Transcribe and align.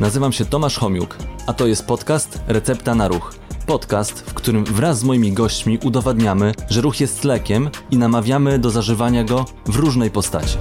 Nazywam 0.00 0.32
się 0.32 0.44
Tomasz 0.44 0.78
Homiuk, 0.78 1.16
a 1.46 1.52
to 1.52 1.66
jest 1.66 1.86
podcast 1.86 2.40
Recepta 2.48 2.94
na 2.94 3.08
Ruch. 3.08 3.34
Podcast, 3.66 4.20
w 4.30 4.34
którym 4.34 4.64
wraz 4.64 4.98
z 4.98 5.04
moimi 5.04 5.32
gośćmi 5.32 5.78
udowadniamy, 5.84 6.52
że 6.70 6.80
ruch 6.80 7.00
jest 7.00 7.24
lekiem 7.24 7.70
i 7.90 7.96
namawiamy 7.96 8.58
do 8.58 8.70
zażywania 8.70 9.24
go 9.24 9.44
w 9.66 9.76
różnej 9.76 10.10
postaci. 10.10 10.58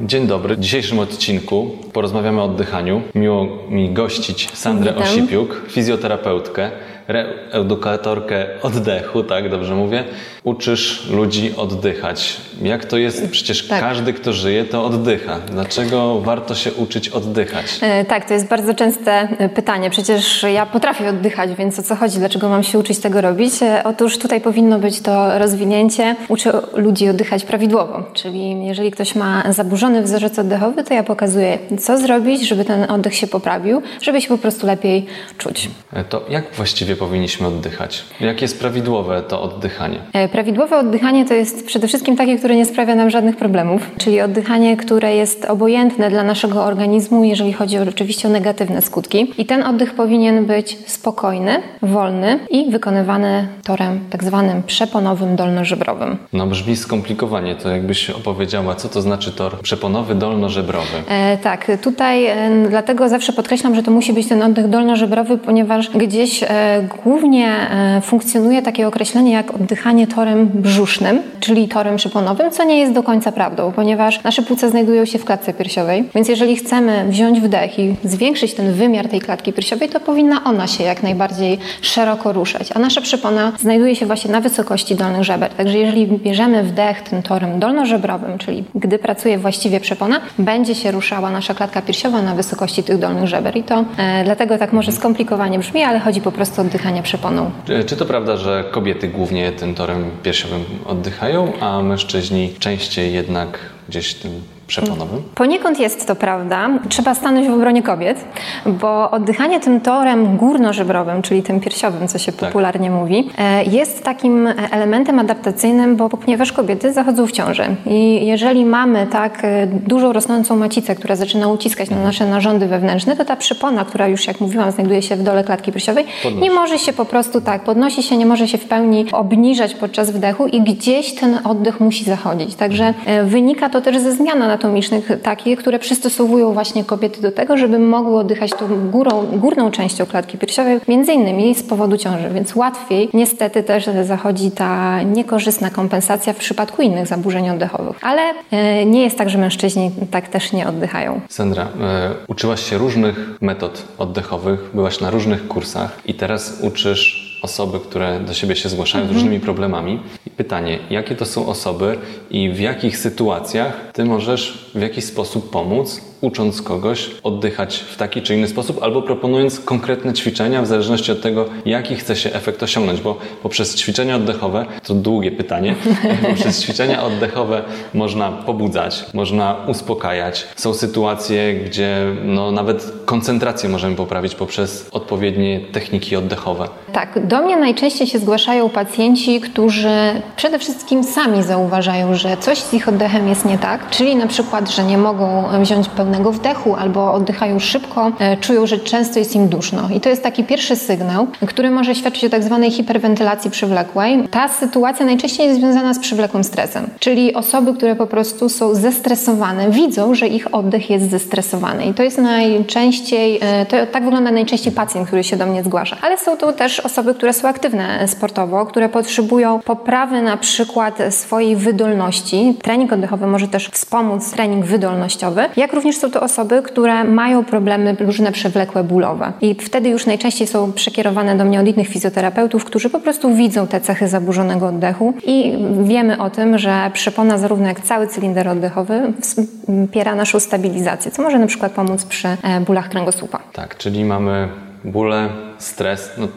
Dzień 0.00 0.26
dobry. 0.26 0.56
W 0.56 0.60
dzisiejszym 0.60 0.98
odcinku 0.98 1.70
porozmawiamy 1.92 2.40
o 2.40 2.44
oddychaniu. 2.44 3.02
Miło 3.14 3.46
mi 3.68 3.92
gościć 3.92 4.50
Sandrę 4.54 4.92
Witam. 4.92 5.08
Osipiuk, 5.08 5.62
fizjoterapeutkę, 5.68 6.70
reedukatorkę 7.08 8.46
oddechu, 8.62 9.22
tak 9.22 9.50
dobrze 9.50 9.74
mówię. 9.74 10.04
Uczysz 10.44 11.06
ludzi 11.10 11.52
oddychać. 11.56 12.36
Jak 12.62 12.84
to 12.84 12.98
jest? 12.98 13.30
Przecież 13.30 13.68
Tak. 13.68 13.80
każdy, 13.80 14.12
kto 14.12 14.32
żyje, 14.32 14.64
to 14.64 14.84
oddycha. 14.84 15.38
Dlaczego 15.50 16.20
warto 16.20 16.54
się 16.54 16.72
uczyć 16.72 17.08
oddychać? 17.08 17.64
E, 17.80 18.04
Tak, 18.04 18.28
to 18.28 18.34
jest 18.34 18.48
bardzo 18.48 18.74
częste 18.74 19.28
pytanie. 19.54 19.90
Przecież 19.90 20.42
ja 20.54 20.66
potrafię 20.66 21.08
oddychać, 21.08 21.50
więc 21.54 21.78
o 21.78 21.82
co 21.82 21.96
chodzi? 21.96 22.18
Dlaczego 22.18 22.48
mam 22.48 22.62
się 22.62 22.78
uczyć 22.78 22.98
tego 22.98 23.20
robić? 23.20 23.62
E, 23.62 23.82
Otóż 23.84 24.18
tutaj 24.18 24.40
powinno 24.40 24.78
być 24.78 25.00
to 25.00 25.38
rozwinięcie. 25.38 26.16
Uczę 26.28 26.52
ludzi 26.74 27.08
oddychać 27.08 27.44
prawidłowo, 27.44 28.02
czyli 28.14 28.66
jeżeli 28.66 28.90
ktoś 28.90 29.14
ma 29.14 29.42
zaburzony 29.52 30.02
wzorzec 30.02 30.38
oddechowy, 30.38 30.84
to 30.84 30.94
ja 30.94 31.02
pokazuję, 31.02 31.58
co 31.80 31.98
zrobić, 31.98 32.48
żeby 32.48 32.64
ten 32.64 32.90
oddech 32.90 33.14
się 33.14 33.26
poprawił, 33.26 33.82
żeby 34.02 34.20
się 34.20 34.28
po 34.28 34.38
prostu 34.38 34.66
lepiej 34.66 35.06
czuć. 35.38 35.70
E, 35.92 36.04
To 36.04 36.24
jak 36.28 36.44
właściwie 36.54 36.91
powinniśmy 36.96 37.46
oddychać? 37.46 38.04
Jak 38.20 38.42
jest 38.42 38.60
prawidłowe 38.60 39.22
to 39.28 39.42
oddychanie? 39.42 39.98
E, 40.12 40.28
Prawidłowe 40.28 40.78
oddychanie 40.78 41.24
to 41.24 41.34
jest 41.34 41.66
przede 41.66 41.88
wszystkim 41.88 42.16
takie, 42.16 42.38
które 42.38 42.56
nie 42.56 42.66
sprawia 42.66 42.94
nam 42.94 43.10
żadnych 43.10 43.36
problemów, 43.36 43.90
czyli 43.98 44.20
oddychanie, 44.20 44.76
które 44.76 45.16
jest 45.16 45.44
obojętne 45.44 46.10
dla 46.10 46.22
naszego 46.22 46.64
organizmu, 46.64 47.24
jeżeli 47.24 47.52
chodzi 47.52 47.78
o, 47.78 47.82
oczywiście 47.88 48.28
o 48.28 48.30
negatywne 48.30 48.82
skutki. 48.82 49.32
I 49.38 49.46
ten 49.46 49.62
oddech 49.62 49.94
powinien 49.94 50.44
być 50.46 50.78
spokojny, 50.86 51.62
wolny 51.82 52.38
i 52.50 52.70
wykonywany 52.70 53.48
torem 53.64 54.00
tak 54.10 54.24
zwanym 54.24 54.62
przeponowym 54.62 55.36
dolnożebrowym. 55.36 56.16
No 56.32 56.46
brzmi 56.46 56.76
skomplikowanie. 56.76 57.54
To 57.54 57.68
jakbyś 57.68 58.10
opowiedziała, 58.10 58.74
co 58.74 58.88
to 58.88 59.02
znaczy 59.02 59.32
tor 59.32 59.60
przeponowy 59.60 60.14
dolnożebrowy. 60.14 60.96
E, 61.08 61.38
tak, 61.38 61.70
tutaj 61.82 62.26
e, 62.26 62.36
dlatego 62.70 63.08
zawsze 63.08 63.32
podkreślam, 63.32 63.74
że 63.74 63.82
to 63.82 63.90
musi 63.90 64.12
być 64.12 64.28
ten 64.28 64.42
oddech 64.42 64.68
dolnożebrowy, 64.68 65.38
ponieważ 65.38 65.90
gdzieś 65.90 66.42
e, 66.42 66.48
głównie 66.82 67.46
e, 67.46 68.00
funkcjonuje 68.00 68.62
takie 68.62 68.88
określenie 68.88 69.32
jak 69.32 69.54
oddychanie 69.54 70.06
torem 70.06 70.46
brzusznym, 70.54 71.22
czyli 71.40 71.68
torem 71.68 71.96
przyponowym, 71.96 72.50
co 72.50 72.64
nie 72.64 72.78
jest 72.78 72.92
do 72.92 73.02
końca 73.02 73.32
prawdą, 73.32 73.72
ponieważ 73.72 74.22
nasze 74.22 74.42
płuca 74.42 74.68
znajdują 74.68 75.04
się 75.04 75.18
w 75.18 75.24
klatce 75.24 75.54
piersiowej, 75.54 76.04
więc 76.14 76.28
jeżeli 76.28 76.56
chcemy 76.56 77.04
wziąć 77.08 77.40
wdech 77.40 77.78
i 77.78 77.94
zwiększyć 78.04 78.54
ten 78.54 78.72
wymiar 78.72 79.08
tej 79.08 79.20
klatki 79.20 79.52
piersiowej, 79.52 79.88
to 79.88 80.00
powinna 80.00 80.44
ona 80.44 80.66
się 80.66 80.84
jak 80.84 81.02
najbardziej 81.02 81.58
szeroko 81.80 82.32
ruszać, 82.32 82.68
a 82.74 82.78
nasza 82.78 83.00
przypona 83.00 83.52
znajduje 83.60 83.96
się 83.96 84.06
właśnie 84.06 84.30
na 84.30 84.40
wysokości 84.40 84.94
dolnych 84.96 85.24
żeber. 85.24 85.50
Także 85.50 85.78
jeżeli 85.78 86.06
bierzemy 86.06 86.62
wdech 86.62 87.02
tym 87.02 87.22
torem 87.22 87.60
dolnożebrowym, 87.60 88.38
czyli 88.38 88.64
gdy 88.74 88.98
pracuje 88.98 89.38
właściwie 89.38 89.80
przepona, 89.80 90.20
będzie 90.38 90.74
się 90.74 90.90
ruszała 90.90 91.30
nasza 91.30 91.54
klatka 91.54 91.82
piersiowa 91.82 92.22
na 92.22 92.34
wysokości 92.34 92.82
tych 92.82 92.98
dolnych 92.98 93.26
żeber. 93.26 93.56
I 93.56 93.62
to 93.62 93.84
e, 93.98 94.24
dlatego 94.24 94.58
tak 94.58 94.72
może 94.72 94.92
skomplikowanie 94.92 95.58
brzmi, 95.58 95.82
ale 95.82 95.98
chodzi 96.00 96.20
po 96.20 96.32
prostu 96.32 96.60
o 96.60 96.64
oddychanie 96.72 97.02
przeponą. 97.02 97.50
Czy 97.86 97.96
to 97.96 98.06
prawda, 98.06 98.36
że 98.36 98.64
kobiety 98.70 99.08
głównie 99.08 99.52
tym 99.52 99.74
torem 99.74 100.10
piersiowym 100.22 100.64
oddychają, 100.86 101.52
a 101.60 101.82
mężczyźni 101.82 102.54
częściej 102.58 103.14
jednak 103.14 103.58
gdzieś 103.88 104.14
tym 104.14 104.42
przeponowym? 104.72 105.22
Poniekąd 105.34 105.80
jest 105.80 106.06
to 106.06 106.16
prawda. 106.16 106.68
Trzeba 106.88 107.14
stanąć 107.14 107.48
w 107.48 107.52
obronie 107.52 107.82
kobiet, 107.82 108.24
bo 108.66 109.10
oddychanie 109.10 109.60
tym 109.60 109.80
torem 109.80 110.36
górnożebrowym, 110.36 111.22
czyli 111.22 111.42
tym 111.42 111.60
piersiowym, 111.60 112.08
co 112.08 112.18
się 112.18 112.32
popularnie 112.32 112.90
mówi, 112.90 113.30
e, 113.38 113.64
jest 113.64 114.04
takim 114.04 114.48
elementem 114.70 115.18
adaptacyjnym, 115.18 115.96
bo 115.96 116.08
ponieważ 116.08 116.52
kobiety 116.52 116.92
zachodzą 116.92 117.26
w 117.26 117.32
ciąży 117.32 117.64
i 117.86 118.26
jeżeli 118.26 118.64
mamy 118.64 119.06
tak 119.06 119.44
e, 119.44 119.66
dużą 119.66 120.12
rosnącą 120.12 120.56
macicę, 120.56 120.94
która 120.94 121.16
zaczyna 121.16 121.48
uciskać 121.48 121.90
na 121.90 122.02
nasze 122.02 122.26
narządy 122.26 122.66
wewnętrzne, 122.66 123.16
to 123.16 123.24
ta 123.24 123.36
przypona, 123.36 123.84
która 123.84 124.08
już 124.08 124.26
jak 124.26 124.40
mówiłam 124.40 124.70
znajduje 124.70 125.02
się 125.02 125.16
w 125.16 125.22
dole 125.22 125.44
klatki 125.44 125.72
piersiowej, 125.72 126.04
Podnosi. 126.22 126.42
nie 126.42 126.50
może 126.50 126.78
się 126.78 126.92
po 126.92 127.04
prostu 127.04 127.40
tak, 127.40 127.64
podnosi 127.64 128.02
się, 128.02 128.16
nie 128.16 128.26
może 128.26 128.48
się 128.48 128.58
w 128.58 128.64
pełni 128.64 129.06
obniżać 129.12 129.74
podczas 129.74 130.10
wdechu 130.10 130.46
i 130.46 130.60
gdzieś 130.60 131.14
ten 131.14 131.38
oddech 131.44 131.80
musi 131.80 132.04
zachodzić. 132.04 132.54
Także 132.54 132.94
e, 133.06 133.24
wynika 133.24 133.68
to 133.68 133.80
też 133.80 133.98
ze 133.98 134.12
zmian 134.12 134.42
anatomicznych 134.62 135.10
takich, 135.22 135.58
które 135.58 135.78
przystosowują 135.78 136.52
właśnie 136.52 136.84
kobiety 136.84 137.22
do 137.22 137.32
tego, 137.32 137.56
żeby 137.56 137.78
mogły 137.78 138.18
oddychać 138.18 138.50
tą 138.50 138.90
górą, 138.90 139.26
górną 139.32 139.70
częścią 139.70 140.06
klatki 140.06 140.38
piersiowej, 140.38 140.80
między 140.88 141.12
innymi 141.12 141.54
z 141.54 141.62
powodu 141.62 141.96
ciąży, 141.96 142.30
więc 142.34 142.56
łatwiej 142.56 143.08
niestety 143.14 143.62
też 143.62 143.84
zachodzi 144.04 144.50
ta 144.50 145.02
niekorzystna 145.02 145.70
kompensacja 145.70 146.32
w 146.32 146.36
przypadku 146.36 146.82
innych 146.82 147.06
zaburzeń 147.06 147.50
oddechowych. 147.50 147.96
Ale 148.02 148.22
e, 148.50 148.86
nie 148.86 149.02
jest 149.02 149.18
tak, 149.18 149.30
że 149.30 149.38
mężczyźni 149.38 149.90
tak 150.10 150.28
też 150.28 150.52
nie 150.52 150.68
oddychają. 150.68 151.20
Sandra, 151.28 151.62
e, 151.62 152.10
uczyłaś 152.28 152.70
się 152.70 152.78
różnych 152.78 153.38
metod 153.40 153.84
oddechowych, 153.98 154.70
byłaś 154.74 155.00
na 155.00 155.10
różnych 155.10 155.48
kursach 155.48 155.98
i 156.06 156.14
teraz 156.14 156.58
uczysz 156.62 157.31
osoby, 157.42 157.80
które 157.80 158.20
do 158.20 158.34
siebie 158.34 158.56
się 158.56 158.68
zgłaszają 158.68 159.08
z 159.08 159.10
różnymi 159.10 159.40
problemami. 159.40 160.00
I 160.26 160.30
pytanie, 160.30 160.78
jakie 160.90 161.14
to 161.14 161.26
są 161.26 161.46
osoby 161.46 161.98
i 162.30 162.50
w 162.50 162.60
jakich 162.60 162.98
sytuacjach 162.98 163.90
ty 163.92 164.04
możesz 164.04 164.70
w 164.74 164.80
jakiś 164.80 165.04
sposób 165.04 165.50
pomóc, 165.50 166.11
ucząc 166.22 166.62
kogoś 166.62 167.10
oddychać 167.22 167.76
w 167.76 167.96
taki 167.96 168.22
czy 168.22 168.34
inny 168.34 168.48
sposób, 168.48 168.82
albo 168.82 169.02
proponując 169.02 169.60
konkretne 169.60 170.12
ćwiczenia 170.12 170.62
w 170.62 170.66
zależności 170.66 171.12
od 171.12 171.22
tego, 171.22 171.44
jaki 171.66 171.96
chce 171.96 172.16
się 172.16 172.32
efekt 172.32 172.62
osiągnąć, 172.62 173.00
bo 173.00 173.16
poprzez 173.42 173.76
ćwiczenia 173.76 174.16
oddechowe, 174.16 174.66
to 174.86 174.94
długie 174.94 175.32
pytanie, 175.32 175.74
poprzez 176.28 176.62
ćwiczenia 176.62 177.02
oddechowe 177.02 177.62
można 177.94 178.32
pobudzać, 178.32 179.04
można 179.14 179.56
uspokajać. 179.66 180.46
Są 180.56 180.74
sytuacje, 180.74 181.54
gdzie 181.54 182.06
no, 182.24 182.50
nawet 182.50 182.92
koncentrację 183.04 183.68
możemy 183.68 183.96
poprawić 183.96 184.34
poprzez 184.34 184.88
odpowiednie 184.92 185.60
techniki 185.60 186.16
oddechowe. 186.16 186.68
Tak, 186.92 187.26
do 187.26 187.42
mnie 187.42 187.56
najczęściej 187.56 188.06
się 188.06 188.18
zgłaszają 188.18 188.68
pacjenci, 188.68 189.40
którzy 189.40 189.88
przede 190.36 190.58
wszystkim 190.58 191.04
sami 191.04 191.42
zauważają, 191.42 192.14
że 192.14 192.36
coś 192.36 192.58
z 192.58 192.74
ich 192.74 192.88
oddechem 192.88 193.28
jest 193.28 193.44
nie 193.44 193.58
tak, 193.58 193.90
czyli 193.90 194.16
na 194.16 194.26
przykład, 194.26 194.70
że 194.70 194.84
nie 194.84 194.98
mogą 194.98 195.44
wziąć 195.62 195.88
pełnego 195.88 196.11
wdechu 196.32 196.74
albo 196.74 197.12
oddychają 197.12 197.58
szybko, 197.58 198.12
e, 198.18 198.36
czują, 198.36 198.66
że 198.66 198.78
często 198.78 199.18
jest 199.18 199.36
im 199.36 199.48
duszno. 199.48 199.88
I 199.96 200.00
to 200.00 200.08
jest 200.08 200.22
taki 200.22 200.44
pierwszy 200.44 200.76
sygnał, 200.76 201.26
który 201.46 201.70
może 201.70 201.94
świadczyć 201.94 202.24
o 202.24 202.28
tak 202.28 202.42
zwanej 202.42 202.70
hiperwentylacji 202.70 203.50
przywlekłej. 203.50 204.28
Ta 204.30 204.48
sytuacja 204.48 205.06
najczęściej 205.06 205.46
jest 205.46 205.60
związana 205.60 205.94
z 205.94 205.98
przywlekłym 205.98 206.44
stresem, 206.44 206.86
czyli 206.98 207.34
osoby, 207.34 207.74
które 207.74 207.96
po 207.96 208.06
prostu 208.06 208.48
są 208.48 208.74
zestresowane, 208.74 209.70
widzą, 209.70 210.14
że 210.14 210.28
ich 210.28 210.54
oddech 210.54 210.90
jest 210.90 211.10
zestresowany. 211.10 211.86
I 211.86 211.94
to 211.94 212.02
jest 212.02 212.18
najczęściej, 212.18 213.38
e, 213.42 213.66
to 213.66 213.76
tak 213.92 214.04
wygląda 214.04 214.30
najczęściej 214.30 214.72
pacjent, 214.72 215.06
który 215.06 215.24
się 215.24 215.36
do 215.36 215.46
mnie 215.46 215.64
zgłasza. 215.64 215.96
Ale 216.02 216.18
są 216.18 216.36
tu 216.36 216.52
też 216.52 216.80
osoby, 216.80 217.14
które 217.14 217.32
są 217.32 217.48
aktywne 217.48 218.08
sportowo, 218.08 218.66
które 218.66 218.88
potrzebują 218.88 219.60
poprawy 219.60 220.22
na 220.22 220.36
przykład 220.36 220.98
swojej 221.10 221.56
wydolności. 221.56 222.54
Trening 222.62 222.92
oddechowy 222.92 223.26
może 223.26 223.48
też 223.48 223.68
wspomóc 223.68 224.30
trening 224.30 224.64
wydolnościowy, 224.64 225.44
jak 225.56 225.72
również 225.72 225.96
są 226.02 226.10
to 226.10 226.20
osoby, 226.20 226.62
które 226.62 227.04
mają 227.04 227.44
problemy 227.44 227.96
różne 228.00 228.32
przewlekłe 228.32 228.84
bólowe. 228.84 229.32
I 229.40 229.54
wtedy 229.54 229.88
już 229.88 230.06
najczęściej 230.06 230.46
są 230.46 230.72
przekierowane 230.72 231.36
do 231.36 231.44
mnie 231.44 231.60
od 231.60 231.66
innych 231.66 231.88
fizjoterapeutów, 231.88 232.64
którzy 232.64 232.90
po 232.90 233.00
prostu 233.00 233.34
widzą 233.34 233.66
te 233.66 233.80
cechy 233.80 234.08
zaburzonego 234.08 234.66
oddechu 234.66 235.14
i 235.24 235.58
wiemy 235.82 236.18
o 236.18 236.30
tym, 236.30 236.58
że 236.58 236.90
przepona 236.92 237.38
zarówno 237.38 237.66
jak 237.68 237.80
cały 237.80 238.06
cylinder 238.06 238.48
oddechowy 238.48 239.12
wspiera 239.20 240.14
naszą 240.14 240.40
stabilizację, 240.40 241.10
co 241.10 241.22
może 241.22 241.38
na 241.38 241.46
przykład 241.46 241.72
pomóc 241.72 242.04
przy 242.04 242.28
e, 242.28 242.60
bólach 242.60 242.88
kręgosłupa. 242.88 243.38
Tak, 243.52 243.76
czyli 243.76 244.04
mamy 244.04 244.48
bóle, 244.84 245.28
stres, 245.58 246.10
no 246.18 246.28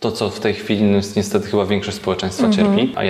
to 0.00 0.12
co 0.12 0.30
w 0.30 0.40
tej 0.40 0.54
chwili 0.54 0.82
no, 0.82 0.96
jest 0.96 1.16
niestety 1.16 1.48
chyba 1.48 1.66
większość 1.66 1.96
społeczeństwa 1.96 2.50
cierpi, 2.50 2.92
a 2.96 3.04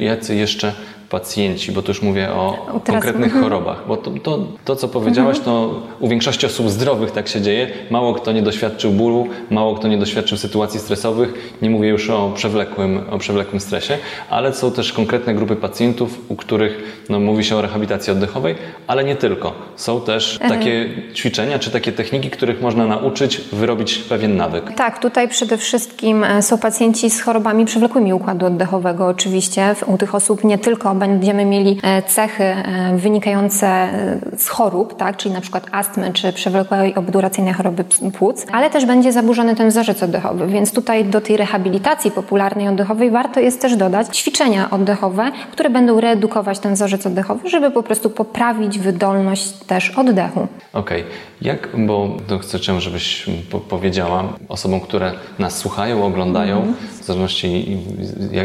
jacy 0.00 0.34
jeszcze 0.34 0.72
pacjenci, 1.10 1.72
bo 1.72 1.82
tu 1.82 1.90
już 1.90 2.02
mówię 2.02 2.30
o 2.30 2.56
Teraz- 2.66 2.84
konkretnych 2.84 3.24
mhm. 3.24 3.44
chorobach, 3.44 3.84
bo 3.88 3.96
to, 3.96 4.10
to, 4.22 4.38
to 4.64 4.76
co 4.76 4.88
powiedziałaś, 4.88 5.40
to 5.40 5.82
u 6.00 6.08
większości 6.08 6.46
osób 6.46 6.70
zdrowych 6.70 7.10
tak 7.10 7.28
się 7.28 7.40
dzieje. 7.40 7.70
Mało 7.90 8.14
kto 8.14 8.32
nie 8.32 8.42
doświadczył 8.42 8.92
bólu, 8.92 9.28
mało 9.50 9.74
kto 9.74 9.88
nie 9.88 9.98
doświadczył 9.98 10.38
sytuacji 10.38 10.80
stresowych. 10.80 11.56
Nie 11.62 11.70
mówię 11.70 11.88
już 11.88 12.10
o 12.10 12.32
przewlekłym, 12.34 13.00
o 13.10 13.18
przewlekłym 13.18 13.60
stresie, 13.60 13.98
ale 14.30 14.52
są 14.52 14.72
też 14.72 14.92
konkretne 14.92 15.34
grupy 15.34 15.56
pacjentów, 15.56 16.18
u 16.28 16.36
których 16.36 17.04
no, 17.08 17.20
mówi 17.20 17.44
się 17.44 17.56
o 17.56 17.62
rehabilitacji 17.62 18.12
oddechowej, 18.12 18.54
ale 18.86 19.04
nie 19.04 19.16
tylko. 19.16 19.52
Są 19.76 20.00
też 20.00 20.38
takie 20.48 20.88
ćwiczenia 21.14 21.58
czy 21.58 21.70
takie 21.70 21.92
techniki, 21.92 22.30
których 22.30 22.62
można 22.62 22.86
nauczyć, 22.86 23.40
wyrobić 23.52 23.98
pewien 23.98 24.36
nawyk. 24.36 24.74
Tak, 24.74 24.98
tutaj 24.98 25.28
przede 25.28 25.56
wszystkim 25.56 26.24
e, 26.24 26.42
są 26.42 26.58
pacjenci 26.58 27.10
z 27.10 27.22
chorobami 27.22 27.64
przewlekłymi 27.64 28.12
układu 28.12 28.46
oddechowego. 28.46 29.06
Oczywiście 29.06 29.74
u 29.86 29.98
tych 29.98 30.14
osób 30.14 30.44
nie 30.44 30.58
tylko 30.58 30.90
będziemy 31.00 31.44
mieli 31.44 31.80
cechy 32.06 32.54
wynikające 32.94 33.88
z 34.36 34.48
chorób, 34.48 34.96
tak, 34.96 35.16
czyli 35.16 35.34
na 35.34 35.40
przykład 35.40 35.66
astmy 35.72 36.12
czy 36.12 36.32
przewlekłej 36.32 36.94
obduracyjnej 36.94 37.54
choroby 37.54 37.84
płuc, 38.18 38.46
ale 38.52 38.70
też 38.70 38.86
będzie 38.86 39.12
zaburzony 39.12 39.56
ten 39.56 39.68
wzorzec 39.68 40.02
oddechowy, 40.02 40.46
więc 40.46 40.72
tutaj 40.72 41.04
do 41.04 41.20
tej 41.20 41.36
rehabilitacji 41.36 42.10
popularnej 42.10 42.68
oddechowej 42.68 43.10
warto 43.10 43.40
jest 43.40 43.60
też 43.60 43.76
dodać 43.76 44.16
ćwiczenia 44.16 44.70
oddechowe, 44.70 45.32
które 45.52 45.70
będą 45.70 46.00
reedukować 46.00 46.58
ten 46.58 46.74
wzorzec 46.74 47.06
oddechowy, 47.06 47.48
żeby 47.48 47.70
po 47.70 47.82
prostu 47.82 48.10
poprawić 48.10 48.78
wydolność 48.78 49.52
też 49.52 49.90
oddechu. 49.90 50.48
Okej, 50.72 51.00
okay. 51.00 51.12
jak, 51.42 51.68
bo 51.86 52.16
chcę, 52.40 52.80
żebyś 52.80 53.26
powiedziała 53.68 54.24
osobom, 54.48 54.80
które 54.80 55.12
nas 55.38 55.56
słuchają, 55.56 56.04
oglądają, 56.04 56.62
mm 56.62 56.74
-hmm. 56.74 56.99
Zależności 57.14 57.78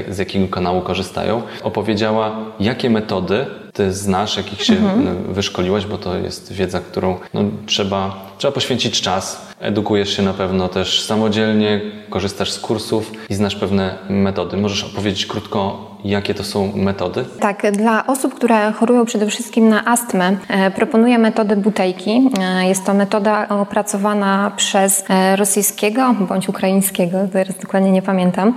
z 0.09 0.17
jakiego 0.17 0.47
kanału 0.47 0.81
korzystają, 0.81 1.41
opowiedziała, 1.63 2.35
jakie 2.59 2.89
metody 2.89 3.45
ty 3.73 3.93
znasz, 3.93 4.37
jakich 4.37 4.63
się 4.63 4.73
mhm. 4.73 5.33
wyszkoliłaś, 5.33 5.85
bo 5.85 5.97
to 5.97 6.15
jest 6.17 6.53
wiedza, 6.53 6.79
którą 6.79 7.17
no, 7.33 7.43
trzeba, 7.65 8.31
trzeba 8.37 8.51
poświęcić 8.51 9.01
czas. 9.01 9.53
Edukujesz 9.59 10.17
się 10.17 10.23
na 10.23 10.33
pewno 10.33 10.67
też 10.67 11.01
samodzielnie, 11.01 11.81
korzystasz 12.09 12.51
z 12.51 12.59
kursów 12.59 13.11
i 13.29 13.35
znasz 13.35 13.55
pewne 13.55 13.97
metody. 14.09 14.57
Możesz 14.57 14.83
opowiedzieć 14.83 15.25
krótko 15.25 15.94
Jakie 16.05 16.33
to 16.33 16.43
są 16.43 16.71
metody? 16.75 17.25
Tak, 17.39 17.71
dla 17.71 18.07
osób, 18.07 18.33
które 18.33 18.71
chorują 18.71 19.05
przede 19.05 19.27
wszystkim 19.27 19.69
na 19.69 19.85
astmę, 19.85 20.37
e, 20.49 20.71
proponuję 20.71 21.17
metodę 21.17 21.55
butejki. 21.55 22.29
E, 22.39 22.67
jest 22.67 22.85
to 22.85 22.93
metoda 22.93 23.47
opracowana 23.49 24.51
przez 24.55 25.03
e, 25.09 25.35
rosyjskiego 25.35 26.15
bądź 26.29 26.49
ukraińskiego, 26.49 27.17
teraz 27.33 27.57
dokładnie 27.57 27.91
nie 27.91 28.01
pamiętam, 28.01 28.53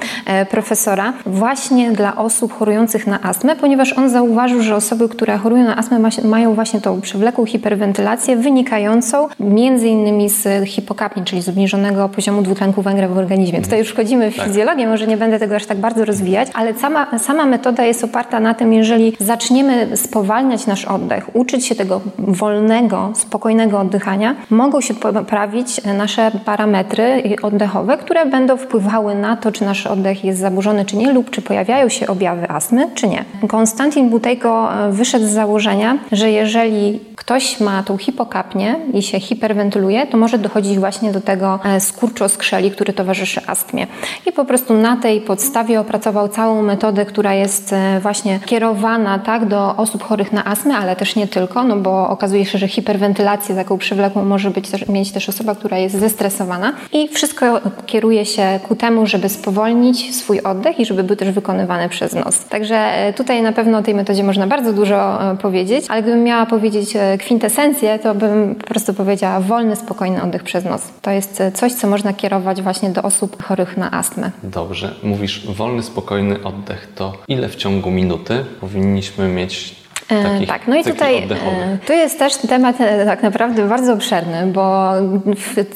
profesora, 0.50 1.12
właśnie 1.26 1.92
dla 1.92 2.16
osób 2.16 2.52
chorujących 2.52 3.06
na 3.06 3.22
astmę, 3.22 3.56
ponieważ 3.56 3.92
on 3.92 4.10
zauważył, 4.10 4.62
że 4.62 4.76
osoby, 4.76 5.08
które 5.08 5.38
chorują 5.38 5.64
na 5.64 5.76
astmę, 5.76 6.00
mają 6.24 6.54
właśnie 6.54 6.80
tą 6.80 7.00
przewlekłą 7.00 7.46
hiperwentylację 7.46 8.36
wynikającą 8.36 9.28
między 9.40 9.88
innymi 9.88 10.28
z 10.28 10.68
hipokapni, 10.68 11.24
czyli 11.24 11.42
z 11.42 11.48
obniżonego 11.48 12.08
poziomu 12.08 12.42
dwutlenku 12.42 12.82
węgla 12.82 13.08
w 13.08 13.18
organizmie. 13.18 13.62
Tutaj 13.62 13.78
już 13.78 13.88
wchodzimy 13.88 14.30
w 14.30 14.36
tak. 14.36 14.46
fizjologię, 14.46 14.88
może 14.88 15.06
nie 15.06 15.16
będę 15.16 15.38
tego 15.38 15.56
aż 15.56 15.66
tak 15.66 15.78
bardzo 15.78 16.04
rozwijać, 16.04 16.48
ale 16.54 16.74
sama, 16.74 17.18
sama 17.18 17.37
sama 17.38 17.50
metoda 17.50 17.84
jest 17.84 18.04
oparta 18.04 18.40
na 18.40 18.54
tym, 18.54 18.72
jeżeli 18.72 19.16
zaczniemy 19.20 19.96
spowalniać 19.96 20.66
nasz 20.66 20.84
oddech, 20.84 21.36
uczyć 21.36 21.66
się 21.66 21.74
tego 21.74 22.00
wolnego, 22.18 23.12
spokojnego 23.14 23.80
oddychania, 23.80 24.34
mogą 24.50 24.80
się 24.80 24.94
poprawić 24.94 25.80
nasze 25.84 26.30
parametry 26.44 27.22
oddechowe, 27.42 27.98
które 27.98 28.26
będą 28.26 28.56
wpływały 28.56 29.14
na 29.14 29.36
to, 29.36 29.52
czy 29.52 29.64
nasz 29.64 29.86
oddech 29.86 30.24
jest 30.24 30.40
zaburzony, 30.40 30.84
czy 30.84 30.96
nie, 30.96 31.12
lub 31.12 31.30
czy 31.30 31.42
pojawiają 31.42 31.88
się 31.88 32.06
objawy 32.06 32.50
astmy, 32.50 32.90
czy 32.94 33.08
nie. 33.08 33.24
Konstantin 33.48 34.10
Butejko 34.10 34.74
e, 34.74 34.92
wyszedł 34.92 35.26
z 35.26 35.30
założenia, 35.30 35.98
że 36.12 36.30
jeżeli 36.30 37.00
ktoś 37.28 37.60
ma 37.60 37.82
tą 37.82 37.98
hipokapnię 37.98 38.76
i 38.94 39.02
się 39.02 39.20
hiperwentyluje, 39.20 40.06
to 40.06 40.16
może 40.16 40.38
dochodzić 40.38 40.78
właśnie 40.78 41.12
do 41.12 41.20
tego 41.20 41.60
e, 41.64 41.80
skurczu 41.80 42.24
oskrzeli, 42.24 42.70
który 42.70 42.92
towarzyszy 42.92 43.40
astmie. 43.46 43.86
I 44.26 44.32
po 44.32 44.44
prostu 44.44 44.74
na 44.74 44.96
tej 44.96 45.20
podstawie 45.20 45.80
opracował 45.80 46.28
całą 46.28 46.62
metodę, 46.62 47.06
która 47.06 47.34
jest 47.34 47.72
e, 47.72 48.00
właśnie 48.00 48.40
kierowana 48.46 49.18
tak, 49.18 49.46
do 49.46 49.76
osób 49.76 50.02
chorych 50.02 50.32
na 50.32 50.44
astmę, 50.44 50.76
ale 50.76 50.96
też 50.96 51.16
nie 51.16 51.26
tylko, 51.26 51.64
no 51.64 51.76
bo 51.76 52.08
okazuje 52.08 52.46
się, 52.46 52.58
że 52.58 52.68
hiperwentylację 52.68 53.54
taką 53.54 53.78
przywlekłą 53.78 54.24
może 54.24 54.50
być 54.50 54.70
też, 54.70 54.88
mieć 54.88 55.12
też 55.12 55.28
osoba, 55.28 55.54
która 55.54 55.78
jest 55.78 56.00
zestresowana 56.00 56.72
i 56.92 57.08
wszystko 57.08 57.60
kieruje 57.86 58.26
się 58.26 58.60
ku 58.68 58.76
temu, 58.76 59.06
żeby 59.06 59.28
spowolnić 59.28 60.16
swój 60.16 60.40
oddech 60.40 60.80
i 60.80 60.86
żeby 60.86 61.04
był 61.04 61.16
też 61.16 61.30
wykonywany 61.30 61.88
przez 61.88 62.14
nos. 62.14 62.44
Także 62.44 62.76
e, 62.76 63.12
tutaj 63.12 63.42
na 63.42 63.52
pewno 63.52 63.78
o 63.78 63.82
tej 63.82 63.94
metodzie 63.94 64.24
można 64.24 64.46
bardzo 64.46 64.72
dużo 64.72 65.18
powiedzieć, 65.42 65.84
ale 65.88 66.02
gdybym 66.02 66.24
miała 66.24 66.46
powiedzieć 66.46 66.96
kwintesencję, 67.18 67.98
to 67.98 68.14
bym 68.14 68.54
po 68.54 68.66
prostu 68.66 68.94
powiedziała 68.94 69.40
wolny, 69.40 69.76
spokojny 69.76 70.22
oddech 70.22 70.42
przez 70.42 70.64
nos. 70.64 70.82
To 71.02 71.10
jest 71.10 71.42
coś, 71.54 71.72
co 71.72 71.86
można 71.86 72.12
kierować 72.12 72.62
właśnie 72.62 72.90
do 72.90 73.02
osób 73.02 73.42
chorych 73.42 73.76
na 73.76 73.90
astmę. 73.90 74.30
Dobrze. 74.42 74.94
Mówisz 75.02 75.46
wolny, 75.46 75.82
spokojny 75.82 76.42
oddech. 76.42 76.88
To 76.94 77.12
ile 77.28 77.48
w 77.48 77.56
ciągu 77.56 77.90
minuty 77.90 78.44
powinniśmy 78.60 79.28
mieć 79.28 79.77
E, 79.77 79.77
Takich 80.08 80.48
tak, 80.48 80.68
no 80.68 80.76
i 80.76 80.84
tutaj 80.84 81.16
e, 81.16 81.78
tu 81.86 81.92
jest 81.92 82.18
też 82.18 82.36
temat 82.36 82.80
e, 82.80 83.04
tak 83.04 83.22
naprawdę 83.22 83.68
bardzo 83.68 83.92
obszerny, 83.92 84.46
bo 84.46 84.90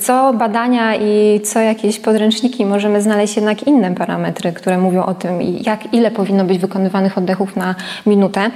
co 0.01 0.33
badania 0.33 0.97
i 0.97 1.41
co 1.41 1.61
jakieś 1.61 1.99
podręczniki 1.99 2.67
możemy 2.67 3.03
znaleźć 3.03 3.37
jednak 3.37 3.63
inne 3.63 3.95
parametry, 3.95 4.53
które 4.53 4.79
mówią 4.79 5.05
o 5.05 5.15
tym, 5.15 5.43
jak 5.43 5.95
ile 5.95 6.11
powinno 6.11 6.45
być 6.45 6.59
wykonywanych 6.59 7.19
oddechów 7.19 7.57
na 7.57 7.75
minutę. 8.07 8.51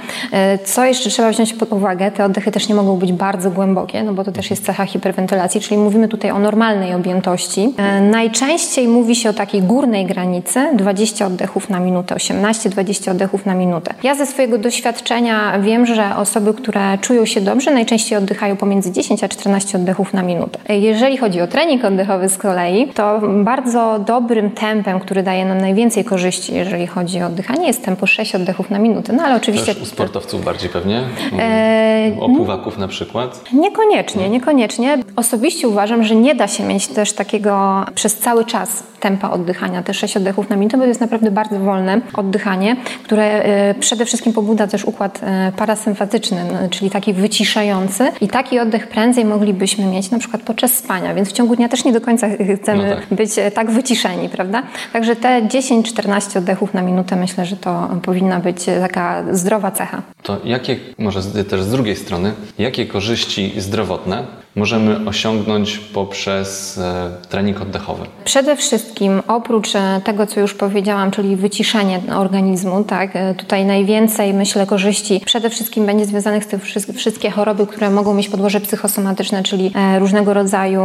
Co 0.65 0.85
jeszcze 0.85 1.09
trzeba 1.09 1.29
wziąć 1.29 1.53
pod 1.53 1.73
uwagę, 1.73 2.11
te 2.11 2.25
oddechy 2.25 2.51
też 2.51 2.69
nie 2.69 2.75
mogą 2.75 2.97
być 2.97 3.13
bardzo 3.13 3.51
głębokie, 3.51 4.03
no 4.03 4.13
bo 4.13 4.23
to 4.23 4.31
też 4.31 4.49
jest 4.49 4.65
cecha 4.65 4.85
hiperwentylacji, 4.85 5.61
czyli 5.61 5.77
mówimy 5.77 6.07
tutaj 6.07 6.31
o 6.31 6.39
normalnej 6.39 6.93
objętości. 6.93 7.73
Najczęściej 8.11 8.87
mówi 8.87 9.15
się 9.15 9.29
o 9.29 9.33
takiej 9.33 9.61
górnej 9.61 10.05
granicy 10.05 10.59
20 10.73 11.25
oddechów 11.25 11.69
na 11.69 11.79
minutę, 11.79 12.15
18-20 12.15 13.11
oddechów 13.11 13.45
na 13.45 13.53
minutę. 13.53 13.93
Ja 14.03 14.15
ze 14.15 14.25
swojego 14.25 14.57
doświadczenia 14.57 15.57
wiem, 15.67 15.85
że 15.85 16.15
osoby, 16.15 16.53
które 16.53 16.97
czują 17.01 17.25
się 17.25 17.41
dobrze, 17.41 17.71
najczęściej 17.71 18.17
oddychają 18.17 18.57
pomiędzy 18.57 18.91
10 18.91 19.23
a 19.23 19.27
14 19.27 19.77
oddechów 19.77 20.13
na 20.13 20.23
minutę. 20.23 20.59
Jeżeli 20.69 21.17
chodzi 21.17 21.41
o 21.41 21.47
trening 21.47 21.85
oddechowy 21.85 22.29
z 22.29 22.37
kolei, 22.37 22.87
to 22.87 23.21
bardzo 23.43 23.99
dobrym 23.99 24.51
tempem, 24.51 24.99
który 24.99 25.23
daje 25.23 25.45
nam 25.45 25.61
najwięcej 25.61 26.05
korzyści, 26.05 26.53
jeżeli 26.53 26.87
chodzi 26.87 27.21
o 27.21 27.25
oddychanie, 27.25 27.67
jest 27.67 27.85
tempo 27.85 28.07
6 28.07 28.35
oddechów 28.35 28.69
na 28.69 28.79
minutę. 28.79 29.13
No 29.13 29.23
ale 29.23 29.35
oczywiście. 29.35 29.73
Też 29.73 29.83
u 29.83 29.85
sportowców 29.85 30.45
bardziej 30.45 30.69
pewnie? 30.69 31.03
E... 31.39 32.11
O 32.19 32.29
pływaków 32.29 32.77
na 32.77 32.87
przykład? 32.87 33.43
Niekoniecznie, 33.53 34.29
niekoniecznie. 34.29 34.97
Osobiście 35.15 35.67
uważam, 35.67 36.03
że 36.03 36.15
nie 36.15 36.35
da 36.35 36.47
się 36.47 36.63
mieć 36.63 36.87
też 36.87 37.13
takiego 37.13 37.85
przez 37.95 38.15
cały 38.15 38.45
czas 38.45 38.83
tempa 38.99 39.29
oddychania, 39.29 39.83
te 39.83 39.93
6 39.93 40.17
oddechów 40.17 40.49
na 40.49 40.55
minutę, 40.55 40.77
bo 40.77 40.83
to 40.83 40.87
jest 40.87 41.01
naprawdę 41.01 41.31
bardzo 41.31 41.59
wolne 41.59 42.01
oddychanie, 42.13 42.75
które 43.03 43.23
e, 43.23 43.73
przede 43.73 44.05
wszystkim 44.05 44.33
pobudza 44.33 44.67
też 44.67 44.85
układ 44.85 45.19
e, 45.23 45.51
parasympatyczny, 45.57 46.45
no, 46.53 46.69
czyli 46.69 46.89
taki 46.89 47.13
wyciszający 47.13 48.11
i 48.21 48.27
taki 48.27 48.59
oddech 48.59 48.87
prędzej 48.87 49.25
moglibyśmy 49.25 49.85
mieć 49.85 50.11
na 50.11 50.19
przykład 50.19 50.41
podczas 50.41 50.73
spania, 50.77 51.13
więc 51.13 51.29
w 51.29 51.31
ciągu 51.31 51.55
dnia 51.55 51.69
też 51.69 51.83
nie 51.85 51.93
do 51.93 52.01
końca 52.01 52.27
chcemy 52.61 52.89
no 52.89 52.95
tak. 52.95 53.17
być 53.17 53.39
e, 53.39 53.51
tak 53.51 53.71
wyciszeni, 53.71 54.29
prawda? 54.29 54.63
Także 54.93 55.15
te 55.15 55.41
10-14 55.41 56.37
oddechów 56.37 56.73
na 56.73 56.81
minutę 56.81 57.15
myślę, 57.15 57.45
że 57.45 57.55
to 57.57 57.89
powinna 58.03 58.39
być 58.39 58.65
taka 58.65 59.23
zdrowa 59.31 59.71
cecha. 59.71 60.01
To 60.23 60.37
jakie, 60.43 60.75
może 60.97 61.21
też 61.23 61.63
z 61.63 61.71
drugiej 61.71 61.95
strony, 61.95 62.33
jakie 62.57 62.85
korzyści 62.85 63.53
zdrowotne 63.57 64.23
możemy 64.57 65.09
osiągnąć 65.09 65.77
poprzez 65.77 66.77
e, 66.77 67.09
trening 67.29 67.61
oddechowy? 67.61 68.05
Przede 68.23 68.55
wszystkim 68.55 69.21
oprócz 69.27 69.75
e, 69.75 70.01
tego, 70.03 70.27
co 70.27 70.39
już 70.39 70.53
powiedziałam, 70.53 71.11
czyli 71.11 71.35
wyciszenie 71.35 71.99
organizmu, 72.15 72.83
tak, 72.83 73.15
e, 73.15 73.35
tutaj 73.35 73.65
najwięcej 73.65 74.33
myślę 74.33 74.65
korzyści 74.65 75.21
przede 75.25 75.49
wszystkim 75.49 75.85
będzie 75.85 76.05
związanych 76.05 76.43
z 76.43 76.47
tym 76.47 76.59
wszystkie 76.95 77.31
choroby, 77.31 77.67
które 77.67 77.89
mogą 77.89 78.13
mieć 78.13 78.29
podłoże 78.29 78.59
psychosomatyczne, 78.59 79.43
czyli 79.43 79.71
różnego 79.99 80.33
rodzaju 80.33 80.81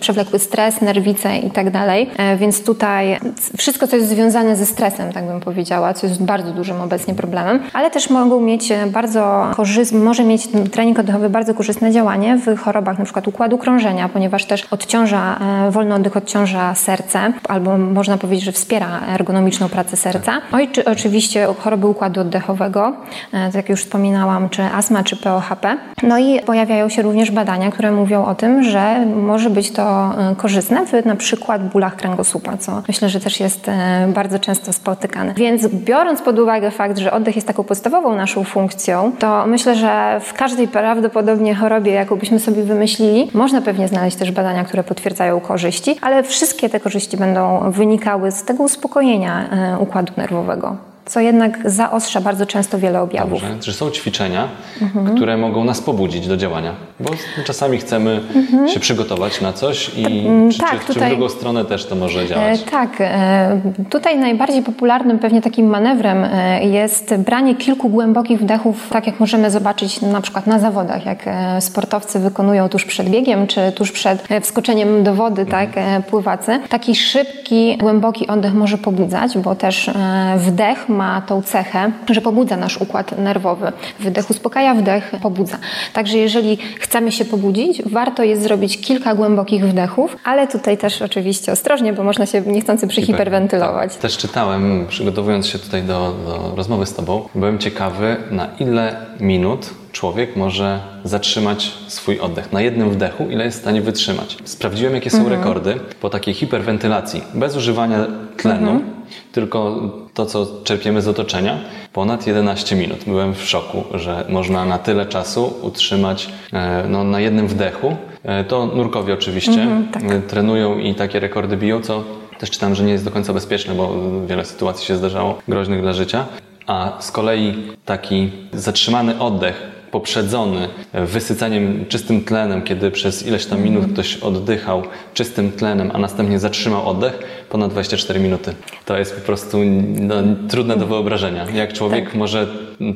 przewlekły 0.00 0.38
stres, 0.38 0.80
nerwice 0.80 1.38
i 1.38 1.50
tak 1.50 1.70
dalej. 1.70 2.10
Więc 2.38 2.64
tutaj 2.64 3.18
wszystko, 3.56 3.86
co 3.86 3.96
jest 3.96 4.08
związane 4.08 4.56
ze 4.56 4.66
stresem, 4.66 5.12
tak 5.12 5.26
bym 5.26 5.40
powiedziała, 5.40 5.94
co 5.94 6.06
jest 6.06 6.22
bardzo 6.22 6.52
dużym 6.52 6.80
obecnie 6.80 7.14
problemem, 7.14 7.60
ale 7.72 7.90
też 7.90 8.10
mogą 8.10 8.40
mieć 8.40 8.72
bardzo 8.86 9.46
korzystne, 9.56 9.98
może 9.98 10.24
mieć 10.24 10.48
trening 10.72 10.98
oddechowy 10.98 11.30
bardzo 11.30 11.54
korzystne 11.54 11.92
działanie 11.92 12.36
w 12.36 12.65
chorobach 12.66 12.96
np. 12.96 13.22
układu 13.26 13.58
krążenia, 13.58 14.08
ponieważ 14.08 14.44
też 14.44 14.64
odciąża, 14.70 15.38
e, 15.66 15.70
wolny 15.70 15.94
oddech 15.94 16.16
odciąża 16.16 16.74
serce, 16.74 17.32
albo 17.48 17.78
można 17.78 18.18
powiedzieć, 18.18 18.44
że 18.44 18.52
wspiera 18.52 19.00
ergonomiczną 19.14 19.68
pracę 19.68 19.96
serca. 19.96 20.32
No 20.52 20.60
i 20.60 20.68
czy, 20.68 20.84
oczywiście 20.84 21.46
choroby 21.58 21.86
układu 21.86 22.20
oddechowego, 22.20 22.92
e, 23.32 23.46
tak 23.46 23.54
jak 23.54 23.68
już 23.68 23.80
wspominałam, 23.80 24.48
czy 24.48 24.62
astma, 24.62 25.04
czy 25.04 25.16
POHP. 25.16 25.76
No 26.02 26.18
i 26.18 26.40
pojawiają 26.40 26.88
się 26.88 27.02
również 27.02 27.30
badania, 27.30 27.70
które 27.70 27.92
mówią 27.92 28.24
o 28.24 28.34
tym, 28.34 28.62
że 28.62 29.06
może 29.06 29.50
być 29.50 29.70
to 29.72 29.82
e, 29.82 30.36
korzystne 30.36 30.86
w 30.86 31.06
na 31.06 31.16
przykład 31.16 31.68
bólach 31.68 31.96
kręgosłupa, 31.96 32.56
co 32.56 32.82
myślę, 32.88 33.08
że 33.08 33.20
też 33.20 33.40
jest 33.40 33.70
bardzo 34.08 34.38
często 34.38 34.72
spotykane. 34.72 35.34
Więc 35.34 35.66
biorąc 35.68 36.22
pod 36.22 36.38
uwagę 36.38 36.70
fakt, 36.70 36.98
że 36.98 37.12
oddech 37.12 37.36
jest 37.36 37.46
taką 37.46 37.64
podstawową 37.64 38.16
naszą 38.16 38.44
funkcją, 38.44 39.12
to 39.18 39.46
myślę, 39.46 39.74
że 39.74 40.20
w 40.20 40.34
każdej 40.34 40.68
prawdopodobnie 40.68 41.54
chorobie, 41.54 41.92
jaką 41.92 42.16
byśmy 42.16 42.40
sobie 42.40 42.55
sobie 42.56 42.68
wymyślili. 42.68 43.30
Można 43.34 43.62
pewnie 43.62 43.88
znaleźć 43.88 44.16
też 44.16 44.30
badania, 44.30 44.64
które 44.64 44.84
potwierdzają 44.84 45.40
korzyści, 45.40 45.96
ale 46.00 46.22
wszystkie 46.22 46.68
te 46.68 46.80
korzyści 46.80 47.16
będą 47.16 47.70
wynikały 47.70 48.30
z 48.32 48.44
tego 48.44 48.62
uspokojenia 48.62 49.48
e, 49.50 49.78
układu 49.78 50.12
nerwowego. 50.16 50.76
Co 51.06 51.20
jednak 51.20 51.70
zaostrza 51.70 52.20
bardzo 52.20 52.46
często 52.46 52.78
wiele 52.78 53.00
objawów. 53.02 53.40
Dobrze. 53.40 53.56
Czy 53.60 53.72
są 53.72 53.90
ćwiczenia, 53.90 54.48
mhm. 54.82 55.16
które 55.16 55.36
mogą 55.36 55.64
nas 55.64 55.80
pobudzić 55.80 56.28
do 56.28 56.36
działania? 56.36 56.72
Bo 57.00 57.10
czasami 57.44 57.78
chcemy 57.78 58.20
mhm. 58.34 58.68
się 58.68 58.80
przygotować 58.80 59.40
na 59.40 59.52
coś 59.52 59.90
i 59.96 60.26
mm, 60.26 60.50
czy, 60.50 60.58
tak, 60.58 60.70
czy, 60.70 60.78
tutaj, 60.78 60.94
czy 60.94 61.00
w 61.00 61.08
drugą 61.08 61.28
stronę 61.28 61.64
też 61.64 61.86
to 61.86 61.94
może 61.94 62.26
działać? 62.26 62.60
E, 62.60 62.70
tak. 62.70 62.90
E, 63.00 63.60
tutaj 63.90 64.18
najbardziej 64.18 64.62
popularnym 64.62 65.18
pewnie 65.18 65.42
takim 65.42 65.66
manewrem 65.66 66.24
e, 66.24 66.64
jest 66.64 67.16
branie 67.16 67.54
kilku 67.54 67.88
głębokich 67.88 68.40
wdechów, 68.40 68.88
tak 68.90 69.06
jak 69.06 69.20
możemy 69.20 69.50
zobaczyć 69.50 70.00
na 70.00 70.20
przykład 70.20 70.46
na 70.46 70.58
zawodach, 70.58 71.06
jak 71.06 71.24
sportowcy 71.60 72.18
wykonują 72.18 72.68
tuż 72.68 72.84
przed 72.84 73.08
biegiem, 73.08 73.46
czy 73.46 73.72
tuż 73.72 73.92
przed 73.92 74.28
wskoczeniem 74.42 75.04
do 75.04 75.14
wody, 75.14 75.42
mhm. 75.42 75.72
tak, 75.72 76.04
pływacy. 76.04 76.60
Taki 76.68 76.94
szybki, 76.94 77.76
głęboki 77.76 78.26
oddech 78.26 78.54
może 78.54 78.78
pobudzać, 78.78 79.38
bo 79.38 79.54
też 79.54 79.90
wdech 80.36 80.88
ma 80.96 81.20
tą 81.20 81.42
cechę, 81.42 81.92
że 82.10 82.20
pobudza 82.20 82.56
nasz 82.56 82.76
układ 82.76 83.18
nerwowy. 83.18 83.72
Wydech 84.00 84.30
uspokaja, 84.30 84.74
wdech 84.74 85.12
pobudza. 85.22 85.58
Także 85.92 86.18
jeżeli 86.18 86.58
chcemy 86.80 87.12
się 87.12 87.24
pobudzić, 87.24 87.82
warto 87.82 88.22
jest 88.22 88.42
zrobić 88.42 88.80
kilka 88.80 89.14
głębokich 89.14 89.66
wdechów, 89.66 90.16
ale 90.24 90.48
tutaj 90.48 90.78
też 90.78 91.02
oczywiście 91.02 91.52
ostrożnie, 91.52 91.92
bo 91.92 92.02
można 92.04 92.26
się 92.26 92.40
niechcący 92.40 92.86
przyhiperwentylować. 92.86 93.92
Tak. 93.92 94.02
Też 94.02 94.16
czytałem, 94.16 94.86
przygotowując 94.88 95.46
się 95.46 95.58
tutaj 95.58 95.82
do, 95.82 96.14
do 96.26 96.52
rozmowy 96.56 96.86
z 96.86 96.94
Tobą, 96.94 97.28
byłem 97.34 97.58
ciekawy, 97.58 98.16
na 98.30 98.48
ile 98.58 98.96
minut 99.20 99.70
człowiek 99.96 100.36
może 100.36 100.80
zatrzymać 101.04 101.72
swój 101.88 102.20
oddech 102.20 102.52
na 102.52 102.60
jednym 102.60 102.90
wdechu, 102.90 103.26
ile 103.30 103.44
jest 103.44 103.58
w 103.58 103.60
stanie 103.60 103.80
wytrzymać. 103.82 104.36
Sprawdziłem, 104.44 104.94
jakie 104.94 105.10
są 105.10 105.18
mhm. 105.18 105.36
rekordy 105.36 105.80
po 106.00 106.10
takiej 106.10 106.34
hiperwentylacji, 106.34 107.22
bez 107.34 107.56
używania 107.56 108.06
tlenu, 108.36 108.70
mhm. 108.70 108.90
tylko 109.32 109.80
to, 110.14 110.26
co 110.26 110.46
czerpiemy 110.64 111.02
z 111.02 111.08
otoczenia, 111.08 111.58
ponad 111.92 112.26
11 112.26 112.76
minut. 112.76 112.98
Byłem 113.06 113.34
w 113.34 113.44
szoku, 113.44 113.84
że 113.94 114.24
można 114.28 114.64
na 114.64 114.78
tyle 114.78 115.06
czasu 115.06 115.54
utrzymać 115.62 116.28
e, 116.52 116.84
no, 116.88 117.04
na 117.04 117.20
jednym 117.20 117.48
wdechu. 117.48 117.96
E, 118.22 118.44
to 118.44 118.66
nurkowie 118.66 119.14
oczywiście 119.14 119.62
mhm, 119.62 119.88
tak. 119.88 120.02
E, 120.02 120.20
trenują 120.20 120.78
i 120.78 120.94
takie 120.94 121.20
rekordy 121.20 121.56
biją, 121.56 121.80
co 121.80 122.04
też 122.38 122.50
czytam, 122.50 122.74
że 122.74 122.84
nie 122.84 122.92
jest 122.92 123.04
do 123.04 123.10
końca 123.10 123.32
bezpieczne, 123.32 123.74
bo 123.74 123.94
wiele 124.26 124.44
sytuacji 124.44 124.86
się 124.86 124.96
zdarzało 124.96 125.38
groźnych 125.48 125.80
dla 125.80 125.92
życia. 125.92 126.26
A 126.66 126.92
z 127.00 127.12
kolei 127.12 127.54
taki 127.84 128.30
zatrzymany 128.52 129.18
oddech 129.18 129.75
poprzedzony 129.96 130.68
wysycaniem 130.92 131.86
czystym 131.88 132.24
tlenem, 132.24 132.62
kiedy 132.62 132.90
przez 132.90 133.26
ileś 133.26 133.46
tam 133.46 133.62
minut 133.62 133.92
ktoś 133.92 134.16
oddychał 134.16 134.82
czystym 135.14 135.52
tlenem, 135.52 135.90
a 135.94 135.98
następnie 135.98 136.38
zatrzymał 136.38 136.88
oddech, 136.88 137.18
ponad 137.48 137.70
24 137.70 138.20
minuty. 138.20 138.54
To 138.84 138.98
jest 138.98 139.14
po 139.14 139.20
prostu 139.20 139.58
no, 140.00 140.14
trudne 140.48 140.76
do 140.76 140.86
wyobrażenia. 140.86 141.46
Jak 141.54 141.72
człowiek 141.72 142.04
tak. 142.04 142.14
może 142.14 142.46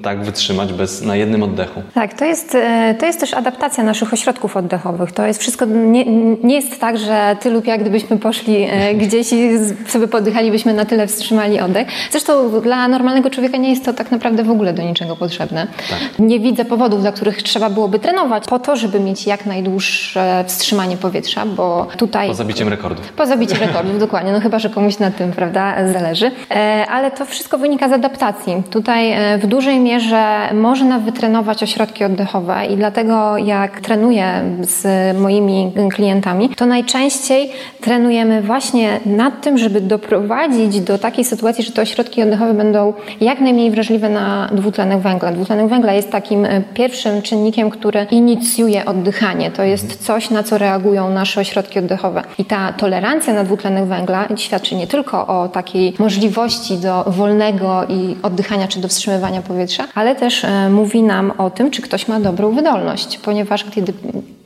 tak 0.02 0.24
wytrzymać 0.24 0.72
bez, 0.72 1.02
na 1.02 1.16
jednym 1.16 1.42
oddechu. 1.42 1.82
Tak, 1.94 2.14
to 2.14 2.24
jest, 2.24 2.54
e, 2.54 2.94
to 2.98 3.06
jest 3.06 3.20
też 3.20 3.34
adaptacja 3.34 3.84
naszych 3.84 4.12
ośrodków 4.12 4.56
oddechowych. 4.56 5.12
To 5.12 5.26
jest 5.26 5.40
wszystko, 5.40 5.64
nie, 5.64 6.04
nie 6.42 6.54
jest 6.54 6.80
tak, 6.80 6.98
że 6.98 7.36
ty 7.40 7.50
lub 7.50 7.66
ja, 7.66 7.78
gdybyśmy 7.78 8.18
poszli 8.18 8.66
e, 8.70 8.94
gdzieś 8.94 9.32
i 9.32 9.50
sobie 9.86 10.08
poddychalibyśmy 10.08 10.74
na 10.74 10.84
tyle 10.84 11.06
wstrzymali 11.06 11.60
oddech. 11.60 11.88
Zresztą 12.10 12.60
dla 12.60 12.88
normalnego 12.88 13.30
człowieka 13.30 13.56
nie 13.56 13.70
jest 13.70 13.84
to 13.84 13.92
tak 13.92 14.10
naprawdę 14.10 14.44
w 14.44 14.50
ogóle 14.50 14.72
do 14.72 14.82
niczego 14.82 15.16
potrzebne. 15.16 15.66
Tak. 15.90 15.98
Nie 16.18 16.40
widzę 16.40 16.64
powodów, 16.64 17.00
dla 17.00 17.12
których 17.12 17.42
trzeba 17.42 17.70
byłoby 17.70 17.98
trenować 17.98 18.44
po 18.48 18.58
to, 18.58 18.76
żeby 18.76 19.00
mieć 19.00 19.26
jak 19.26 19.46
najdłuższe 19.46 20.44
wstrzymanie 20.48 20.96
powietrza, 20.96 21.46
bo 21.46 21.86
tutaj... 21.96 22.28
Po 22.28 22.34
zabiciem 22.34 22.68
rekordów. 22.68 23.12
Po 23.12 23.26
zabiciem 23.26 23.58
rekordów, 23.58 23.98
dokładnie. 23.98 24.32
No 24.32 24.39
chyba, 24.40 24.58
że 24.58 24.70
komuś 24.70 24.98
na 24.98 25.10
tym, 25.10 25.32
prawda, 25.32 25.92
zależy. 25.92 26.30
E, 26.50 26.86
ale 26.90 27.10
to 27.10 27.24
wszystko 27.24 27.58
wynika 27.58 27.88
z 27.88 27.92
adaptacji. 27.92 28.62
Tutaj 28.70 29.14
w 29.38 29.46
dużej 29.46 29.60
dużej 29.60 29.80
mierze 29.80 30.54
można 30.54 30.98
wytrenować 30.98 31.62
ośrodki 31.62 32.04
oddechowe 32.04 32.66
i 32.66 32.76
dlatego 32.76 33.38
jak 33.38 33.80
trenuję 33.80 34.42
z 34.60 34.86
moimi 35.18 35.72
klientami, 35.92 36.48
to 36.48 36.66
najczęściej 36.66 37.50
trenujemy 37.80 38.42
właśnie 38.42 39.00
nad 39.06 39.40
tym, 39.40 39.58
żeby 39.58 39.80
doprowadzić 39.80 40.80
do 40.80 40.98
takiej 40.98 41.24
sytuacji, 41.24 41.64
że 41.64 41.72
te 41.72 41.82
ośrodki 41.82 42.22
oddechowe 42.22 42.54
będą 42.54 42.92
jak 43.20 43.40
najmniej 43.40 43.70
wrażliwe 43.70 44.08
na 44.08 44.48
dwutlenek 44.52 45.00
węgla. 45.00 45.32
Dwutlenek 45.32 45.68
węgla 45.68 45.92
jest 45.92 46.10
takim 46.10 46.44
e, 46.44 46.62
pierwszym 46.74 47.22
czynnikiem, 47.22 47.70
który 47.70 48.06
inicjuje 48.10 48.84
oddychanie. 48.84 49.50
To 49.50 49.62
jest 49.62 50.06
coś, 50.06 50.30
na 50.30 50.42
co 50.42 50.58
reagują 50.58 51.10
nasze 51.10 51.40
ośrodki 51.40 51.78
oddechowe. 51.78 52.22
I 52.38 52.44
ta 52.44 52.72
tolerancja 52.72 53.34
na 53.34 53.44
dwutlenek 53.44 53.84
węgla 53.84 54.26
świadczy 54.38 54.74
nie 54.74 54.86
tylko 54.86 55.26
o 55.26 55.48
takiej 55.48 55.94
możliwości 55.98 56.78
do 56.78 57.04
wolnego 57.04 57.84
i 57.88 58.16
oddychania 58.22 58.68
czy 58.68 58.80
do 58.80 58.88
wstrzymywania 58.88 59.42
powietrza, 59.42 59.84
ale 59.94 60.16
też 60.16 60.44
e, 60.44 60.70
mówi 60.70 61.02
nam 61.02 61.32
o 61.38 61.50
tym, 61.50 61.70
czy 61.70 61.82
ktoś 61.82 62.08
ma 62.08 62.20
dobrą 62.20 62.52
wydolność, 62.52 63.18
ponieważ 63.18 63.64
kiedy 63.64 63.92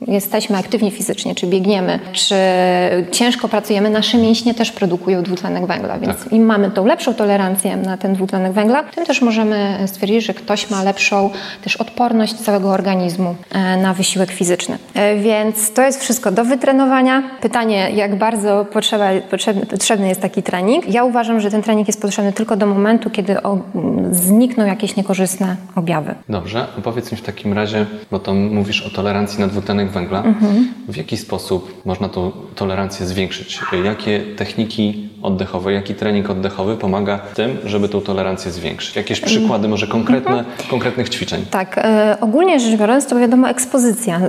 jesteśmy 0.07 0.57
aktywni 0.57 0.91
fizycznie, 0.91 1.35
czy 1.35 1.47
biegniemy, 1.47 1.99
czy 2.13 2.35
ciężko 3.11 3.47
pracujemy, 3.47 3.89
nasze 3.89 4.17
mięśnie 4.17 4.53
też 4.53 4.71
produkują 4.71 5.23
dwutlenek 5.23 5.65
węgla, 5.65 5.99
więc 5.99 6.23
tak. 6.23 6.33
im 6.33 6.45
mamy 6.45 6.71
tą 6.71 6.85
lepszą 6.85 7.13
tolerancję 7.13 7.77
na 7.77 7.97
ten 7.97 8.13
dwutlenek 8.13 8.53
węgla, 8.53 8.83
tym 8.83 9.05
też 9.05 9.21
możemy 9.21 9.77
stwierdzić, 9.87 10.25
że 10.25 10.33
ktoś 10.33 10.69
ma 10.69 10.83
lepszą 10.83 11.29
też 11.63 11.75
odporność 11.75 12.33
całego 12.33 12.69
organizmu 12.69 13.35
e, 13.51 13.77
na 13.77 13.93
wysiłek 13.93 14.31
fizyczny. 14.31 14.77
E, 14.93 15.15
więc 15.15 15.73
to 15.73 15.81
jest 15.81 16.01
wszystko 16.01 16.31
do 16.31 16.45
wytrenowania. 16.45 17.23
Pytanie, 17.41 17.91
jak 17.95 18.15
bardzo 18.15 18.65
potrzeba, 18.73 19.09
potrzebny, 19.31 19.65
potrzebny 19.75 20.07
jest 20.07 20.21
taki 20.21 20.43
trening. 20.43 20.89
Ja 20.93 21.03
uważam, 21.03 21.39
że 21.39 21.51
ten 21.51 21.61
trening 21.61 21.87
jest 21.87 22.01
potrzebny 22.01 22.33
tylko 22.33 22.57
do 22.57 22.65
momentu, 22.65 23.09
kiedy 23.09 23.43
o, 23.43 23.59
znikną 24.11 24.65
jakieś 24.65 24.95
niekorzystne 24.95 25.55
objawy. 25.75 26.15
Dobrze, 26.29 26.67
powiedz 26.83 27.11
mi 27.11 27.17
w 27.17 27.21
takim 27.21 27.53
razie, 27.53 27.85
bo 28.11 28.19
to 28.19 28.33
mówisz 28.33 28.81
o 28.81 28.89
tolerancji 28.89 29.39
na 29.39 29.47
dwutlenek 29.47 29.89
węgla. 29.89 30.23
Mhm. 30.23 30.73
W 30.87 30.97
jaki 30.97 31.17
sposób 31.17 31.81
można 31.85 32.09
tą 32.09 32.31
tolerancję 32.55 33.05
zwiększyć? 33.05 33.59
Jakie 33.83 34.21
techniki 34.37 35.09
oddechowe, 35.25 35.73
jaki 35.73 35.95
trening 35.95 36.29
oddechowy 36.29 36.77
pomaga 36.77 37.19
tym, 37.19 37.57
żeby 37.65 37.89
tą 37.89 38.01
tolerancję 38.01 38.51
zwiększyć? 38.51 38.95
Jakieś 38.95 39.19
przykłady, 39.19 39.67
może 39.67 39.87
konkretne, 39.87 40.39
mhm. 40.39 40.69
konkretnych 40.69 41.09
ćwiczeń? 41.09 41.45
Tak, 41.51 41.77
e, 41.77 42.17
ogólnie 42.21 42.59
rzecz 42.59 42.79
biorąc, 42.79 43.07
to 43.07 43.19
wiadomo, 43.19 43.49
ekspozycja 43.49 44.19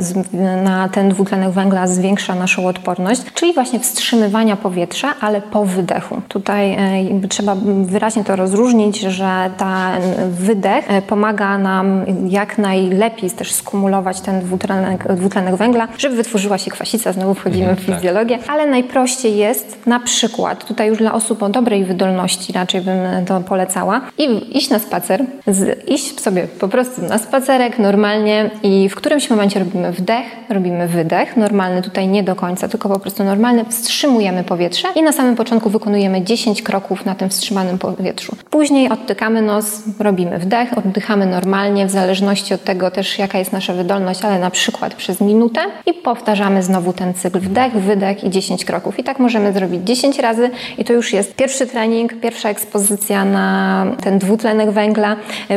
na 0.65 0.89
ten 0.89 1.09
dwutlenek 1.09 1.51
węgla 1.51 1.87
zwiększa 1.87 2.35
naszą 2.35 2.67
odporność, 2.67 3.23
czyli 3.35 3.55
właśnie 3.55 3.81
wstrzymywania 3.81 4.57
powietrza, 4.57 5.15
ale 5.21 5.41
po 5.41 5.65
wydechu. 5.65 6.21
Tutaj 6.29 6.73
e, 6.73 7.29
trzeba 7.29 7.57
wyraźnie 7.85 8.25
to 8.25 8.37
rozróżnić, 8.37 9.01
że 9.01 9.51
ten 9.59 10.03
wydech 10.31 10.91
e, 10.91 11.03
pomaga 11.03 11.59
nam 11.59 12.05
jak 12.29 12.59
najlepiej 12.59 13.31
też 13.31 13.53
skumulować 13.53 14.21
ten 14.21 14.41
dwutlenek, 14.41 15.15
dwutlenek 15.17 15.57
węgla, 15.57 15.89
żeby 15.99 16.17
wytworzyła 16.17 16.59
się 16.59 16.71
kwasica, 16.71 17.13
znowu 17.13 17.35
wchodzimy 17.35 17.77
w 17.77 17.87
tak. 17.87 17.95
fizjologię, 17.95 18.39
ale 18.49 18.67
najprościej 18.67 19.37
jest 19.37 19.87
na 19.87 20.01
przykład, 20.01 20.65
tutaj 20.65 20.86
już 20.87 20.99
dla 20.99 21.13
osób 21.13 21.43
o 21.43 21.49
dobrej 21.49 21.85
wydolności 21.85 22.53
raczej 22.53 22.81
bym 22.81 23.25
to 23.27 23.41
polecała, 23.41 24.01
i 24.19 24.57
iść 24.59 24.71
na 24.71 24.79
spacer, 24.79 25.25
z, 25.47 25.89
iść 25.89 26.21
sobie 26.21 26.47
po 26.61 26.69
prostu 26.69 27.03
na 27.03 27.19
spacerek 27.19 27.79
normalnie 27.79 28.51
i 28.63 28.89
w 28.89 28.95
którymś 28.95 29.31
momencie 29.31 29.59
robimy 29.59 29.93
wdech, 29.93 30.27
robimy 30.49 30.89
wydech, 30.89 31.37
normalny 31.37 31.83
tutaj 31.83 32.09
nie 32.09 32.23
do 32.23 32.35
końca, 32.35 32.69
tylko 32.69 32.89
po 32.89 32.99
prostu 32.99 33.25
normalny, 33.25 33.65
wstrzymujemy 33.65 34.45
powietrze 34.45 34.89
i 34.95 35.03
na 35.03 35.13
samym 35.13 35.37
początku 35.37 35.71
wykonujemy 35.71 36.23
10 36.23 36.63
kroków 36.63 37.05
na 37.05 37.15
tym 37.15 37.29
wstrzymanym 37.29 37.79
powietrzu. 37.79 38.37
Później 38.51 38.89
odtykamy 38.89 39.43
nos, 39.43 39.83
robimy 39.99 40.39
wdech, 40.39 40.79
oddychamy 40.79 41.27
normalnie, 41.27 41.87
w 41.87 41.91
zależności 41.91 42.55
od 42.55 42.65
tego 42.65 42.91
też 42.91 43.19
jaka 43.19 43.39
jest 43.39 43.53
nasza 43.53 43.73
wydolność, 43.73 44.25
ale 44.25 44.39
na 44.39 44.51
przykład 44.51 44.95
przez 44.95 45.21
minutę 45.21 45.61
i 45.87 45.95
powtarzamy 45.95 46.63
znowu 46.63 46.93
ten 46.93 47.15
cykl 47.15 47.41
wdech, 47.41 47.73
wydech 47.73 48.25
i 48.25 48.31
10 48.31 48.65
kroków. 48.65 48.99
I 48.99 49.05
tak 49.05 49.19
możemy 49.19 49.53
zrobić 49.53 49.81
10 49.85 50.19
razy 50.19 50.51
i 50.79 50.85
to 50.85 50.93
już 50.93 51.13
jest 51.13 51.35
pierwszy 51.35 51.67
trening, 51.67 52.21
pierwsza 52.21 52.49
ekspozycja 52.49 53.25
na 53.25 53.87
ten 54.03 54.19
dwutlenek 54.19 54.71
węgla, 54.71 55.17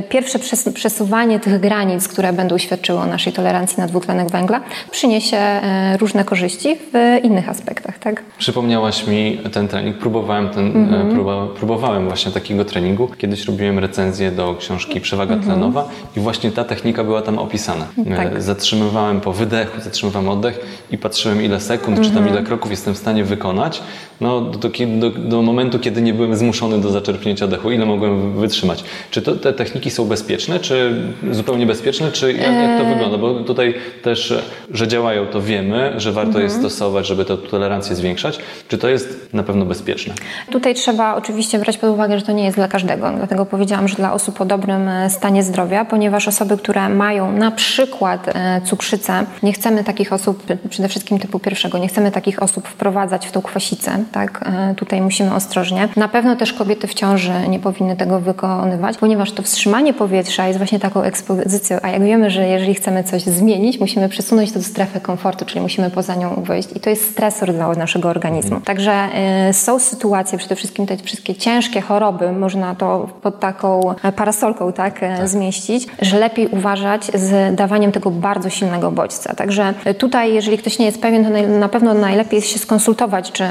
pierwsze 0.10 0.40
przesuwanie 0.74 1.40
tych 1.40 1.60
granic, 1.60 2.08
które 2.08 2.34
będą 2.34 2.58
świadczyły 2.58 3.00
o 3.00 3.06
naszej 3.06 3.34
tolerancji 3.34 3.78
na 3.80 3.88
dwutlenek 3.88 4.32
węgla, 4.32 4.62
przyniesie 4.92 5.38
e, 5.38 5.98
różne 5.98 6.24
korzyści 6.24 6.76
w 6.94 7.20
innych 7.24 7.50
aspektach. 7.50 8.00
Tak? 8.00 8.24
Przypomniałaś 8.38 9.08
mi 9.08 9.38
ten 9.52 9.68
trening, 9.68 9.98
próbowałem, 9.98 10.50
ten, 10.50 10.68
mm 10.68 10.90
-hmm. 10.90 11.48
próbowałem 11.48 12.08
właśnie 12.08 12.32
takiego 12.32 12.66
treningu. 12.66 13.08
Kiedyś 13.18 13.46
robiłem 13.46 13.80
recenzję 13.80 14.32
do 14.32 14.56
książki 14.56 15.02
Przewaga 15.02 15.34
mm 15.34 15.44
-hmm. 15.44 15.48
tlenowa 15.48 15.90
i 16.18 16.20
właśnie 16.20 16.52
ta 16.52 16.64
technika 16.64 17.04
była 17.04 17.22
tam 17.22 17.40
opisana. 17.40 17.88
Tak. 18.18 18.36
E, 18.36 18.42
zatrzymywałem 18.42 19.22
po 19.22 19.34
wydechu 19.34 19.82
zatrzymywałem 19.82 20.30
oddech 20.30 20.86
i 20.92 20.98
patrzyłem 20.98 21.42
ile 21.42 21.60
sekund, 21.60 21.98
mm 21.98 22.00
-hmm. 22.00 22.08
czy 22.08 22.10
tam 22.10 22.24
mhm. 22.24 22.36
ile 22.36 22.46
kroków 22.48 22.72
jestem 22.72 22.94
w 22.94 22.98
stanie 22.98 23.24
wykonać. 23.24 23.82
No, 24.22 24.42
do, 24.42 24.70
do, 25.00 25.10
do 25.10 25.42
momentu, 25.42 25.80
kiedy 25.80 26.02
nie 26.02 26.14
byłem 26.14 26.36
zmuszony 26.36 26.82
do 26.82 26.90
zaczerpnięcia 26.92 27.46
oddechu, 27.46 27.72
ile 27.72 27.86
mogłem 27.86 28.40
wytrzymać. 28.40 28.84
Czy 29.12 29.22
to, 29.22 29.36
te 29.36 29.54
techniki 29.54 29.92
są 29.92 30.06
bezpieczne, 30.06 30.60
czy 30.60 30.96
zupełnie 31.32 31.66
bezpieczne, 31.66 32.12
czy 32.12 32.34
jak, 32.34 32.42
jak 32.42 32.78
to 32.80 32.84
Eee. 32.86 32.94
wygląda? 32.94 33.18
Bo 33.18 33.34
tutaj 33.34 33.74
też, 34.04 34.34
że 34.72 34.88
działają, 34.88 35.26
to 35.26 35.42
wiemy, 35.42 35.94
że 35.98 36.12
warto 36.12 36.30
Mhm. 36.30 36.46
je 36.46 36.50
stosować, 36.52 37.08
żeby 37.08 37.26
tę 37.26 37.38
tolerancję 37.38 37.96
zwiększać. 37.96 38.40
Czy 38.68 38.78
to 38.78 38.90
jest 38.90 39.30
na 39.34 39.44
pewno 39.44 39.66
bezpieczne? 39.66 40.14
Tutaj 40.52 40.76
trzeba 40.76 41.16
oczywiście 41.16 41.60
brać 41.60 41.78
pod 41.78 41.90
uwagę, 41.90 42.20
że 42.20 42.26
to 42.26 42.32
nie 42.32 42.44
jest 42.46 42.58
dla 42.58 42.68
każdego. 42.68 43.12
Dlatego 43.18 43.46
powiedziałam, 43.46 43.88
że 43.88 43.96
dla 43.96 44.14
osób 44.14 44.42
o 44.42 44.46
dobrym 44.46 44.88
e, 44.88 45.10
stanie 45.10 45.44
zdrowia, 45.44 45.86
ponieważ 45.86 46.28
osoby, 46.28 46.58
które 46.58 46.90
mają 46.90 47.32
na 47.32 47.52
przykład 47.52 48.28
e, 48.28 48.62
cukrzycę, 48.66 49.26
nie 49.44 49.54
chcemy 49.54 49.84
takich 49.84 50.14
osób, 50.14 50.44
przede 50.70 50.90
wszystkim 50.90 51.20
typu 51.20 51.40
pierwszego, 51.40 51.78
nie 51.78 51.88
chcemy 51.88 52.12
takich 52.12 52.44
osób 52.44 52.68
wprowadzać 52.68 53.28
w 53.28 53.32
tą 53.32 53.42
kwasicę. 53.42 54.04
Tak? 54.12 54.42
E, 54.46 54.76
Tutaj 54.76 55.02
musimy 55.02 55.34
ostrożnie. 55.36 55.88
Na 55.96 56.08
pewno 56.08 56.36
też 56.36 56.54
kobiety 56.54 56.88
w 56.88 56.94
ciąży 56.94 57.34
nie 57.50 57.60
powinny 57.60 57.96
tego 57.96 58.20
wykonywać, 58.20 58.98
ponieważ 58.98 59.32
to 59.32 59.44
wstrzymanie 59.44 59.94
powietrza 59.94 60.48
jest 60.48 60.60
właśnie 60.60 60.80
taką 60.80 61.02
ekspozycją, 61.02 61.78
a 61.82 61.90
jak 61.90 62.04
wiemy, 62.04 62.32
że 62.32 62.48
jeżeli 62.48 62.74
chcemy 62.74 63.04
coś 63.04 63.24
zmienić, 63.24 63.80
musimy 63.80 64.10
przesunąć 64.10 64.52
to 64.52 64.60
do 64.60 64.66
strefy 64.66 65.00
komfortu, 65.00 65.46
czyli 65.46 65.62
musimy 65.62 65.90
poza 65.90 66.16
nią 66.16 66.44
wyjść 66.44 66.70
i 66.76 66.80
to 66.80 66.90
jest 66.90 67.12
stresor 67.12 67.54
dla 67.54 67.74
naszego 67.74 68.10
organizmu. 68.10 68.62
Także 68.62 69.08
y, 69.50 69.54
są 69.54 69.80
sytuacje, 69.80 70.38
przede 70.38 70.56
wszystkim 70.56 70.86
te 70.86 70.98
wszystkie 70.98 71.36
ciężkie 71.36 71.82
choroby, 71.82 72.32
można 72.32 72.76
to 72.76 73.10
pod 73.22 73.40
taką 73.40 73.96
e, 74.04 74.12
parasolką 74.12 74.74
tak, 74.74 75.04
e, 75.04 75.28
zmieścić, 75.28 75.88
że 76.02 76.20
lepiej 76.20 76.48
uważać 76.48 77.06
z 77.06 77.56
dawaniem 77.56 77.92
tego 77.92 78.12
bardzo 78.12 78.50
silnego 78.50 78.92
bodźca. 78.92 79.36
Także 79.36 79.74
tutaj, 79.98 80.34
jeżeli 80.34 80.58
ktoś 80.58 80.80
nie 80.80 80.86
jest 80.86 81.02
pewien, 81.02 81.24
to 81.24 81.60
na 81.60 81.70
pewno 81.70 81.94
najlepiej 81.94 82.38
jest 82.38 82.50
się 82.50 82.60
skonsultować, 82.60 83.32
czy 83.32 83.44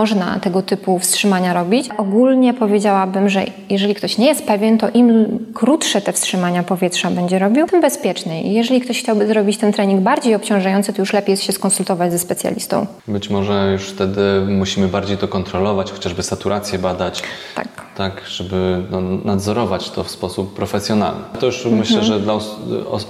można 0.00 0.38
tego 0.40 0.62
typu 0.62 0.98
wstrzymania 0.98 1.52
robić. 1.52 1.88
Ogólnie 1.98 2.54
powiedziałabym, 2.54 3.28
że 3.28 3.42
jeżeli 3.70 3.94
ktoś 3.94 4.18
nie 4.18 4.26
jest 4.26 4.46
pewien, 4.46 4.78
to 4.78 4.88
im 4.94 5.38
krótsze 5.54 6.00
te 6.00 6.12
wstrzymania 6.12 6.62
powietrza 6.62 7.10
będzie 7.10 7.38
robił, 7.38 7.66
tym 7.66 7.80
bezpieczniej. 7.80 8.52
Jeżeli 8.54 8.80
ktoś 8.80 8.98
chciałby 9.02 9.26
zrobić 9.26 9.58
ten 9.58 9.72
trening 9.72 10.00
bardziej 10.00 10.34
obciążający, 10.34 10.92
to 10.92 11.02
już 11.02 11.12
lepiej 11.12 11.32
jest 11.32 11.42
się 11.42 11.52
skonsultować 11.52 12.12
ze 12.12 12.18
specjalistą. 12.18 12.86
Być 13.08 13.30
może 13.30 13.68
już 13.72 13.82
wtedy 13.82 14.20
musimy 14.48 14.88
bardziej 14.88 15.16
to 15.16 15.28
kontrolować, 15.28 15.92
chociażby 15.92 16.22
saturację 16.22 16.78
badać. 16.78 17.22
Tak. 17.54 17.68
Tak, 17.96 18.20
żeby 18.28 18.82
no, 18.90 19.00
nadzorować 19.24 19.90
to 19.90 20.04
w 20.04 20.10
sposób 20.10 20.54
profesjonalny. 20.54 21.20
To 21.40 21.46
już 21.46 21.56
Mhm. 21.56 21.76
myślę, 21.78 22.02
że 22.02 22.20
dla 22.20 22.32
os- 22.34 22.56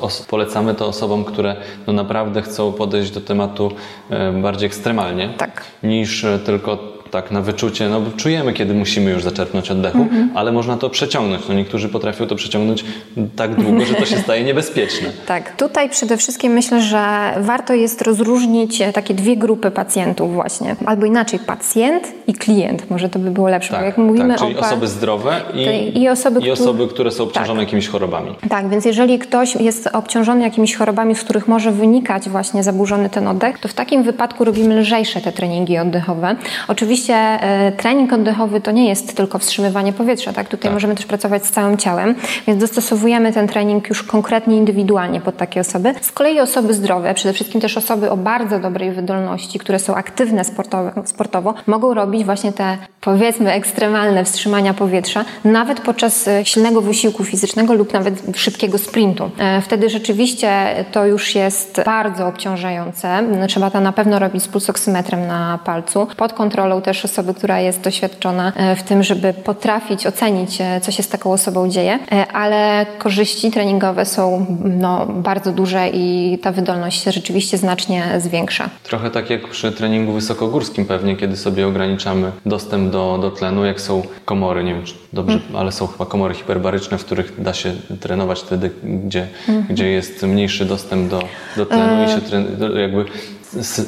os- 0.00 0.22
polecamy 0.22 0.74
to 0.74 0.86
osobom, 0.86 1.24
które 1.24 1.56
no, 1.86 1.92
naprawdę 1.92 2.42
chcą 2.42 2.72
podejść 2.72 3.10
do 3.10 3.20
tematu 3.20 3.70
e, 4.10 4.32
bardziej 4.32 4.66
ekstremalnie, 4.66 5.28
Tak. 5.38 5.62
niż 5.82 6.24
e, 6.24 6.38
tylko 6.38 6.76
tak 7.10 7.30
na 7.30 7.42
wyczucie, 7.42 7.88
no 7.88 8.00
bo 8.00 8.10
czujemy, 8.16 8.52
kiedy 8.52 8.74
musimy 8.74 9.10
już 9.10 9.22
zaczerpnąć 9.22 9.70
oddechu, 9.70 9.98
Mhm. 9.98 10.30
ale 10.34 10.52
można 10.52 10.76
to 10.76 10.90
przeciągnąć. 10.90 11.48
No, 11.48 11.54
niektórzy 11.54 11.88
potrafią 11.88 12.26
to 12.26 12.36
przeciągnąć 12.36 12.84
tak 13.36 13.54
długo, 13.62 13.84
że 13.84 13.94
to 13.94 14.04
się 14.04 14.16
staje 14.18 14.44
niebezpieczne. 14.44 15.08
Tak, 15.26 15.56
tutaj 15.56 15.90
przede 15.90 16.16
wszystkim 16.16 16.52
myślę, 16.52 16.80
że 16.82 17.04
warto 17.40 17.74
jest 17.74 18.02
rozróżnić 18.02 18.80
e, 18.80 18.92
takie 18.92 19.14
dwie 19.14 19.36
grupy 19.36 19.70
pacjentów 19.70 20.34
właśnie. 20.34 20.76
Albo 20.86 21.06
inaczej, 21.06 21.38
pacjent 21.38 22.12
i 22.26 22.34
klient. 22.34 22.90
Może 22.90 23.08
to 23.08 23.18
by 23.18 23.30
było 23.30 23.48
lepsze, 23.48 23.76
bo 23.78 23.82
jak 23.84 23.98
mówimy 23.98 24.28
tak, 24.28 24.38
czyli 24.38 24.56
o... 24.56 24.60
pa- 24.60 24.66
osoby 24.66 24.88
zdrowe 24.88 25.40
i, 25.94 25.98
i 26.02 26.08
osoby, 26.08 26.40
i 26.40 26.50
osoby, 26.50 26.88
które 26.88 27.10
są 27.10 27.24
obciążone 27.24 27.60
jakimiś 27.62 27.88
chorobami. 27.88 28.34
Tak, 28.48 28.68
więc 28.68 28.84
jeżeli 28.84 29.18
ktoś 29.18 29.54
jest 29.56 29.86
obciążony 29.92 30.42
jakimiś 30.42 30.76
chorobami, 30.76 31.14
z 31.14 31.20
których 31.20 31.48
może 31.48 31.72
wynikać 31.72 32.28
właśnie 32.28 32.62
zaburzony 32.62 33.10
ten 33.10 33.28
oddech, 33.28 33.58
to 33.58 33.68
w 33.68 33.74
takim 33.74 34.02
wypadku 34.02 34.44
robimy 34.44 34.80
lżejsze 34.80 35.20
te 35.20 35.32
treningi 35.32 35.78
oddechowe. 35.78 36.36
Oczywiście 36.68 36.99
e, 37.10 37.72
trening 37.76 38.12
oddechowy 38.12 38.60
to 38.60 38.70
nie 38.70 38.88
jest 38.88 39.16
tylko 39.16 39.38
wstrzymywanie 39.38 39.92
powietrza, 39.92 40.32
tak? 40.32 40.48
Tutaj 40.48 40.62
Tak. 40.62 40.72
możemy 40.72 40.94
też 40.94 41.06
pracować 41.06 41.46
z 41.46 41.50
całym 41.50 41.76
ciałem, 41.78 42.14
więc 42.46 42.60
dostosowujemy 42.60 43.32
ten 43.32 43.48
trening 43.48 43.88
już 43.88 44.02
konkretnie, 44.02 44.56
indywidualnie 44.56 45.20
pod 45.20 45.36
takie 45.36 45.60
osoby. 45.60 45.94
Z 46.00 46.12
kolei 46.12 46.40
osoby 46.40 46.74
zdrowe, 46.74 47.14
przede 47.14 47.32
wszystkim 47.32 47.60
też 47.60 47.76
osoby 47.76 48.10
o 48.10 48.16
bardzo 48.16 48.58
dobrej 48.58 48.92
wydolności, 48.92 49.58
które 49.58 49.78
są 49.78 49.94
aktywne 49.94 50.44
sportowo, 50.44 50.90
sportowo 51.04 51.54
mogą 51.66 51.94
robić 51.94 52.24
właśnie 52.24 52.52
te 52.52 52.78
powiedzmy 53.00 53.52
ekstremalne 53.52 54.24
wstrzymania 54.24 54.74
powietrza, 54.74 55.24
nawet 55.44 55.80
podczas 55.80 56.28
e, 56.28 56.44
silnego 56.44 56.80
wysiłku 56.80 57.24
fizycznego 57.24 57.74
lub 57.74 57.92
nawet 57.92 58.22
szybkiego 58.36 58.78
sprintu. 58.78 59.30
E, 59.38 59.60
Wtedy 59.60 59.90
rzeczywiście 59.90 60.50
to 60.92 61.06
już 61.06 61.34
jest 61.34 61.82
bardzo 61.84 62.26
obciążające. 62.26 63.22
Trzeba 63.48 63.70
to 63.70 63.80
na 63.80 63.92
pewno 63.92 64.18
robić 64.18 64.42
z 64.42 64.48
pulsoksymetrem 64.48 65.26
na 65.26 65.58
palcu, 65.64 66.06
pod 66.16 66.32
kontrolą 66.32 66.82
też 66.82 66.89
osoby, 67.04 67.34
która 67.34 67.60
jest 67.60 67.80
doświadczona 67.80 68.52
e, 68.56 68.76
w 68.76 68.82
tym, 68.82 69.02
żeby 69.02 69.32
potrafić 69.32 70.06
ocenić, 70.06 70.60
e, 70.60 70.80
co 70.80 70.92
się 70.92 71.02
z 71.02 71.08
taką 71.08 71.32
osobą 71.32 71.68
dzieje, 71.68 71.98
E, 72.12 72.26
ale 72.32 72.86
korzyści 72.98 73.50
treningowe 73.50 74.06
są 74.06 74.46
no, 74.64 75.06
bardzo 75.06 75.52
duże 75.52 75.88
i 75.88 76.38
ta 76.42 76.52
wydolność 76.52 77.02
się 77.02 77.12
rzeczywiście 77.12 77.58
znacznie 77.58 78.04
zwiększa. 78.18 78.70
Trochę 78.82 79.10
tak 79.10 79.30
jak 79.30 79.48
przy 79.48 79.72
treningu 79.72 80.12
wysokogórskim 80.12 80.86
pewnie, 80.86 81.16
kiedy 81.16 81.36
sobie 81.36 81.66
ograniczamy 81.66 82.32
dostęp 82.46 82.92
do, 82.92 83.18
do 83.22 83.30
tlenu, 83.30 83.64
jak 83.64 83.80
są 83.80 84.02
komory, 84.24 84.64
nie 84.64 84.74
wiem 84.74 84.84
czy 84.84 84.94
dobrze, 85.12 85.40
ale 85.54 85.72
są 85.72 85.86
chyba 85.86 86.06
komory 86.06 86.34
hiperbaryczne, 86.34 86.98
w 86.98 87.04
których 87.04 87.42
da 87.42 87.54
się 87.54 87.72
trenować 88.00 88.40
wtedy, 88.40 88.70
gdzie, 89.06 89.28
gdzie 89.70 89.88
jest 89.90 90.22
mniejszy 90.22 90.64
dostęp 90.64 91.10
do, 91.10 91.22
do 91.56 91.66
tlenu 91.66 92.04
i 92.04 92.08
się 92.08 92.80
jakby 92.80 93.04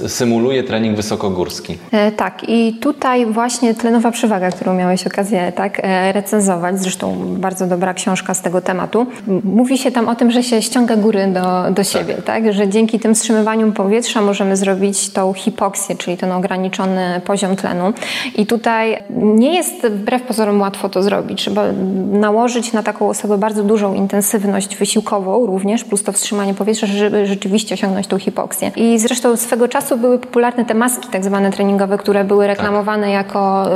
symuluje 0.07 0.63
trening 0.63 0.97
wysokogórski. 0.97 1.79
E, 1.93 2.13
Tak, 2.13 2.49
i 2.49 2.73
tutaj 2.81 3.27
właśnie 3.27 3.75
tlenowa 3.75 4.11
przewaga, 4.11 4.51
którą 4.51 4.75
miałeś 4.75 5.07
okazję 5.07 5.53
tak 5.57 5.81
e, 5.83 6.13
recenzować, 6.13 6.81
zresztą 6.81 7.17
bardzo 7.39 7.67
dobra 7.67 7.95
książka 7.95 8.35
z 8.35 8.43
tego 8.43 8.61
tematu. 8.61 9.07
Mówi 9.45 9.79
się 9.79 9.91
tam 9.91 10.09
o 10.09 10.15
tym, 10.15 10.31
że 10.31 10.43
się 10.43 10.63
ściąga 10.63 10.97
góry 10.97 11.27
do, 11.27 11.71
do 11.71 11.85
siebie, 11.85 12.15
tak. 12.15 12.53
Że 12.53 12.69
dzięki 12.69 13.01
tym 13.01 13.15
wstrzymywaniom 13.15 13.73
powietrza 13.73 14.21
możemy 14.21 14.57
zrobić 14.57 15.11
tą 15.11 15.33
hipoksję, 15.33 15.97
czyli 15.97 16.17
ten 16.17 16.33
ograniczony 16.33 17.21
poziom 17.25 17.57
tlenu. 17.57 17.93
I 18.37 18.47
tutaj 18.47 19.03
nie 19.11 19.55
jest 19.55 19.87
wbrew 19.87 20.23
pozorom 20.23 20.61
łatwo 20.61 20.89
to 20.89 21.03
zrobić. 21.03 21.39
Trzeba 21.39 21.65
nałożyć 22.13 22.73
na 22.73 22.83
taką 22.83 23.09
osobę 23.09 23.39
bardzo 23.39 23.63
dużą 23.63 23.95
intensywność 23.95 24.77
wysiłkową 24.77 25.47
również, 25.47 25.85
plus 25.85 26.03
to 26.03 26.13
wstrzymanie 26.13 26.55
powietrza, 26.55 26.87
żeby 26.87 27.27
rzeczywiście 27.27 27.75
osiągnąć 27.75 28.07
tą 28.07 28.19
hipoksję. 28.19 28.71
I 28.77 28.99
zresztą 28.99 29.37
swego 29.53 29.69
czasu 29.69 29.97
były 29.97 30.19
popularne 30.19 30.65
te 30.65 30.75
maski 30.75 31.09
tak 31.09 31.25
zwane 31.25 31.51
treningowe, 31.51 31.99
które 31.99 32.25
były 32.25 32.47
reklamowane 32.47 33.11
jako... 33.11 33.71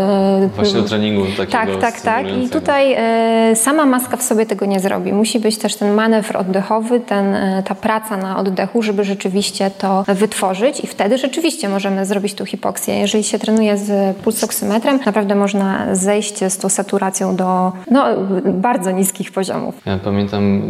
e, 0.44 0.48
Właśnie 0.56 0.80
do 0.80 0.88
treningu 0.88 1.22
takiego 1.36 1.78
tak, 1.78 1.80
tak, 1.80 2.00
tak. 2.00 2.32
I 2.32 2.48
tutaj 2.48 2.94
e, 2.98 3.56
sama 3.56 3.86
maska 3.86 4.16
w 4.16 4.22
sobie 4.22 4.46
tego 4.46 4.66
nie 4.66 4.80
zrobi. 4.80 5.12
Musi 5.12 5.40
być 5.40 5.58
też 5.58 5.76
ten 5.76 5.94
manewr 5.94 6.36
oddechowy, 6.36 7.00
ten, 7.00 7.34
e, 7.34 7.62
ta 7.66 7.74
praca 7.74 8.16
na 8.16 8.38
oddechu, 8.38 8.82
żeby 8.82 9.04
rzeczywiście 9.04 9.70
to 9.70 10.04
wytworzyć 10.08 10.80
i 10.84 10.86
wtedy 10.86 11.18
rzeczywiście 11.18 11.68
możemy 11.68 12.06
zrobić 12.06 12.34
tą 12.34 12.44
hipoksję. 12.44 12.98
Jeżeli 12.98 13.24
się 13.24 13.38
trenuje 13.38 13.76
z 13.76 14.16
pulsoksymetrem, 14.16 14.98
naprawdę 15.06 15.34
można 15.34 15.94
zejść 15.94 16.44
z 16.48 16.58
tą 16.58 16.68
saturacją 16.68 17.36
do 17.36 17.72
no, 17.90 18.04
bardzo 18.44 18.90
niskich 18.90 19.32
poziomów. 19.32 19.74
Ja 19.86 19.98
pamiętam, 19.98 20.62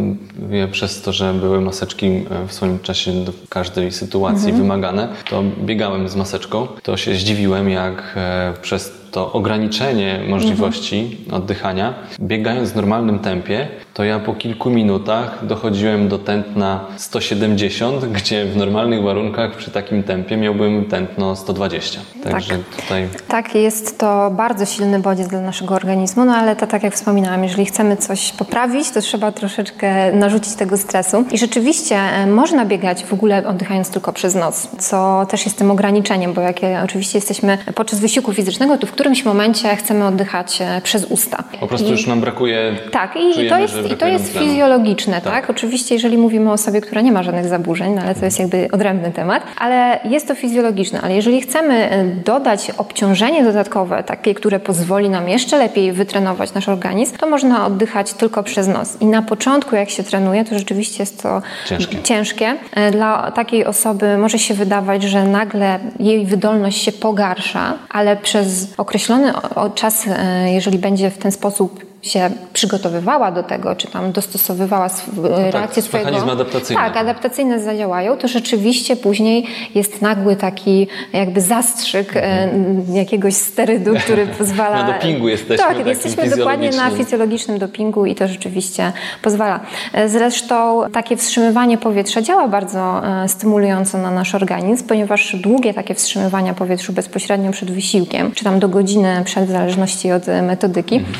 ja 0.49 0.67
przez 0.67 1.01
to, 1.01 1.13
że 1.13 1.33
były 1.33 1.61
maseczki 1.61 2.25
w 2.47 2.53
swoim 2.53 2.79
czasie 2.79 3.11
do 3.11 3.31
każdej 3.49 3.91
sytuacji 3.91 4.53
wymagane, 4.53 4.96
to 5.29 5.43
biegałem 5.59 6.09
z 6.09 6.15
maseczką. 6.15 6.67
To 6.83 6.97
się 6.97 7.15
zdziwiłem, 7.15 7.69
jak 7.69 8.13
e, 8.15 8.53
przez 8.61 8.97
to 9.11 9.31
ograniczenie 9.31 10.19
możliwości 10.27 11.17
oddychania, 11.31 11.93
biegając 12.19 12.71
w 12.71 12.75
normalnym 12.75 13.19
tempie, 13.19 13.67
to 13.97 14.03
ja 14.03 14.19
po 14.19 14.33
kilku 14.33 14.69
minutach 14.69 15.45
dochodziłem 15.45 16.07
do 16.07 16.17
tętna 16.19 16.85
170, 16.97 18.05
gdzie 18.05 18.45
w 18.45 18.57
normalnych 18.57 19.03
warunkach 19.03 19.55
przy 19.55 19.71
takim 19.71 20.03
tempie 20.03 20.37
miałbym 20.37 20.85
tętno 20.85 21.35
120. 21.35 21.99
Także 22.23 22.57
tutaj 22.75 23.07
Tak, 23.27 23.55
jest 23.55 23.99
to 23.99 24.31
bardzo 24.31 24.65
silny 24.65 24.99
bodziec 24.99 25.27
dla 25.27 25.41
naszego 25.41 25.75
organizmu, 25.75 26.25
no 26.25 26.35
ale 26.35 26.55
to 26.55 26.67
tak 26.67 26.83
jak 26.83 26.93
wspominałam, 26.93 27.43
jeżeli 27.43 27.65
chcemy 27.65 27.97
coś 27.97 28.31
poprawić, 28.31 28.91
to 28.91 29.01
trzeba 29.01 29.31
troszeczkę 29.31 30.11
narzucić 30.11 30.55
tego 30.55 30.77
stresu. 30.77 31.25
I 31.31 31.37
rzeczywiście 31.37 31.95
e, 31.95 32.27
można 32.27 32.65
biegać 32.65 33.03
w 33.03 33.13
ogóle 33.13 33.47
oddychając 33.47 33.89
tylko 33.89 34.13
przez 34.13 34.35
noc, 34.35 34.69
co 34.79 35.25
też 35.29 35.45
jest 35.45 35.57
tym 35.57 35.71
ograniczeniem, 35.71 36.33
bo 36.33 36.41
jak 36.41 36.57
oczywiście 36.83 37.17
jesteśmy 37.17 37.57
podczas 37.75 37.99
wysiłku 37.99 38.33
fizycznego, 38.33 38.77
to 38.77 38.87
w 38.87 38.91
którymś 38.91 39.25
momencie 39.25 39.75
chcemy 39.75 40.05
oddychać 40.05 40.61
e, 40.61 40.81
przez 40.81 41.05
usta. 41.05 41.43
po 41.59 41.67
prostu 41.67 41.87
I- 41.87 41.91
już 41.91 42.07
nam 42.07 42.21
brakuje 42.21 42.75
tak, 42.91 43.15
i 43.15 43.33
czujemy, 43.33 43.49
to 43.49 43.57
jest 43.59 43.86
i 43.93 43.97
to 43.97 44.07
jest 44.07 44.31
tlenu. 44.31 44.47
fizjologiczne, 44.47 45.21
tak. 45.21 45.33
tak. 45.33 45.49
Oczywiście, 45.49 45.95
jeżeli 45.95 46.17
mówimy 46.17 46.49
o 46.49 46.53
osobie, 46.53 46.81
która 46.81 47.01
nie 47.01 47.11
ma 47.11 47.23
żadnych 47.23 47.47
zaburzeń, 47.47 47.93
no 47.93 48.01
ale 48.01 48.15
to 48.15 48.25
jest 48.25 48.39
jakby 48.39 48.67
odrębny 48.71 49.11
temat, 49.11 49.43
ale 49.57 49.99
jest 50.03 50.27
to 50.27 50.35
fizjologiczne. 50.35 51.01
Ale 51.01 51.15
jeżeli 51.15 51.41
chcemy 51.41 51.89
e, 51.89 52.05
dodać 52.05 52.71
obciążenie 52.77 53.43
dodatkowe, 53.43 54.03
takie, 54.03 54.33
które 54.33 54.59
pozwoli 54.59 55.09
nam 55.09 55.29
jeszcze 55.29 55.57
lepiej 55.57 55.91
wytrenować 55.91 56.53
nasz 56.53 56.69
organizm, 56.69 57.17
to 57.17 57.29
można 57.29 57.65
oddychać 57.65 58.13
tylko 58.13 58.43
przez 58.43 58.67
nos. 58.67 59.01
I 59.01 59.05
na 59.05 59.21
początku, 59.21 59.75
jak 59.75 59.89
się 59.89 60.03
trenuje, 60.03 60.45
to 60.45 60.59
rzeczywiście 60.59 61.03
jest 61.03 61.23
to 61.23 61.41
ciężkie. 61.69 62.03
ciężkie. 62.03 62.53
E, 62.75 62.91
dla 62.91 63.31
takiej 63.31 63.65
osoby 63.65 64.17
może 64.17 64.39
się 64.39 64.53
wydawać, 64.53 65.03
że 65.03 65.23
nagle 65.23 65.79
jej 65.99 66.25
wydolność 66.25 66.81
się 66.81 66.91
pogarsza, 66.91 67.73
ale 67.89 68.17
przez 68.17 68.73
określony 68.77 69.33
czas, 69.75 70.07
e, 70.07 70.53
jeżeli 70.53 70.79
będzie 70.79 71.09
w 71.09 71.17
ten 71.17 71.31
sposób 71.31 71.86
się 72.07 72.29
przygotowywała 72.53 73.31
do 73.31 73.43
tego, 73.43 73.75
czy 73.75 73.87
tam 73.87 74.11
dostosowywała 74.11 74.89
no 75.17 75.29
tak, 75.29 75.53
reakcję 75.53 75.83
swojego... 75.83 76.09
Mechanizmy 76.09 76.31
adaptacyjne. 76.31 76.83
Tak, 76.83 76.97
adaptacyjne 76.97 77.59
zadziałają, 77.59 78.17
to 78.17 78.27
rzeczywiście 78.27 78.95
później 78.95 79.45
jest 79.75 80.01
nagły 80.01 80.35
taki 80.35 80.87
jakby 81.13 81.41
zastrzyk 81.41 82.17
mhm. 82.17 82.95
jakiegoś 82.95 83.33
sterydu, 83.33 83.95
który 83.95 84.27
pozwala... 84.39 84.83
Na 84.83 84.93
dopingu 84.93 85.27
jesteśmy 85.27 85.57
Tak, 85.57 85.87
jesteśmy 85.87 86.29
dokładnie 86.29 86.69
na 86.69 86.89
fizjologicznym 86.91 87.59
dopingu 87.59 88.05
i 88.05 88.15
to 88.15 88.27
rzeczywiście 88.27 88.91
pozwala. 89.21 89.59
E, 89.93 90.09
zresztą 90.09 90.83
takie 90.93 91.17
wstrzymywanie 91.17 91.77
powietrza 91.77 92.21
działa 92.21 92.47
bardzo 92.47 93.07
e, 93.07 93.29
stymulująco 93.29 93.97
na 93.97 94.11
nasz 94.11 94.35
organizm, 94.35 94.87
ponieważ 94.87 95.35
długie 95.35 95.73
takie 95.73 95.93
wstrzymywania 95.93 96.53
powietrza 96.53 96.93
bezpośrednio 96.93 97.51
przed 97.51 97.71
wysiłkiem, 97.71 98.31
czy 98.31 98.43
tam 98.43 98.59
do 98.59 98.69
godziny 98.69 99.21
przed, 99.25 99.45
w 99.45 99.51
zależności 99.51 100.11
od 100.11 100.27
metodyki, 100.27 100.95
mhm. 100.95 101.13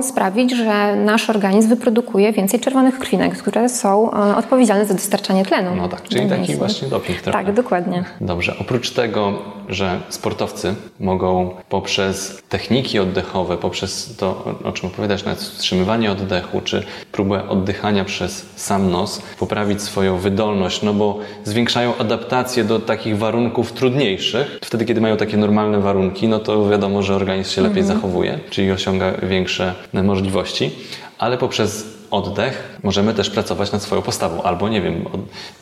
Mogą 0.00 0.12
sprawić, 0.12 0.56
że 0.56 0.96
nasz 0.96 1.30
organizm 1.30 1.68
wyprodukuje 1.68 2.32
więcej 2.32 2.60
czerwonych 2.60 2.98
krwinek, 2.98 3.38
które 3.38 3.68
są 3.68 4.12
e, 4.12 4.36
odpowiedzialne 4.36 4.86
za 4.86 4.94
dostarczanie 4.94 5.44
tlenu. 5.44 5.70
No 5.76 5.88
tak, 5.88 6.02
czyli 6.02 6.28
taki 6.28 6.54
właśnie 6.54 6.88
doping 6.88 7.20
trochę. 7.20 7.44
Tak, 7.44 7.54
dokładnie. 7.54 8.04
Dobrze, 8.20 8.54
oprócz 8.60 8.90
tego, 8.90 9.38
że 9.68 10.00
sportowcy 10.08 10.74
mogą 11.00 11.50
poprzez 11.68 12.42
techniki 12.48 12.98
oddechowe, 12.98 13.56
poprzez 13.56 14.16
to, 14.16 14.54
o 14.64 14.72
czym 14.72 14.88
opowiadasz, 14.88 15.24
nawet 15.24 15.40
wstrzymywanie 15.40 16.12
oddechu, 16.12 16.60
czy 16.60 16.84
próbę 17.12 17.48
oddychania 17.48 18.04
przez 18.04 18.46
sam 18.56 18.90
nos, 18.90 19.22
poprawić 19.38 19.82
swoją 19.82 20.18
wydolność, 20.18 20.82
no 20.82 20.92
bo 20.94 21.18
zwiększają 21.44 21.96
adaptację 21.96 22.64
do 22.64 22.78
takich 22.78 23.18
warunków 23.18 23.72
trudniejszych. 23.72 24.58
Wtedy, 24.64 24.84
kiedy 24.84 25.00
mają 25.00 25.16
takie 25.16 25.36
normalne 25.36 25.80
warunki, 25.80 26.28
no 26.28 26.38
to 26.38 26.68
wiadomo, 26.68 27.02
że 27.02 27.14
organizm 27.14 27.50
się 27.50 27.62
lepiej 27.62 27.80
mhm. 27.80 27.96
zachowuje, 27.96 28.38
czyli 28.50 28.72
osiąga 28.72 29.12
większe 29.22 29.74
możliwości, 29.92 30.70
ale 31.18 31.38
poprzez 31.38 31.86
oddech, 32.10 32.69
możemy 32.82 33.14
też 33.14 33.30
pracować 33.30 33.72
nad 33.72 33.82
swoją 33.82 34.02
postawą. 34.02 34.42
Albo 34.42 34.68
nie 34.68 34.82
wiem, 34.82 35.04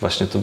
właśnie 0.01 0.27
tu 0.27 0.43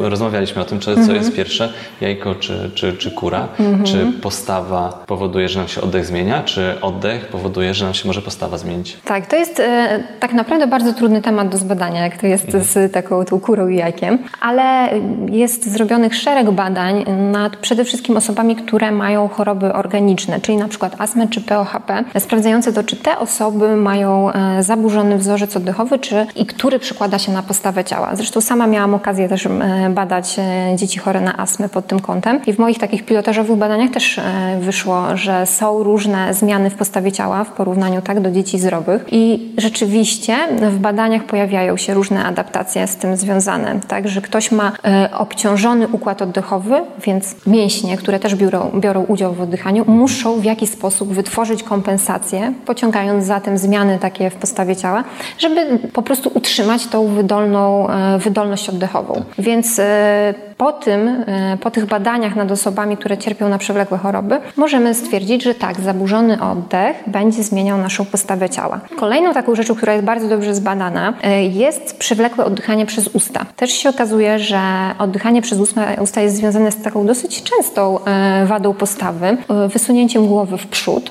rozmawialiśmy 0.00 0.62
o 0.62 0.64
tym, 0.64 0.78
czy, 0.78 0.94
co 0.94 1.00
mhm. 1.00 1.18
jest 1.18 1.36
pierwsze, 1.36 1.72
jajko 2.00 2.34
czy, 2.34 2.70
czy, 2.74 2.96
czy 2.96 3.10
kura. 3.10 3.48
Mhm. 3.60 3.84
Czy 3.84 4.12
postawa 4.22 5.04
powoduje, 5.06 5.48
że 5.48 5.58
nam 5.58 5.68
się 5.68 5.80
oddech 5.80 6.06
zmienia, 6.06 6.42
czy 6.42 6.80
oddech 6.80 7.26
powoduje, 7.26 7.74
że 7.74 7.84
nam 7.84 7.94
się 7.94 8.06
może 8.06 8.22
postawa 8.22 8.58
zmienić? 8.58 8.96
Tak, 9.04 9.26
to 9.26 9.36
jest 9.36 9.60
e, 9.60 10.04
tak 10.20 10.32
naprawdę 10.32 10.66
bardzo 10.66 10.92
trudny 10.92 11.22
temat 11.22 11.48
do 11.48 11.58
zbadania, 11.58 12.04
jak 12.04 12.20
to 12.20 12.26
jest 12.26 12.44
mhm. 12.44 12.64
z 12.64 12.92
taką 12.92 13.24
tą 13.24 13.40
kurą 13.40 13.68
i 13.68 13.76
jajkiem, 13.76 14.18
ale 14.40 14.90
jest 15.30 15.72
zrobionych 15.72 16.14
szereg 16.14 16.50
badań 16.50 17.04
nad 17.32 17.56
przede 17.56 17.84
wszystkim 17.84 18.16
osobami, 18.16 18.56
które 18.56 18.92
mają 18.92 19.28
choroby 19.28 19.72
organiczne, 19.72 20.40
czyli 20.40 20.58
na 20.58 20.68
przykład 20.68 20.94
astmę 20.98 21.28
czy 21.28 21.40
POHP, 21.40 22.04
sprawdzające 22.18 22.72
to, 22.72 22.82
czy 22.82 22.96
te 22.96 23.18
osoby 23.18 23.76
mają 23.76 24.32
e, 24.32 24.62
zaburzony 24.62 25.18
wzorzec 25.18 25.56
oddechowy, 25.56 25.98
czy 25.98 26.11
i 26.36 26.46
który 26.46 26.78
przykłada 26.78 27.18
się 27.18 27.32
na 27.32 27.42
postawę 27.42 27.84
ciała. 27.84 28.16
Zresztą 28.16 28.40
sama 28.40 28.66
miałam 28.66 28.94
okazję 28.94 29.28
też 29.28 29.46
e, 29.46 29.90
badać 29.90 30.36
e, 30.38 30.76
dzieci 30.76 30.98
chore 30.98 31.20
na 31.20 31.36
astmę 31.38 31.68
pod 31.68 31.86
tym 31.86 32.00
kątem. 32.00 32.40
I 32.46 32.52
w 32.52 32.58
moich 32.58 32.78
takich 32.78 33.04
pilotażowych 33.04 33.56
badaniach 33.56 33.90
też 33.90 34.18
e, 34.18 34.22
wyszło, 34.60 35.16
że 35.16 35.46
są 35.46 35.82
różne 35.82 36.34
zmiany 36.34 36.70
w 36.70 36.74
postawie 36.74 37.12
ciała 37.12 37.44
w 37.44 37.52
porównaniu 37.52 38.02
tak 38.02 38.20
do 38.20 38.30
dzieci 38.30 38.58
zdrowych. 38.58 39.04
I 39.10 39.52
rzeczywiście 39.58 40.36
w 40.70 40.78
badaniach 40.78 41.24
pojawiają 41.24 41.76
się 41.76 41.94
różne 41.94 42.24
adaptacje 42.24 42.86
z 42.86 42.96
tym 42.96 43.16
związane, 43.16 43.80
tak, 43.88 44.08
że 44.08 44.20
ktoś 44.20 44.50
ma 44.52 44.72
obciążony 45.18 45.88
układ 45.88 46.22
oddechowy, 46.22 46.74
więc 47.04 47.34
mięśnie, 47.46 47.96
które 47.96 48.20
też 48.20 48.34
biorą, 48.34 48.70
biorą 48.74 49.04
udział 49.04 49.34
w 49.34 49.40
oddychaniu, 49.40 49.84
muszą 49.86 50.40
w 50.40 50.44
jakiś 50.44 50.70
sposób 50.70 51.12
wytworzyć 51.12 51.62
kompensację, 51.62 52.52
pociągając 52.66 53.24
za 53.24 53.40
tym 53.40 53.58
zmiany 53.58 53.98
takie 53.98 54.30
w 54.30 54.34
postawie 54.34 54.76
ciała, 54.76 55.04
żeby 55.38 55.78
po 55.92 56.01
prostu 56.02 56.30
utrzymać 56.34 56.86
tą 56.86 57.06
wydolną, 57.06 57.90
e, 57.90 58.18
wydolność 58.18 58.68
oddechową. 58.68 59.24
Więc 59.38 59.78
e, 59.78 60.34
po 60.62 60.72
tym, 60.72 61.08
e, 61.08 61.56
po 61.60 61.70
tych 61.70 61.86
badaniach 61.86 62.36
nad 62.36 62.50
osobami, 62.50 62.96
które 62.96 63.18
cierpią 63.18 63.48
na 63.48 63.58
przewlekłe 63.58 63.98
choroby, 63.98 64.40
możemy 64.56 64.94
stwierdzić, 64.94 65.42
że 65.42 65.54
tak, 65.54 65.80
zaburzony 65.80 66.42
oddech 66.42 66.96
będzie 67.06 67.42
zmieniał 67.42 67.78
naszą 67.78 68.04
postawę 68.04 68.50
ciała. 68.50 68.80
Kolejną 68.96 69.34
taką 69.34 69.54
rzeczą, 69.54 69.74
która 69.74 69.92
jest 69.92 70.04
bardzo 70.04 70.28
dobrze 70.28 70.54
zbadana, 70.54 71.14
jest 71.50 71.98
przewlekłe 71.98 72.44
oddychanie 72.44 72.86
przez 72.86 73.08
usta. 73.08 73.46
Też 73.56 73.70
się 73.70 73.88
okazuje, 73.88 74.38
że 74.38 74.60
oddychanie 74.98 75.42
przez 75.42 75.58
usta 76.00 76.20
jest 76.20 76.36
związane 76.36 76.72
z 76.72 76.82
taką 76.82 77.06
dosyć 77.06 77.42
częstą 77.42 77.98
wadą 78.44 78.74
postawy, 78.74 79.36
wysunięciem 79.68 80.26
głowy 80.26 80.58
w 80.58 80.66
przód. 80.66 81.10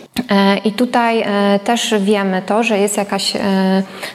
I 0.66 0.72
tutaj 0.72 1.24
też 1.64 1.96
wiemy 2.00 2.42
to, 2.46 2.64
że 2.64 2.80
jest 2.80 2.98
jakaś 2.98 3.34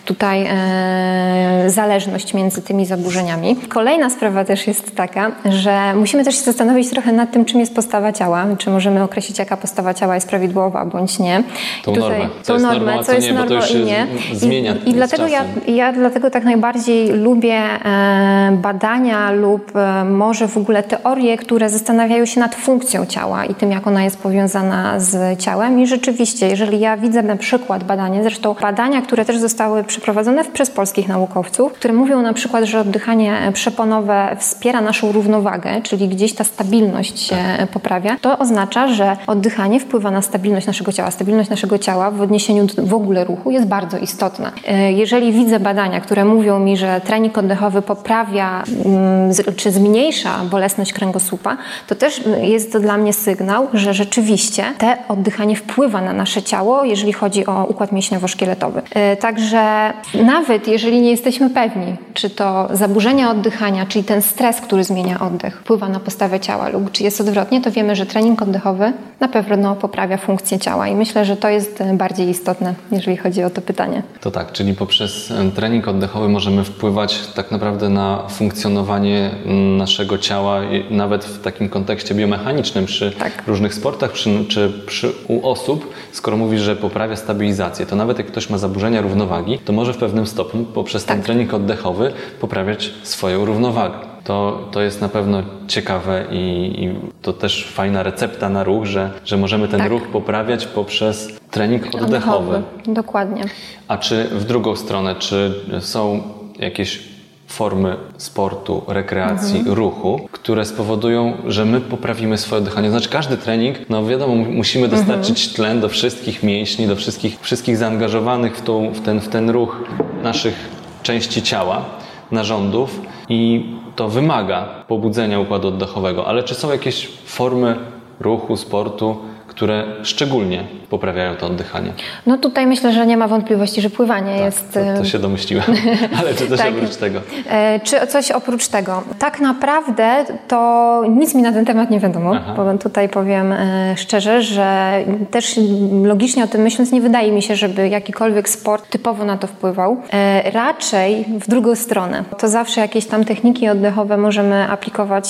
tutaj 0.04 0.46
e, 0.48 1.70
zależność 1.70 2.34
między 2.34 2.62
tymi 2.62 2.86
zaburzeniami. 2.86 3.56
Kolejna 3.56 4.10
sprawa 4.10 4.44
też 4.44 4.66
jest 4.66 4.96
taka, 4.96 5.25
że 5.44 5.94
musimy 5.94 6.24
też 6.24 6.36
się 6.36 6.42
zastanowić 6.42 6.90
trochę 6.90 7.12
nad 7.12 7.30
tym, 7.30 7.44
czym 7.44 7.60
jest 7.60 7.74
postawa 7.74 8.12
ciała, 8.12 8.46
czy 8.58 8.70
możemy 8.70 9.02
określić, 9.02 9.38
jaka 9.38 9.56
postawa 9.56 9.94
ciała 9.94 10.14
jest 10.14 10.28
prawidłowa 10.28 10.84
bądź 10.84 11.18
nie. 11.18 11.42
Tą 11.84 11.92
tutaj, 11.92 12.10
normę, 12.10 12.28
co 12.42 12.58
normę, 12.58 12.86
norma, 12.86 13.02
co 13.02 13.12
jest 13.12 13.32
normą 13.32 13.60
i 13.74 13.84
nie. 13.84 14.06
Zmienia 14.32 14.74
I, 14.74 14.90
i 14.90 14.92
dlatego 14.92 15.26
ja, 15.26 15.44
ja 15.68 15.92
dlatego 15.92 16.30
tak 16.30 16.44
najbardziej 16.44 17.12
lubię 17.12 17.54
e, 17.54 18.58
badania 18.62 19.30
lub 19.30 19.76
e, 19.76 20.04
może 20.04 20.48
w 20.48 20.56
ogóle 20.56 20.82
teorie, 20.82 21.36
które 21.36 21.68
zastanawiają 21.68 22.26
się 22.26 22.40
nad 22.40 22.54
funkcją 22.54 23.06
ciała 23.06 23.44
i 23.44 23.54
tym, 23.54 23.70
jak 23.70 23.86
ona 23.86 24.04
jest 24.04 24.18
powiązana 24.18 25.00
z 25.00 25.40
ciałem. 25.40 25.80
I 25.80 25.86
rzeczywiście, 25.86 26.48
jeżeli 26.48 26.80
ja 26.80 26.96
widzę 26.96 27.22
na 27.22 27.36
przykład 27.36 27.84
badanie, 27.84 28.22
zresztą 28.22 28.54
badania, 28.54 29.02
które 29.02 29.24
też 29.24 29.38
zostały 29.38 29.84
przeprowadzone 29.84 30.44
przez 30.44 30.70
polskich 30.70 31.08
naukowców, 31.08 31.72
które 31.72 31.94
mówią 31.94 32.22
na 32.22 32.32
przykład, 32.32 32.64
że 32.64 32.80
oddychanie 32.80 33.52
przeponowe 33.52 34.36
wspiera 34.38 34.80
naszą 34.80 35.12
równowagę, 35.16 35.82
czyli 35.82 36.08
gdzieś 36.08 36.34
ta 36.34 36.44
stabilność 36.44 37.20
się 37.20 37.36
tak. 37.58 37.68
poprawia, 37.68 38.16
to 38.20 38.38
oznacza, 38.38 38.88
że 38.88 39.16
oddychanie 39.26 39.80
wpływa 39.80 40.10
na 40.10 40.22
stabilność 40.22 40.66
naszego 40.66 40.92
ciała. 40.92 41.10
Stabilność 41.10 41.50
naszego 41.50 41.78
ciała 41.78 42.10
w 42.10 42.20
odniesieniu 42.20 42.66
do 42.66 42.86
w 42.86 42.94
ogóle 42.94 43.24
ruchu 43.24 43.50
jest 43.50 43.66
bardzo 43.66 43.98
istotna. 43.98 44.52
E, 44.66 44.92
jeżeli 44.92 45.32
widzę 45.32 45.60
badania, 45.60 46.00
które 46.00 46.24
mówią 46.24 46.58
mi, 46.58 46.76
że 46.76 47.00
trening 47.00 47.38
oddechowy 47.38 47.82
poprawia 47.82 48.64
mm, 48.84 49.56
czy 49.56 49.70
zmniejsza 49.70 50.38
bolesność 50.50 50.92
kręgosłupa, 50.92 51.56
to 51.86 51.94
też 51.94 52.20
jest 52.42 52.72
to 52.72 52.80
dla 52.80 52.96
mnie 52.96 53.12
sygnał, 53.12 53.68
że 53.72 53.94
rzeczywiście 53.94 54.64
te 54.78 54.96
oddychanie 55.08 55.56
wpływa 55.56 56.00
na 56.00 56.12
nasze 56.12 56.42
ciało, 56.42 56.84
jeżeli 56.84 57.12
chodzi 57.12 57.46
o 57.46 57.64
układ 57.64 57.92
mięśniowo-szkieletowy. 57.92 58.82
E, 58.94 59.16
także 59.16 59.92
nawet 60.14 60.68
jeżeli 60.68 61.00
nie 61.00 61.10
jesteśmy 61.10 61.50
pewni, 61.50 61.96
czy 62.14 62.30
to 62.30 62.68
zaburzenia 62.72 63.30
oddychania, 63.30 63.86
czyli 63.86 64.04
ten 64.04 64.22
stres, 64.22 64.60
który 64.60 64.84
zmienia 64.96 65.20
oddech, 65.20 65.60
wpływa 65.60 65.88
na 65.88 66.00
postawę 66.00 66.40
ciała 66.40 66.68
lub 66.68 66.92
czy 66.92 67.02
jest 67.02 67.20
odwrotnie, 67.20 67.60
to 67.60 67.70
wiemy, 67.70 67.96
że 67.96 68.06
trening 68.06 68.42
oddechowy 68.42 68.92
na 69.20 69.28
pewno 69.28 69.76
poprawia 69.76 70.16
funkcję 70.16 70.58
ciała 70.58 70.88
i 70.88 70.94
myślę, 70.94 71.24
że 71.24 71.36
to 71.36 71.48
jest 71.48 71.82
bardziej 71.94 72.28
istotne, 72.28 72.74
jeżeli 72.92 73.16
chodzi 73.16 73.42
o 73.42 73.50
to 73.50 73.60
pytanie. 73.60 74.02
To 74.20 74.30
tak, 74.30 74.52
czyli 74.52 74.74
poprzez 74.74 75.32
trening 75.54 75.88
oddechowy 75.88 76.28
możemy 76.28 76.64
wpływać 76.64 77.26
tak 77.34 77.50
naprawdę 77.50 77.88
na 77.88 78.22
funkcjonowanie 78.28 79.30
naszego 79.78 80.18
ciała, 80.18 80.60
nawet 80.90 81.24
w 81.24 81.42
takim 81.42 81.68
kontekście 81.68 82.14
biomechanicznym, 82.14 82.86
przy 82.86 83.12
tak. 83.12 83.42
różnych 83.46 83.74
sportach, 83.74 84.12
przy, 84.12 84.44
czy 84.48 84.72
przy, 84.86 85.12
u 85.28 85.48
osób, 85.48 85.94
skoro 86.12 86.36
mówisz, 86.36 86.60
że 86.60 86.76
poprawia 86.76 87.16
stabilizację, 87.16 87.86
to 87.86 87.96
nawet 87.96 88.18
jak 88.18 88.26
ktoś 88.26 88.50
ma 88.50 88.58
zaburzenia 88.58 89.00
równowagi, 89.00 89.58
to 89.58 89.72
może 89.72 89.92
w 89.92 89.96
pewnym 89.96 90.26
stopniu 90.26 90.64
poprzez 90.64 91.04
tak. 91.04 91.16
ten 91.16 91.24
trening 91.24 91.54
oddechowy 91.54 92.12
poprawiać 92.40 92.90
swoją 93.02 93.44
równowagę. 93.44 94.15
To, 94.26 94.68
to 94.70 94.80
jest 94.80 95.00
na 95.00 95.08
pewno 95.08 95.42
ciekawe 95.68 96.24
i, 96.30 96.36
i, 96.84 96.94
to 97.22 97.32
też 97.32 97.66
fajna 97.66 98.02
recepta 98.02 98.48
na 98.48 98.64
ruch, 98.64 98.84
że, 98.84 99.10
że 99.24 99.36
możemy 99.36 99.68
ten 99.68 99.80
tak. 99.80 99.90
ruch 99.90 100.02
poprawiać 100.02 100.66
poprzez 100.66 101.28
trening 101.50 101.86
oddechowy. 101.86 102.04
oddechowy. 102.04 102.62
Dokładnie. 102.86 103.44
A 103.88 103.98
czy 103.98 104.24
w 104.24 104.44
drugą 104.44 104.76
stronę, 104.76 105.14
czy 105.14 105.54
są 105.80 106.22
jakieś 106.58 107.02
formy 107.46 107.96
sportu, 108.16 108.82
rekreacji, 108.88 109.58
mhm. 109.58 109.76
ruchu, 109.76 110.28
które 110.32 110.64
spowodują, 110.64 111.32
że 111.46 111.64
my 111.64 111.80
poprawimy 111.80 112.38
swoje 112.38 112.62
oddychanie. 112.62 112.90
Znaczy 112.90 113.08
każdy 113.08 113.36
trening, 113.36 113.76
no 113.88 114.06
wiadomo, 114.06 114.34
musimy 114.34 114.88
dostarczyć 114.88 115.38
mhm. 115.38 115.56
tlen 115.56 115.80
do 115.80 115.88
wszystkich 115.88 116.42
mięśni, 116.42 116.86
do 116.86 116.96
wszystkich, 116.96 117.40
wszystkich 117.40 117.76
zaangażowanych 117.76 118.56
w, 118.56 118.62
tą, 118.62 118.90
w, 118.90 119.00
ten, 119.00 119.20
w 119.20 119.28
ten 119.28 119.50
ruch 119.50 119.84
naszych 120.22 120.54
części 121.02 121.42
ciała, 121.42 121.84
narządów 122.30 123.00
i 123.28 123.64
to 123.96 124.08
wymaga 124.08 124.64
pobudzenia 124.88 125.40
układu 125.40 125.68
oddechowego. 125.68 126.26
Ale 126.26 126.42
czy 126.42 126.54
są 126.54 126.70
jakieś 126.72 127.06
formy 127.24 127.76
ruchu, 128.20 128.56
sportu, 128.56 129.16
które 129.46 129.84
szczególnie 130.02 130.64
poprawiają 130.90 131.36
to 131.36 131.46
oddychanie. 131.46 131.92
No 132.26 132.38
tutaj 132.38 132.66
myślę, 132.66 132.92
że 132.92 133.06
nie 133.06 133.16
ma 133.16 133.28
wątpliwości, 133.28 133.80
że 133.80 133.90
pływanie 133.90 134.32
tak, 134.32 134.44
jest... 134.44 134.72
To, 134.72 134.80
to, 134.98 135.04
się 135.04 135.18
domyśliłem, 135.18 135.64
ale 136.18 136.34
czy 136.34 136.48
coś 136.48 136.58
tak. 136.58 136.68
oprócz 136.68 136.96
tego? 136.96 137.20
E, 137.50 137.80
czy 137.80 138.06
coś 138.06 138.30
oprócz 138.30 138.68
tego? 138.68 139.02
Tak 139.18 139.40
naprawdę 139.40 140.24
to 140.48 141.02
nic 141.08 141.34
mi 141.34 141.42
na 141.42 141.52
ten 141.52 141.64
temat 141.64 141.90
nie 141.90 142.00
wiadomo, 142.00 142.32
Aha. 142.36 142.54
bo 142.56 142.78
tutaj 142.78 143.08
powiem 143.08 143.52
e, 143.52 143.94
szczerze, 143.96 144.42
że 144.42 144.98
też 145.30 145.60
logicznie 146.02 146.44
o 146.44 146.46
tym 146.46 146.60
myśląc 146.60 146.92
nie 146.92 147.00
wydaje 147.00 147.32
mi 147.32 147.42
się, 147.42 147.56
żeby 147.56 147.88
jakikolwiek 147.88 148.48
sport 148.48 148.90
typowo 148.90 149.24
na 149.24 149.36
to 149.36 149.46
wpływał. 149.46 149.96
E, 150.12 150.50
raczej 150.50 151.24
w 151.40 151.48
drugą 151.48 151.74
stronę. 151.74 152.24
To 152.38 152.48
zawsze 152.48 152.80
jakieś 152.80 153.06
tam 153.06 153.24
techniki 153.24 153.68
oddechowe 153.68 154.16
możemy 154.16 154.68
aplikować 154.68 155.28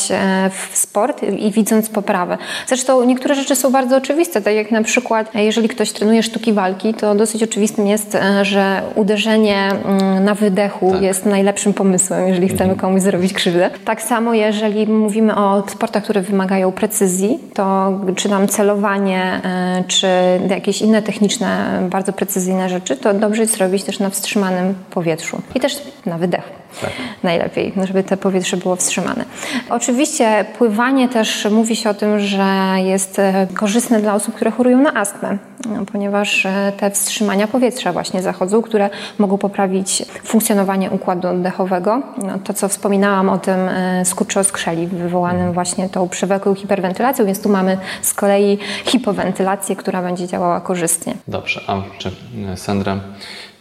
w 0.50 0.76
sport 0.76 1.22
i 1.22 1.50
widząc 1.50 1.88
poprawę. 1.88 2.38
Zresztą 2.66 3.04
niektóre 3.04 3.34
rzeczy 3.34 3.56
są 3.56 3.70
bardzo 3.70 4.00
oczywiste, 4.06 4.42
tak 4.42 4.54
jak 4.54 4.70
na 4.70 4.82
przykład 4.82 5.34
jeżeli 5.34 5.68
ktoś 5.68 5.92
trenuje 5.92 6.22
sztuki 6.22 6.52
walki, 6.52 6.94
to 6.94 7.14
dosyć 7.14 7.42
oczywistym 7.42 7.86
jest, 7.86 8.14
e, 8.14 8.44
że 8.44 8.82
uderzenie 8.94 9.70
mm, 9.84 10.24
na 10.24 10.34
wydechu 10.34 10.92
tak. 10.92 11.02
jest 11.02 11.26
najlepszym 11.26 11.72
pomysłem, 11.72 12.28
jeżeli 12.28 12.48
chcemy 12.48 12.72
mhm. 12.72 12.78
komuś 12.78 13.02
zrobić 13.02 13.32
krzywdę. 13.32 13.70
Tak 13.84 14.02
samo, 14.02 14.34
jeżeli 14.34 14.86
mówimy 14.86 15.36
o 15.36 15.64
sportach, 15.68 16.04
które 16.04 16.22
wymagają 16.22 16.72
precyzji, 16.72 17.38
to 17.54 17.92
czy 18.16 18.28
tam 18.28 18.48
celowanie, 18.48 19.40
e, 19.44 19.84
czy 19.88 20.08
jakieś 20.48 20.82
inne 20.82 21.02
techniczne, 21.02 21.80
bardzo 21.90 22.12
precyzyjne 22.12 22.68
rzeczy, 22.68 22.96
to 22.96 23.14
dobrze 23.14 23.42
jest 23.42 23.56
robić 23.56 23.84
też 23.84 23.98
na 23.98 24.10
wstrzymanym 24.10 24.74
powietrzu 24.90 25.42
i 25.54 25.60
też 25.60 25.82
na 26.06 26.18
wydechu. 26.18 26.65
Tak. 26.80 26.90
Najlepiej, 27.22 27.72
żeby 27.84 28.04
to 28.04 28.16
powietrze 28.16 28.56
było 28.56 28.76
wstrzymane. 28.76 29.24
Oczywiście 29.70 30.44
pływanie 30.58 31.08
też 31.08 31.48
mówi 31.50 31.76
się 31.76 31.90
o 31.90 31.94
tym, 31.94 32.20
że 32.20 32.74
jest 32.76 33.18
e, 33.18 33.46
korzystne 33.54 34.00
dla 34.00 34.14
osób, 34.14 34.34
które 34.34 34.50
chorują 34.50 34.82
na 34.82 34.94
astmę, 34.94 35.38
no, 35.68 35.84
ponieważ 35.92 36.46
e, 36.46 36.72
te 36.76 36.90
wstrzymania 36.90 37.46
powietrza 37.46 37.92
właśnie 37.92 38.22
zachodzą, 38.22 38.62
które 38.62 38.90
mogą 39.18 39.38
poprawić 39.38 40.02
funkcjonowanie 40.24 40.90
układu 40.90 41.28
oddechowego. 41.28 42.02
No, 42.18 42.38
to, 42.44 42.54
co 42.54 42.68
wspominałam 42.68 43.28
o 43.28 43.38
tym 43.38 43.68
e, 43.68 44.04
skurczu 44.04 44.40
oskrzeli 44.40 44.86
wywołanym 44.86 45.52
właśnie 45.52 45.88
tą 45.88 46.08
przewlekłą 46.08 46.54
hiperwentylacją, 46.54 47.26
więc 47.26 47.42
tu 47.42 47.48
mamy 47.48 47.78
z 48.02 48.14
kolei 48.14 48.58
hipowentylację, 48.84 49.76
która 49.76 50.02
będzie 50.02 50.26
działała 50.26 50.60
korzystnie. 50.60 51.14
Dobrze, 51.28 51.60
a 51.66 51.82
czy 51.98 52.10
Sandra, 52.56 52.96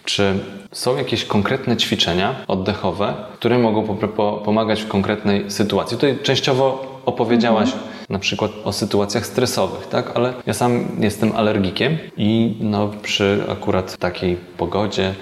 czy 0.06 0.40
są 0.76 0.98
jakieś 0.98 1.26
konkretne 1.26 1.78
ćwiczenia 1.78 2.36
oddechowe, 2.48 3.14
które 3.34 3.60
mogą 3.60 3.84
po, 3.84 4.08
po, 4.08 4.42
pomagać 4.46 4.82
w 4.82 4.88
konkretnej 4.88 5.52
sytuacji? 5.52 5.98
Tutaj 5.98 6.20
częściowo 6.24 6.96
opowiedziałaś 7.06 7.74
mhm. 7.74 7.92
na 8.10 8.20
przykład 8.20 8.52
o 8.64 8.74
sytuacjach 8.74 9.26
stresowych, 9.26 9.88
tak? 9.88 10.12
Ale 10.16 10.34
ja 10.46 10.54
sam 10.54 10.88
jestem 11.00 11.36
alergikiem 11.36 11.98
i 12.18 12.58
no, 12.60 12.92
przy 13.04 13.44
akurat 13.50 13.98
takiej 13.98 14.36
pogodzie 14.58 15.14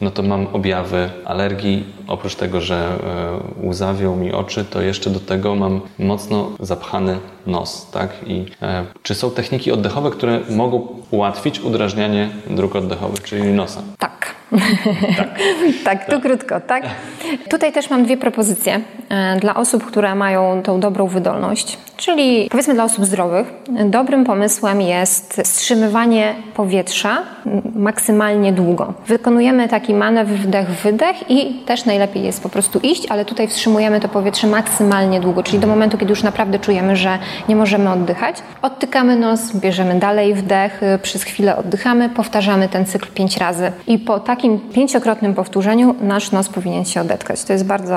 no 0.00 0.10
to 0.10 0.22
mam 0.22 0.46
objawy 0.52 1.10
alergii. 1.24 1.84
Oprócz 2.08 2.34
tego, 2.34 2.60
że 2.60 2.98
e, 3.62 3.66
łzawią 3.68 4.16
mi 4.16 4.32
oczy, 4.32 4.64
to 4.64 4.80
jeszcze 4.80 5.10
do 5.10 5.20
tego 5.20 5.54
mam 5.54 5.80
mocno 5.98 6.50
zapchany 6.60 7.18
nos, 7.46 7.90
tak? 7.90 8.10
I 8.26 8.44
e, 8.62 8.84
czy 9.02 9.14
są 9.14 9.30
techniki 9.30 9.72
oddechowe, 9.72 10.10
które 10.10 10.40
mogą 10.50 10.88
ułatwić 11.10 11.60
udrażnianie 11.60 12.30
dróg 12.50 12.76
oddechowych, 12.76 13.22
czyli 13.22 13.42
nosa? 13.42 13.82
Tak. 13.98 14.41
Tak. 15.16 15.28
tak, 15.84 16.10
tu 16.10 16.20
krótko, 16.20 16.60
tak? 16.60 16.84
Tutaj 17.50 17.72
też 17.72 17.90
mam 17.90 18.04
dwie 18.04 18.16
propozycje 18.16 18.80
e, 19.08 19.40
dla 19.40 19.54
osób, 19.54 19.84
które 19.84 20.14
mają 20.14 20.62
tą 20.62 20.80
dobrą 20.80 21.06
wydolność, 21.06 21.78
czyli 21.96 22.48
powiedzmy 22.50 22.74
dla 22.74 22.84
osób 22.84 23.04
zdrowych. 23.04 23.46
Dobrym 23.84 24.24
pomysłem 24.24 24.80
jest 24.80 25.40
wstrzymywanie 25.44 26.34
powietrza 26.54 27.22
maksymalnie 27.74 28.52
długo. 28.52 28.94
Wykonujemy 29.06 29.68
taki 29.68 29.94
manewr 29.94 30.34
wdech-wydech 30.34 31.14
i 31.28 31.54
też 31.66 31.84
najlepiej 31.84 32.24
jest 32.24 32.42
po 32.42 32.48
prostu 32.48 32.78
iść, 32.82 33.06
ale 33.10 33.24
tutaj 33.24 33.48
wstrzymujemy 33.48 34.00
to 34.00 34.08
powietrze 34.08 34.46
maksymalnie 34.46 35.20
długo, 35.20 35.42
czyli 35.42 35.58
do 35.58 35.66
momentu, 35.66 35.98
kiedy 35.98 36.10
już 36.10 36.22
naprawdę 36.22 36.58
czujemy, 36.58 36.96
że 36.96 37.18
nie 37.48 37.56
możemy 37.56 37.90
oddychać. 37.90 38.36
Odtykamy 38.62 39.16
nos, 39.16 39.56
bierzemy 39.56 39.98
dalej 39.98 40.34
wdech, 40.34 40.80
przez 41.02 41.22
chwilę 41.22 41.56
oddychamy, 41.56 42.08
powtarzamy 42.08 42.68
ten 42.68 42.86
cykl 42.86 43.08
pięć 43.14 43.36
razy 43.36 43.72
i 43.86 43.98
po 43.98 44.20
takim 44.20 44.41
takim 44.42 44.60
pięciokrotnym 44.60 45.34
powtórzeniu 45.34 45.94
nasz 46.00 46.32
nos 46.32 46.48
powinien 46.48 46.84
się 46.84 47.00
odetkać. 47.00 47.44
To 47.44 47.52
jest 47.52 47.64
bardzo, 47.64 47.96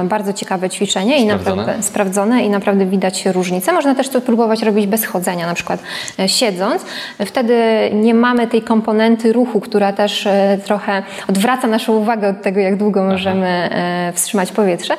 e, 0.00 0.04
bardzo 0.04 0.32
ciekawe 0.32 0.70
ćwiczenie 0.70 1.18
i 1.18 1.26
naprawdę 1.26 1.82
sprawdzone 1.82 2.44
i 2.44 2.50
naprawdę 2.50 2.86
widać 2.86 3.26
różnicę. 3.26 3.72
Można 3.72 3.94
też 3.94 4.08
to 4.08 4.20
próbować 4.20 4.62
robić 4.62 4.86
bez 4.86 5.04
chodzenia, 5.04 5.46
na 5.46 5.54
przykład 5.54 5.80
e, 6.18 6.28
siedząc. 6.28 6.82
Wtedy 7.26 7.54
nie 7.92 8.14
mamy 8.14 8.46
tej 8.46 8.62
komponenty 8.62 9.32
ruchu, 9.32 9.60
która 9.60 9.92
też 9.92 10.26
e, 10.26 10.58
trochę 10.64 11.02
odwraca 11.28 11.66
naszą 11.66 11.92
uwagę 11.96 12.28
od 12.28 12.42
tego, 12.42 12.60
jak 12.60 12.76
długo 12.76 13.04
możemy 13.04 13.70
wstrzymać 14.14 14.52
powietrze, 14.52 14.94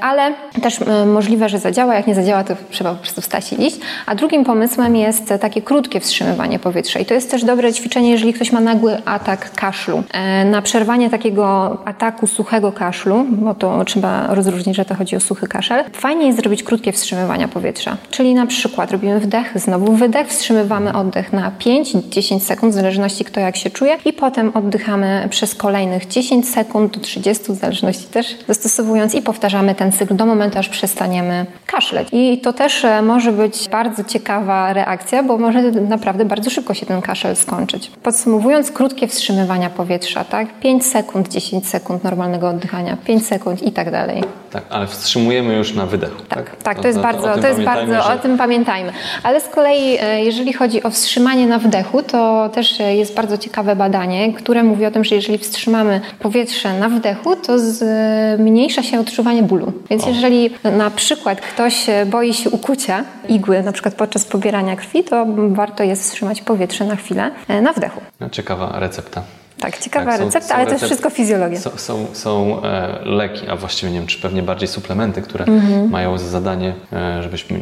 ale 0.00 0.34
też 0.62 0.80
możliwe, 1.06 1.48
że 1.48 1.58
zadziała. 1.58 1.94
Jak 1.94 2.06
nie 2.06 2.14
zadziała, 2.14 2.44
to 2.44 2.54
trzeba 2.70 2.90
po 2.90 2.96
prostu 2.96 3.20
wstać 3.20 3.52
i 3.52 3.66
iść. 3.66 3.76
A 4.06 4.14
drugim 4.14 4.44
pomysłem 4.44 4.96
jest 4.96 5.34
takie 5.40 5.62
krótkie 5.62 6.00
wstrzymywanie 6.00 6.58
powietrza 6.58 6.98
i 6.98 7.06
to 7.06 7.14
jest 7.14 7.30
też 7.30 7.44
dobre 7.44 7.72
ćwiczenie, 7.72 8.10
jeżeli 8.10 8.32
ktoś 8.32 8.52
ma 8.52 8.60
nagły 8.60 9.02
atak 9.04 9.52
kaszlu. 9.54 10.02
E, 10.12 10.44
na 10.44 10.62
przerwanie 10.62 11.10
takiego 11.10 11.78
ataku 11.84 12.26
suchego 12.26 12.72
kaszlu, 12.72 13.24
bo 13.28 13.54
to 13.54 13.84
trzeba 13.84 14.26
rozróżnić, 14.34 14.76
że 14.76 14.84
to 14.84 14.94
chodzi 14.94 15.16
o 15.16 15.20
suchy 15.20 15.46
kaszel, 15.46 15.84
fajnie 15.92 16.26
jest 16.26 16.38
zrobić 16.38 16.62
krótkie 16.62 16.92
wstrzymywania 16.92 17.48
powietrza. 17.48 17.96
Czyli 18.10 18.34
na 18.34 18.46
przykład 18.46 18.92
robimy 18.92 19.20
wdech, 19.20 19.52
znowu 19.54 19.92
wydech, 19.92 20.28
wstrzymywamy 20.28 20.92
oddech 20.92 21.32
na 21.32 21.52
5-10 21.60 22.40
sekund, 22.40 22.72
w 22.72 22.76
zależności 22.76 23.24
kto 23.24 23.40
jak 23.40 23.56
się 23.56 23.70
czuje 23.70 23.96
i 24.04 24.12
potem 24.12 24.50
oddychamy 24.54 25.26
przez 25.30 25.54
kolejnych 25.54 26.06
10 26.06 26.48
sekund 26.48 26.94
do 26.94 27.00
30, 27.00 27.52
w 27.52 27.54
zależności 27.54 28.04
też 28.04 28.36
dostosowując 28.48 29.14
i 29.14 29.22
powtarzamy 29.22 29.74
ten 29.74 29.87
cykl 29.92 30.16
do 30.16 30.26
momentu, 30.26 30.58
aż 30.58 30.68
przestaniemy 30.68 31.46
kaszleć. 31.66 32.08
I 32.12 32.38
to 32.38 32.52
też 32.52 32.84
e, 32.84 33.02
może 33.02 33.32
być 33.32 33.68
bardzo 33.68 34.04
ciekawa 34.04 34.72
reakcja, 34.72 35.22
bo 35.22 35.38
może 35.38 35.62
naprawdę 35.62 36.24
bardzo 36.24 36.50
szybko 36.50 36.74
się 36.74 36.86
ten 36.86 37.02
kaszel 37.02 37.36
skończyć. 37.36 37.90
Podsumowując, 38.02 38.72
krótkie 38.72 39.08
wstrzymywania 39.08 39.70
powietrza 39.70 40.24
tak? 40.24 40.60
5 40.60 40.86
sekund, 40.86 41.28
10 41.28 41.68
sekund 41.68 42.04
normalnego 42.04 42.48
oddychania, 42.48 42.96
5 43.04 43.26
sekund 43.26 43.62
i 43.62 43.72
tak 43.72 43.90
dalej. 43.90 44.22
Tak, 44.50 44.64
ale 44.70 44.86
wstrzymujemy 44.86 45.54
już 45.54 45.74
na 45.74 45.86
wydechu. 45.86 46.22
Tak, 46.28 46.50
tak, 46.50 46.62
tak 46.62 46.76
to, 46.76 46.82
to, 46.82 46.88
jest 46.88 47.00
bardzo, 47.00 47.38
to, 47.38 47.48
jest 47.48 47.62
bardzo, 47.62 47.94
że... 47.94 48.14
o 48.14 48.18
tym 48.18 48.38
pamiętajmy. 48.38 48.92
Ale 49.22 49.40
z 49.40 49.48
kolei, 49.48 49.98
e, 50.00 50.24
jeżeli 50.24 50.52
chodzi 50.52 50.82
o 50.82 50.90
wstrzymanie 50.90 51.46
na 51.46 51.58
wdechu, 51.58 52.02
to 52.02 52.48
też 52.48 52.80
e, 52.80 52.96
jest 52.96 53.14
bardzo 53.14 53.38
ciekawe 53.38 53.76
badanie, 53.76 54.32
które 54.32 54.62
mówi 54.62 54.86
o 54.86 54.90
tym, 54.90 55.04
że 55.04 55.14
jeżeli 55.14 55.38
wstrzymamy 55.38 56.00
powietrze 56.18 56.78
na 56.78 56.88
wdechu, 56.88 57.36
to 57.36 57.58
zmniejsza 57.58 58.82
się 58.82 59.00
odczuwanie 59.00 59.42
bólu. 59.42 59.72
Więc 59.90 60.04
o. 60.04 60.08
jeżeli 60.08 60.50
na 60.64 60.90
przykład 60.90 61.40
ktoś 61.40 61.88
e, 61.88 62.06
boi 62.06 62.34
się 62.34 62.50
ukucia 62.50 63.04
igły, 63.28 63.62
na 63.62 63.72
przykład 63.72 63.94
podczas 63.94 64.24
pobierania 64.24 64.76
krwi, 64.76 65.04
to 65.04 65.26
warto 65.48 65.84
jest 65.84 66.02
wstrzymać 66.02 66.40
powietrze 66.40 66.84
na 66.84 66.96
chwilę 66.96 67.30
na 67.62 67.72
wdechu. 67.72 68.00
Ciekawa 68.30 68.78
recepta. 68.78 69.22
Tak, 69.60 69.78
ciekawa 69.78 70.10
tak, 70.10 70.20
recepta, 70.20 70.48
są 70.48 70.54
ale 70.54 70.64
recept... 70.64 70.80
też 70.80 70.88
wszystko 70.88 71.10
fizjologia. 71.10 71.60
Są, 71.60 71.70
są, 71.76 72.06
są 72.12 72.62
e, 72.62 72.98
leki, 73.04 73.48
a 73.48 73.56
właściwie 73.56 73.92
nie 73.92 73.98
wiem, 73.98 74.06
czy 74.06 74.20
pewnie 74.20 74.42
bardziej 74.42 74.68
suplementy, 74.68 75.22
które 75.22 75.44
mhm. 75.44 75.90
mają 75.90 76.18
za 76.18 76.28
zadanie, 76.28 76.74
e, 76.92 77.22
żebyśmy 77.22 77.60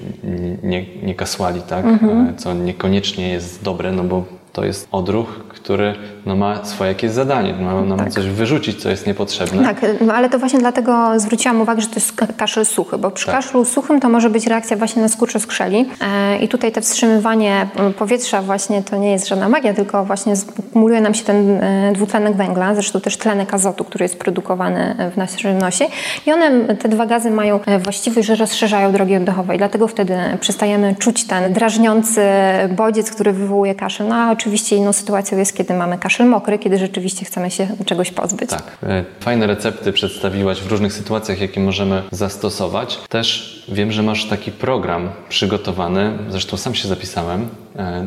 nie, 0.62 0.86
nie 1.02 1.14
kasłali, 1.14 1.62
tak? 1.62 1.84
Mhm. 1.84 2.28
E, 2.28 2.34
co 2.34 2.54
niekoniecznie 2.54 3.28
jest 3.28 3.62
dobre, 3.62 3.92
no 3.92 4.04
bo 4.04 4.24
to 4.52 4.64
jest 4.64 4.88
odruch, 4.92 5.40
który 5.66 5.94
no, 6.26 6.36
ma 6.36 6.64
swoje 6.64 6.88
jakieś 6.88 7.10
zadanie, 7.10 7.52
ma 7.52 7.82
nam 7.82 7.98
tak. 7.98 8.10
coś 8.10 8.26
wyrzucić, 8.26 8.82
co 8.82 8.90
jest 8.90 9.06
niepotrzebne. 9.06 9.64
Tak, 9.64 9.86
no, 10.00 10.14
ale 10.14 10.30
to 10.30 10.38
właśnie 10.38 10.58
dlatego 10.58 11.20
zwróciłam 11.20 11.60
uwagę, 11.60 11.80
że 11.80 11.86
to 11.86 11.94
jest 11.94 12.12
kaszel 12.36 12.66
suchy, 12.66 12.98
bo 12.98 13.10
przy 13.10 13.26
tak. 13.26 13.34
kaszlu 13.34 13.64
suchym 13.64 14.00
to 14.00 14.08
może 14.08 14.30
być 14.30 14.46
reakcja 14.46 14.76
właśnie 14.76 15.02
na 15.02 15.08
skurcz 15.08 15.38
skrzeli 15.38 15.88
e, 16.00 16.38
i 16.38 16.48
tutaj 16.48 16.72
te 16.72 16.80
wstrzymywanie 16.80 17.68
powietrza 17.98 18.42
właśnie 18.42 18.82
to 18.82 18.96
nie 18.96 19.12
jest 19.12 19.28
żadna 19.28 19.48
magia, 19.48 19.74
tylko 19.74 20.04
właśnie 20.04 20.34
kumuluje 20.72 21.00
nam 21.00 21.14
się 21.14 21.24
ten 21.24 21.50
e, 21.50 21.92
dwutlenek 21.94 22.36
węgla, 22.36 22.74
zresztą 22.74 23.00
też 23.00 23.16
tlenek 23.16 23.54
azotu, 23.54 23.84
który 23.84 24.04
jest 24.04 24.18
produkowany 24.18 25.10
w 25.14 25.16
naszym 25.16 25.58
nosie 25.58 25.84
i 26.26 26.32
one, 26.32 26.74
te 26.74 26.88
dwa 26.88 27.06
gazy 27.06 27.30
mają 27.30 27.60
e, 27.66 27.78
właściwość, 27.78 28.26
że 28.26 28.34
rozszerzają 28.34 28.92
drogi 28.92 29.16
oddechowe 29.16 29.54
i 29.54 29.58
dlatego 29.58 29.88
wtedy 29.88 30.18
przestajemy 30.40 30.94
czuć 30.98 31.24
ten 31.24 31.52
drażniący 31.52 32.20
bodziec, 32.76 33.10
który 33.10 33.32
wywołuje 33.32 33.74
kaszel. 33.74 34.08
No 34.08 34.14
a 34.14 34.32
oczywiście 34.32 34.76
inną 34.76 34.92
sytuacją 34.92 35.38
jest, 35.38 35.55
kiedy 35.56 35.74
mamy 35.74 35.98
kaszel 35.98 36.26
mokry, 36.26 36.58
kiedy 36.58 36.78
rzeczywiście 36.78 37.24
chcemy 37.24 37.50
się 37.50 37.68
czegoś 37.86 38.10
pozbyć. 38.10 38.50
Tak. 38.50 38.78
E, 38.82 39.04
fajne 39.20 39.46
recepty 39.46 39.92
przedstawiłaś 39.92 40.60
w 40.60 40.70
różnych 40.70 40.92
sytuacjach, 40.92 41.40
jakie 41.40 41.60
możemy 41.60 42.02
zastosować. 42.10 42.98
Też 43.08 43.56
wiem, 43.68 43.92
że 43.92 44.02
masz 44.02 44.24
taki 44.24 44.52
program 44.52 45.10
przygotowany, 45.28 46.18
zresztą 46.28 46.56
sam 46.56 46.74
się 46.74 46.88
zapisałem, 46.88 47.48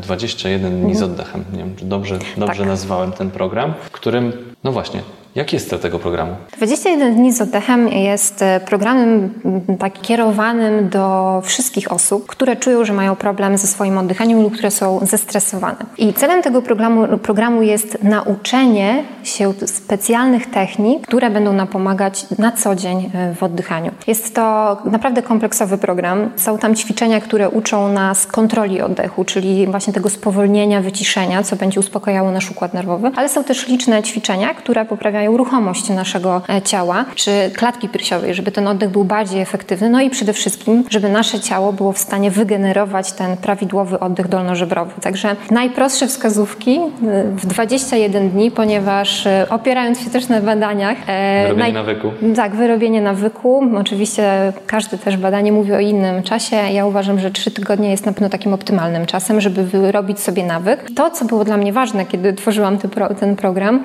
21 0.02 0.82
dni 0.82 0.96
z 0.96 1.02
oddechem. 1.02 1.46
Nie 1.54 1.60
wiem, 1.60 1.76
czy 1.76 1.86
dobrze, 1.86 2.20
dobrze 2.38 2.60
tak. 2.60 2.68
nazwałem 2.68 3.12
ten 3.12 3.32
program, 3.32 3.74
w 3.84 3.92
którym, 3.92 4.34
no 4.64 4.72
właśnie, 4.72 5.02
Jaki 5.40 5.56
jest 5.56 5.70
cel 5.70 5.80
tego 5.80 6.00
programu? 6.00 6.36
21 6.58 7.16
dni 7.16 7.34
z 7.34 7.42
oddechem 7.42 7.88
jest 7.88 8.42
e, 8.42 8.60
programem 8.60 9.34
tak 9.80 10.02
kierowanym 10.02 10.90
do 10.90 11.42
wszystkich 11.46 11.92
osób, 11.92 12.26
które 12.28 12.56
czują, 12.56 12.86
że 12.86 12.94
mają 12.94 13.16
problem 13.16 13.58
ze 13.58 13.68
swoim 13.68 13.98
oddychaniem 13.98 14.42
lub 14.42 14.54
które 14.54 14.72
są 14.72 15.00
zestresowane. 15.02 15.76
I 15.98 16.14
celem 16.14 16.42
tego 16.42 16.62
programu, 16.62 17.18
programu 17.18 17.62
jest 17.62 18.04
nauczenie 18.04 19.04
się 19.24 19.54
specjalnych 19.66 20.50
technik, 20.50 21.08
które 21.08 21.30
będą 21.30 21.54
nam 21.54 21.68
pomagać 21.68 22.26
na 22.38 22.52
co 22.52 22.76
dzień 22.76 23.12
e, 23.14 23.36
w 23.36 23.44
oddychaniu. 23.44 23.92
Jest 24.08 24.36
to 24.36 24.78
naprawdę 24.86 25.22
kompleksowy 25.22 25.78
program. 25.78 26.30
Są 26.36 26.58
tam 26.58 26.76
ćwiczenia, 26.76 27.22
które 27.22 27.50
uczą 27.50 27.94
nas 27.94 28.28
kontroli 28.28 28.82
oddechu, 28.82 29.26
czyli 29.26 29.68
właśnie 29.68 29.94
tego 29.94 30.10
spowolnienia, 30.10 30.82
wyciszenia, 30.82 31.44
co 31.44 31.56
będzie 31.56 31.80
uspokajało 31.80 32.32
nasz 32.32 32.52
układ 32.52 32.74
nerwowy, 32.74 33.12
ale 33.16 33.30
są 33.30 33.44
też 33.44 33.68
liczne 33.68 34.04
ćwiczenia, 34.04 34.54
które 34.54 34.86
poprawiają 34.86 35.29
ruchomość 35.38 35.90
naszego 35.90 36.42
e, 36.50 36.62
ciała, 36.62 37.06
czy 37.16 37.32
klatki 37.56 37.90
piersiowej, 37.90 38.34
żeby 38.34 38.52
ten 38.52 38.68
oddech 38.68 38.90
był 38.90 39.04
bardziej 39.04 39.42
efektywny, 39.42 39.90
no 39.90 40.02
i 40.02 40.10
przede 40.10 40.34
wszystkim, 40.34 40.84
żeby 40.90 41.10
nasze 41.10 41.40
ciało 41.40 41.74
było 41.74 41.92
w 41.92 41.98
stanie 41.98 42.32
wygenerować 42.32 43.12
ten 43.12 43.38
prawidłowy 43.38 44.00
oddech 44.00 44.28
dolnożebrowy. 44.28 44.92
Także 45.02 45.36
najprostsze 45.52 46.08
wskazówki 46.08 46.80
e, 46.80 47.24
w 47.24 47.46
21 47.46 48.30
dni, 48.30 48.52
ponieważ 48.52 49.28
e, 49.28 49.48
opierając 49.50 50.00
się 50.00 50.10
też 50.10 50.28
na 50.28 50.42
badaniach... 50.42 50.98
Wyrobienie 51.08 51.60
naj... 51.60 51.74
nawyku. 51.74 52.12
Tak, 52.36 52.56
wyrobienie 52.56 53.02
nawyku. 53.02 53.64
Oczywiście 53.78 54.54
każde 54.68 54.98
też 54.98 55.18
badanie 55.18 55.52
mówi 55.52 55.74
o 55.74 55.80
innym 55.80 56.24
czasie. 56.24 56.56
Ja 56.56 56.86
uważam, 56.86 57.20
że 57.20 57.32
3 57.32 57.52
tygodnie 57.52 57.92
jest 57.92 58.06
na 58.06 58.14
pewno 58.14 58.30
takim 58.30 58.54
optymalnym 58.54 59.06
czasem, 59.06 59.42
żeby 59.42 59.64
wyrobić 59.64 60.20
sobie 60.20 60.46
nawyk. 60.46 60.92
To, 60.96 61.12
co 61.12 61.26
było 61.26 61.46
dla 61.46 61.58
mnie 61.58 61.74
ważne, 61.74 62.06
kiedy 62.06 62.34
tworzyłam 62.34 62.78
ten 63.20 63.36
program, 63.36 63.84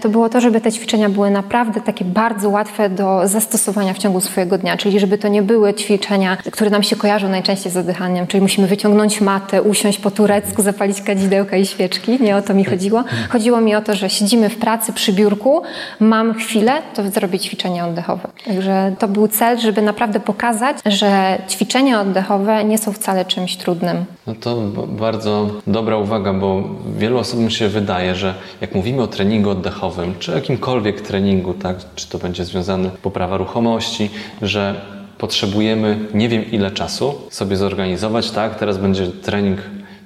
to 0.00 0.08
było 0.08 0.28
to, 0.28 0.40
żeby 0.40 0.60
te 0.60 0.71
ćwiczenia 0.72 1.08
były 1.08 1.30
naprawdę 1.30 1.80
takie 1.80 2.04
bardzo 2.04 2.50
łatwe 2.50 2.90
do 2.90 3.28
zastosowania 3.28 3.94
w 3.94 3.98
ciągu 3.98 4.20
swojego 4.20 4.58
dnia, 4.58 4.76
czyli 4.76 5.00
żeby 5.00 5.18
to 5.18 5.28
nie 5.28 5.42
były 5.42 5.74
ćwiczenia, 5.74 6.36
które 6.36 6.70
nam 6.70 6.82
się 6.82 6.96
kojarzą 6.96 7.28
najczęściej 7.28 7.72
z 7.72 7.76
oddychaniem, 7.76 8.26
czyli 8.26 8.40
musimy 8.40 8.66
wyciągnąć 8.66 9.20
matę, 9.20 9.62
usiąść 9.62 9.98
po 9.98 10.10
turecku, 10.10 10.62
zapalić 10.62 11.02
kadzidełka 11.02 11.56
i 11.56 11.66
świeczki. 11.66 12.22
Nie 12.22 12.36
o 12.36 12.42
to 12.42 12.54
mi 12.54 12.64
chodziło. 12.64 13.04
Chodziło 13.28 13.60
mi 13.60 13.74
o 13.74 13.80
to, 13.80 13.94
że 13.94 14.10
siedzimy 14.10 14.48
w 14.48 14.56
pracy 14.56 14.92
przy 14.92 15.12
biurku, 15.12 15.62
mam 16.00 16.34
chwilę, 16.34 16.72
to 16.94 17.10
zrobię 17.10 17.38
ćwiczenie 17.38 17.84
oddechowe. 17.84 18.28
Także 18.46 18.94
to 18.98 19.08
był 19.08 19.28
cel, 19.28 19.58
żeby 19.58 19.82
naprawdę 19.82 20.20
pokazać, 20.20 20.76
że 20.86 21.38
ćwiczenia 21.48 22.00
oddechowe 22.00 22.64
nie 22.64 22.78
są 22.78 22.92
wcale 22.92 23.24
czymś 23.24 23.56
trudnym. 23.56 24.04
No 24.26 24.34
to 24.40 24.56
bardzo 24.88 25.50
dobra 25.66 25.96
uwaga, 25.96 26.32
bo 26.32 26.62
wielu 26.98 27.18
osobom 27.18 27.50
się 27.50 27.68
wydaje, 27.68 28.14
że 28.14 28.34
jak 28.60 28.74
mówimy 28.74 29.02
o 29.02 29.06
treningu 29.06 29.50
oddechowym, 29.50 30.14
czy 30.18 30.32
jakimkolwiek 30.32 30.61
jakimkolwiek 30.62 31.00
treningu, 31.00 31.54
tak, 31.54 31.76
czy 31.94 32.08
to 32.08 32.18
będzie 32.18 32.44
związane 32.44 32.90
poprawa 33.02 33.36
ruchomości, 33.36 34.10
że 34.42 34.80
potrzebujemy 35.18 35.98
nie 36.14 36.28
wiem 36.28 36.50
ile 36.50 36.70
czasu 36.70 37.14
sobie 37.30 37.56
zorganizować, 37.56 38.30
tak, 38.30 38.58
teraz 38.58 38.78
będzie 38.78 39.06
trening 39.06 39.58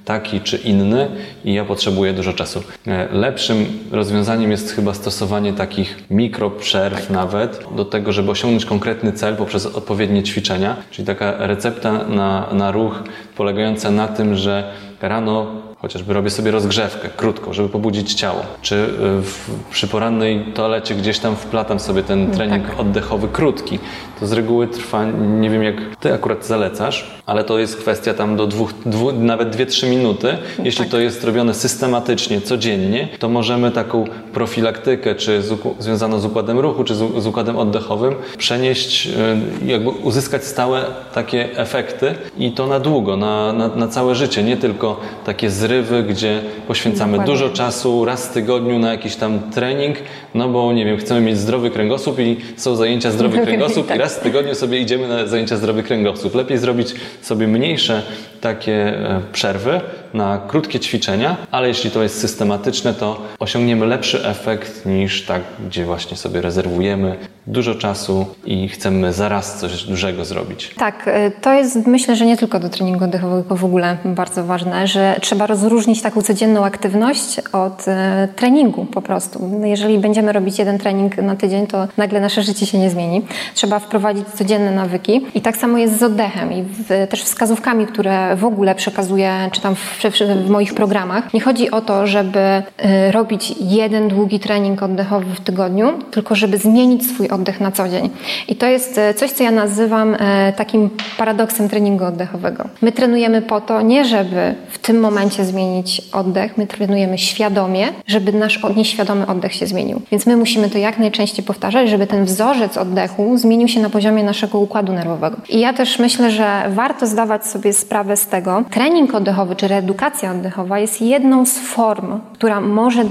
taki 0.04 0.40
czy 0.40 0.56
inny 0.56 1.08
i 1.44 1.54
ja 1.54 1.64
potrzebuję 1.64 2.12
dużo 2.12 2.32
czasu. 2.32 2.62
E, 2.86 3.08
lepszym 3.12 3.66
rozwiązaniem 3.90 4.50
jest 4.50 4.72
chyba 4.72 4.94
stosowanie 4.94 5.52
takich 5.52 5.96
mikroprzerw 6.10 7.00
tak. 7.00 7.10
nawet 7.10 7.64
do 7.76 7.84
tego, 7.84 8.12
żeby 8.12 8.30
osiągnąć 8.30 8.64
konkretny 8.64 9.12
cel 9.12 9.36
poprzez 9.36 9.66
odpowiednie 9.66 10.22
ćwiczenia, 10.22 10.76
czyli 10.90 11.06
taka 11.06 11.46
recepta 11.46 11.92
na, 11.92 12.46
na 12.52 12.70
ruch 12.70 13.02
polegająca 13.36 13.90
na 13.90 14.08
tym, 14.08 14.36
że 14.36 14.72
rano 15.00 15.65
chociażby 15.86 16.12
robię 16.12 16.30
sobie 16.30 16.50
rozgrzewkę 16.50 17.08
krótką, 17.08 17.52
żeby 17.52 17.68
pobudzić 17.68 18.14
ciało, 18.14 18.42
czy 18.62 18.74
y, 18.74 18.88
w, 19.22 19.50
przy 19.70 19.88
porannej 19.88 20.44
toalecie 20.54 20.94
gdzieś 20.94 21.18
tam 21.18 21.36
wplatam 21.36 21.80
sobie 21.80 22.02
ten 22.02 22.28
no 22.28 22.34
trening 22.34 22.66
tak. 22.66 22.80
oddechowy 22.80 23.28
krótki. 23.28 23.78
To 24.20 24.26
z 24.26 24.32
reguły 24.32 24.68
trwa, 24.68 25.04
nie 25.40 25.50
wiem 25.50 25.62
jak 25.62 25.76
ty 26.00 26.14
akurat 26.14 26.46
zalecasz, 26.46 27.10
ale 27.26 27.44
to 27.44 27.58
jest 27.58 27.76
kwestia 27.76 28.14
tam 28.14 28.36
do 28.36 28.46
dwóch, 28.46 28.72
dwu, 28.86 29.12
nawet 29.12 29.56
2-3 29.56 29.90
minuty. 29.90 30.38
Jeśli 30.64 30.84
tak. 30.84 30.90
to 30.90 30.98
jest 30.98 31.24
robione 31.24 31.54
systematycznie, 31.54 32.40
codziennie, 32.40 33.08
to 33.18 33.28
możemy 33.28 33.70
taką 33.70 34.04
profilaktykę, 34.32 35.14
czy 35.14 35.42
z, 35.42 35.60
związaną 35.78 36.18
z 36.18 36.24
układem 36.24 36.58
ruchu, 36.58 36.84
czy 36.84 36.94
z, 36.94 37.22
z 37.22 37.26
układem 37.26 37.56
oddechowym, 37.56 38.14
przenieść, 38.38 39.06
y, 39.06 39.66
jakby 39.66 39.90
uzyskać 39.90 40.44
stałe 40.44 40.84
takie 41.14 41.58
efekty 41.58 42.14
i 42.38 42.52
to 42.52 42.66
na 42.66 42.80
długo, 42.80 43.16
na, 43.16 43.52
na, 43.52 43.68
na 43.68 43.88
całe 43.88 44.14
życie, 44.14 44.42
nie 44.42 44.56
tylko 44.56 45.00
takie 45.24 45.50
zrywy 45.50 45.75
gdzie 46.08 46.40
poświęcamy 46.68 47.12
Dokładnie. 47.12 47.34
dużo 47.34 47.50
czasu 47.50 48.04
raz 48.04 48.28
w 48.28 48.32
tygodniu 48.32 48.78
na 48.78 48.92
jakiś 48.92 49.16
tam 49.16 49.50
trening, 49.50 49.96
no 50.34 50.48
bo 50.48 50.72
nie 50.72 50.84
wiem, 50.84 50.96
chcemy 50.96 51.20
mieć 51.20 51.38
zdrowy 51.38 51.70
kręgosłup 51.70 52.18
i 52.18 52.36
są 52.56 52.76
zajęcia 52.76 53.10
zdrowy 53.10 53.38
kręgosłup 53.46 53.86
tak. 53.86 53.96
i 53.96 54.00
raz 54.00 54.16
w 54.16 54.20
tygodniu 54.20 54.54
sobie 54.54 54.80
idziemy 54.80 55.08
na 55.08 55.26
zajęcia 55.26 55.56
zdrowy 55.56 55.82
kręgosłup. 55.82 56.34
Lepiej 56.34 56.58
zrobić 56.58 56.94
sobie 57.22 57.46
mniejsze 57.46 58.02
takie 58.46 58.72
e, 58.72 59.20
przerwy 59.32 59.80
na 60.14 60.40
krótkie 60.48 60.80
ćwiczenia, 60.80 61.36
ale 61.50 61.68
jeśli 61.68 61.90
to 61.90 62.02
jest 62.02 62.20
systematyczne, 62.20 62.94
to 62.94 63.20
osiągniemy 63.38 63.86
lepszy 63.86 64.26
efekt 64.26 64.86
niż 64.86 65.26
tak, 65.26 65.42
gdzie 65.66 65.84
właśnie 65.84 66.16
sobie 66.16 66.40
rezerwujemy 66.40 67.16
dużo 67.46 67.74
czasu 67.74 68.26
i 68.44 68.68
chcemy 68.68 69.12
zaraz 69.12 69.60
coś 69.60 69.84
dużego 69.84 70.24
zrobić. 70.24 70.74
Tak, 70.78 71.08
e, 71.08 71.30
to 71.30 71.52
jest 71.52 71.86
myślę, 71.86 72.16
że 72.16 72.26
nie 72.26 72.36
tylko 72.36 72.60
do 72.60 72.68
treningu 72.68 73.04
oddechowego 73.04 73.56
w 73.56 73.64
ogóle 73.64 73.96
bardzo 74.04 74.44
ważne, 74.44 74.86
że 74.86 75.16
trzeba 75.20 75.46
rozróżnić 75.46 76.02
taką 76.02 76.22
codzienną 76.22 76.64
aktywność 76.64 77.40
od 77.52 77.88
e, 77.88 78.28
treningu 78.36 78.84
po 78.84 79.02
prostu. 79.02 79.60
Jeżeli 79.64 79.98
będziemy 79.98 80.32
robić 80.32 80.58
jeden 80.58 80.78
trening 80.78 81.16
na 81.16 81.36
tydzień, 81.36 81.66
to 81.66 81.88
nagle 81.96 82.20
nasze 82.20 82.42
życie 82.42 82.66
się 82.66 82.78
nie 82.78 82.90
zmieni. 82.90 83.22
Trzeba 83.54 83.78
wprowadzić 83.78 84.28
codzienne 84.28 84.70
nawyki 84.70 85.26
i 85.34 85.40
tak 85.40 85.56
samo 85.56 85.78
jest 85.78 85.98
z 85.98 86.02
oddechem 86.02 86.52
i 86.52 86.62
w, 86.62 87.08
też 87.10 87.22
wskazówkami, 87.22 87.86
które 87.86 88.35
w 88.36 88.44
ogóle 88.44 88.74
przekazuję, 88.74 89.48
czy 89.52 89.60
tam 89.60 89.74
w, 89.74 90.02
w 90.46 90.50
moich 90.50 90.74
programach. 90.74 91.34
Nie 91.34 91.40
chodzi 91.40 91.70
o 91.70 91.80
to, 91.80 92.06
żeby 92.06 92.38
y, 92.38 93.12
robić 93.12 93.54
jeden 93.60 94.08
długi 94.08 94.40
trening 94.40 94.82
oddechowy 94.82 95.34
w 95.34 95.40
tygodniu, 95.40 95.92
tylko 96.10 96.34
żeby 96.34 96.58
zmienić 96.58 97.06
swój 97.06 97.28
oddech 97.28 97.60
na 97.60 97.72
co 97.72 97.88
dzień. 97.88 98.10
I 98.48 98.56
to 98.56 98.66
jest 98.66 98.98
y, 98.98 99.14
coś, 99.14 99.30
co 99.30 99.44
ja 99.44 99.50
nazywam 99.50 100.14
y, 100.14 100.18
takim 100.56 100.90
paradoksem 101.18 101.68
treningu 101.68 102.04
oddechowego. 102.04 102.64
My 102.82 102.92
trenujemy 102.92 103.42
po 103.42 103.60
to, 103.60 103.80
nie 103.80 104.04
żeby 104.04 104.54
w 104.68 104.78
tym 104.78 105.00
momencie 105.00 105.44
zmienić 105.44 106.02
oddech, 106.12 106.58
my 106.58 106.66
trenujemy 106.66 107.18
świadomie, 107.18 107.88
żeby 108.06 108.32
nasz 108.32 108.60
nieświadomy 108.76 109.26
oddech 109.26 109.54
się 109.54 109.66
zmienił. 109.66 110.00
Więc 110.10 110.26
my 110.26 110.36
musimy 110.36 110.70
to 110.70 110.78
jak 110.78 110.98
najczęściej 110.98 111.44
powtarzać, 111.44 111.90
żeby 111.90 112.06
ten 112.06 112.24
wzorzec 112.24 112.76
oddechu 112.76 113.38
zmienił 113.38 113.68
się 113.68 113.80
na 113.80 113.90
poziomie 113.90 114.24
naszego 114.24 114.58
układu 114.58 114.92
nerwowego. 114.92 115.36
I 115.48 115.60
ja 115.60 115.72
też 115.72 115.98
myślę, 115.98 116.30
że 116.30 116.62
warto 116.68 117.06
zdawać 117.06 117.46
sobie 117.46 117.72
sprawę 117.72 118.15
z 118.16 118.26
tego, 118.26 118.62
trening 118.70 119.14
oddechowy 119.14 119.56
czy 119.56 119.68
reedukacja 119.68 120.30
oddechowa 120.30 120.78
jest 120.78 121.02
jedną 121.02 121.46
z 121.46 121.58
form, 121.58 122.20
która 122.32 122.60
może 122.60 123.04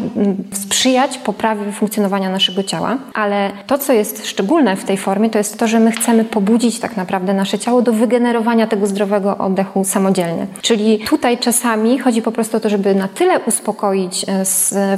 sprzyjać 0.51 1.17
poprawie 1.17 1.71
funkcjonowania 1.71 2.29
naszego 2.29 2.63
ciała, 2.63 2.97
ale 3.13 3.51
to, 3.67 3.77
co 3.77 3.93
jest 3.93 4.27
szczególne 4.27 4.75
w 4.75 4.83
tej 4.83 4.97
formie, 4.97 5.29
to 5.29 5.37
jest 5.37 5.59
to, 5.59 5.67
że 5.67 5.79
my 5.79 5.91
chcemy 5.91 6.25
pobudzić 6.25 6.79
tak 6.79 6.97
naprawdę 6.97 7.33
nasze 7.33 7.59
ciało 7.59 7.81
do 7.81 7.93
wygenerowania 7.93 8.67
tego 8.67 8.87
zdrowego 8.87 9.37
oddechu 9.37 9.83
samodzielnie. 9.83 10.47
Czyli 10.61 10.99
tutaj 10.99 11.37
czasami 11.37 11.99
chodzi 11.99 12.21
po 12.21 12.31
prostu 12.31 12.57
o 12.57 12.59
to, 12.59 12.69
żeby 12.69 12.95
na 12.95 13.07
tyle 13.07 13.39
uspokoić 13.39 14.25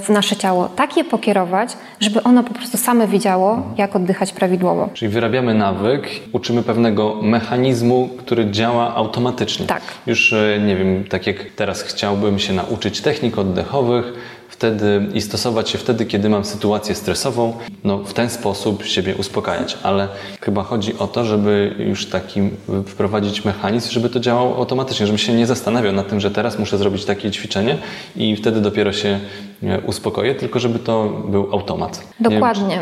e, 0.09 0.13
nasze 0.13 0.35
ciało, 0.35 0.69
tak 0.75 0.97
je 0.97 1.03
pokierować, 1.03 1.77
żeby 1.99 2.23
ono 2.23 2.43
po 2.43 2.53
prostu 2.53 2.77
same 2.77 3.07
wiedziało, 3.07 3.63
jak 3.77 3.95
oddychać 3.95 4.33
prawidłowo. 4.33 4.89
Czyli 4.93 5.11
wyrabiamy 5.11 5.53
nawyk, 5.53 6.09
uczymy 6.33 6.63
pewnego 6.63 7.15
mechanizmu, 7.21 8.09
który 8.17 8.51
działa 8.51 8.95
automatycznie. 8.95 9.65
Tak. 9.65 9.81
Już 10.07 10.33
e, 10.33 10.59
nie 10.65 10.75
wiem, 10.75 11.03
tak 11.03 11.27
jak 11.27 11.45
teraz 11.55 11.81
chciałbym 11.81 12.39
się 12.39 12.53
nauczyć 12.53 13.01
technik 13.01 13.37
oddechowych, 13.37 14.13
wtedy 14.49 15.07
i 15.13 15.21
stosować 15.21 15.69
się 15.69 15.77
wtedy, 15.77 16.05
kiedy 16.05 16.29
mam 16.29 16.45
sytuację 16.45 16.95
stresową, 16.95 17.57
no 17.83 17.97
w 17.97 18.13
ten 18.13 18.29
sposób 18.29 18.85
siebie 18.85 19.15
uspokajać. 19.15 19.77
Ale 19.83 20.07
chyba 20.41 20.63
chodzi 20.63 20.97
o 20.97 21.07
to, 21.07 21.25
żeby 21.25 21.75
już 21.79 22.05
taki 22.05 22.41
wprowadzić 22.85 23.45
mechanizm, 23.45 23.91
żeby 23.91 24.09
to 24.09 24.19
działało 24.19 24.55
automatycznie, 24.55 25.05
żebym 25.05 25.17
się 25.17 25.33
nie 25.33 25.47
zastanawiał 25.47 25.93
nad 25.93 26.09
tym, 26.09 26.19
że 26.19 26.31
teraz 26.31 26.59
muszę 26.59 26.77
zrobić 26.77 27.05
takie 27.05 27.31
ćwiczenie 27.31 27.77
i 28.15 28.35
wtedy 28.35 28.61
dopiero 28.61 28.93
się 28.93 29.19
uspokoję, 29.85 30.35
tylko 30.35 30.59
żeby 30.59 30.79
to 30.79 31.09
był 31.27 31.47
automat. 31.53 32.03
Dokładnie. 32.19 32.79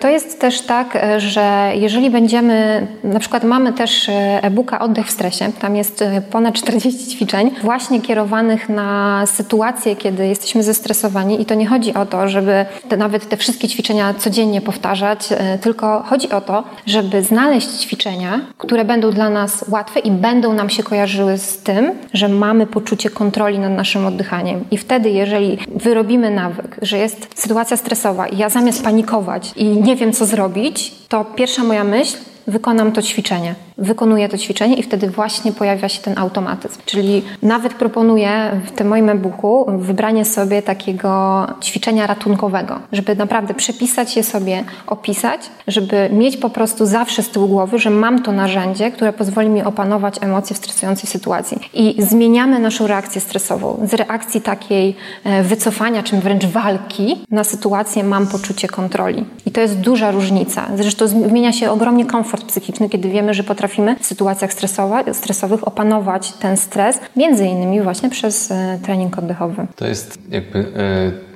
To 0.00 0.08
jest 0.08 0.40
też 0.40 0.60
tak, 0.60 0.96
e, 0.96 1.20
że 1.20 1.72
jeżeli 1.74 2.10
będziemy, 2.10 2.86
na 3.04 3.20
przykład 3.20 3.44
mamy 3.44 3.72
też 3.72 4.08
e, 4.08 4.12
e-booka 4.42 4.78
Oddech 4.78 5.06
w 5.06 5.10
stresie, 5.10 5.52
tam 5.60 5.76
jest 5.76 6.02
e, 6.02 6.22
ponad 6.30 6.54
40 6.54 7.06
ćwiczeń 7.06 7.50
właśnie 7.62 8.00
kierowanych 8.00 8.68
na 8.68 9.22
sytuacje, 9.26 9.96
kiedy 9.96 10.26
jesteśmy 10.26 10.62
zestresowani 10.62 11.42
i 11.42 11.44
to 11.44 11.54
nie 11.54 11.66
chodzi 11.66 11.94
o 11.94 12.06
to, 12.06 12.28
żeby 12.28 12.66
te, 12.88 12.96
nawet 12.96 13.28
te 13.28 13.36
wszystkie 13.36 13.68
ćwiczenia 13.68 14.14
codziennie 14.14 14.60
powtarzać, 14.60 15.28
tylko 15.60 16.02
chodzi 16.06 16.30
o 16.30 16.40
to, 16.40 16.64
żeby 16.86 17.22
znaleźć 17.22 17.68
ćwiczenia, 17.68 18.40
które 18.58 18.84
będą 18.84 19.10
dla 19.10 19.30
nas 19.30 19.64
łatwe 19.68 20.00
i 20.00 20.10
będą 20.10 20.52
nam 20.52 20.70
się 20.70 20.82
kojarzyły 20.82 21.38
z 21.38 21.58
tym, 21.58 21.92
że 22.12 22.28
mamy 22.28 22.66
poczucie 22.66 23.10
kontroli 23.10 23.58
nad 23.58 23.72
naszym 23.72 24.06
oddychaniem. 24.06 24.64
I 24.70 24.78
wtedy, 24.78 25.10
jeżeli 25.10 25.58
wyrobimy 25.74 26.17
nawyk, 26.18 26.76
że 26.82 26.98
jest 26.98 27.40
sytuacja 27.40 27.76
stresowa 27.76 28.26
i 28.26 28.38
ja 28.38 28.48
zamiast 28.48 28.84
panikować 28.84 29.52
i 29.56 29.64
nie 29.66 29.96
wiem, 29.96 30.12
co 30.12 30.26
zrobić, 30.26 30.94
to 31.08 31.24
pierwsza 31.24 31.64
moja 31.64 31.84
myśl 31.84 32.16
wykonam 32.48 32.92
to 32.92 33.02
ćwiczenie. 33.02 33.54
Wykonuję 33.78 34.28
to 34.28 34.38
ćwiczenie 34.38 34.76
i 34.76 34.82
wtedy 34.82 35.10
właśnie 35.10 35.52
pojawia 35.52 35.88
się 35.88 36.02
ten 36.02 36.18
automatyzm. 36.18 36.80
Czyli 36.86 37.22
nawet 37.42 37.74
proponuję 37.74 38.60
w 38.66 38.70
tym 38.70 38.88
moim 38.88 39.08
e-booku 39.08 39.66
wybranie 39.78 40.24
sobie 40.24 40.62
takiego 40.62 41.46
ćwiczenia 41.62 42.06
ratunkowego, 42.06 42.78
żeby 42.92 43.16
naprawdę 43.16 43.54
przepisać 43.54 44.16
je 44.16 44.24
sobie, 44.24 44.64
opisać, 44.86 45.40
żeby 45.66 46.10
mieć 46.12 46.36
po 46.36 46.50
prostu 46.50 46.86
zawsze 46.86 47.22
z 47.22 47.30
tyłu 47.30 47.48
głowy, 47.48 47.78
że 47.78 47.90
mam 47.90 48.22
to 48.22 48.32
narzędzie, 48.32 48.90
które 48.90 49.12
pozwoli 49.12 49.48
mi 49.48 49.62
opanować 49.62 50.16
emocje 50.20 50.54
w 50.54 50.58
stresującej 50.58 51.10
sytuacji. 51.10 51.58
I 51.74 51.94
zmieniamy 51.98 52.58
naszą 52.58 52.86
reakcję 52.86 53.20
stresową 53.20 53.80
z 53.84 53.94
reakcji 53.94 54.40
takiej 54.40 54.96
e, 55.24 55.42
wycofania, 55.42 56.02
czy 56.02 56.16
wręcz 56.16 56.44
walki 56.44 57.16
na 57.30 57.44
sytuację 57.44 58.04
mam 58.04 58.26
poczucie 58.26 58.68
kontroli. 58.68 59.24
I 59.46 59.50
to 59.50 59.60
jest 59.60 59.80
duża 59.80 60.10
różnica. 60.10 60.66
Zresztą 60.76 61.06
zmienia 61.06 61.52
się 61.52 61.70
ogromnie 61.70 62.06
komfort 62.06 62.37
psychiczny, 62.44 62.88
kiedy 62.88 63.10
wiemy, 63.10 63.34
że 63.34 63.44
potrafimy 63.44 63.96
w 63.96 64.06
sytuacjach 64.06 64.50
stresowych 65.12 65.68
opanować 65.68 66.32
ten 66.32 66.56
stres, 66.56 67.00
między 67.16 67.46
innymi 67.46 67.80
właśnie 67.80 68.10
przez 68.10 68.50
e, 68.50 68.78
trening 68.82 69.18
oddechowy. 69.18 69.66
To 69.76 69.86
jest 69.86 70.18
jakby 70.30 70.58
e, 70.58 70.64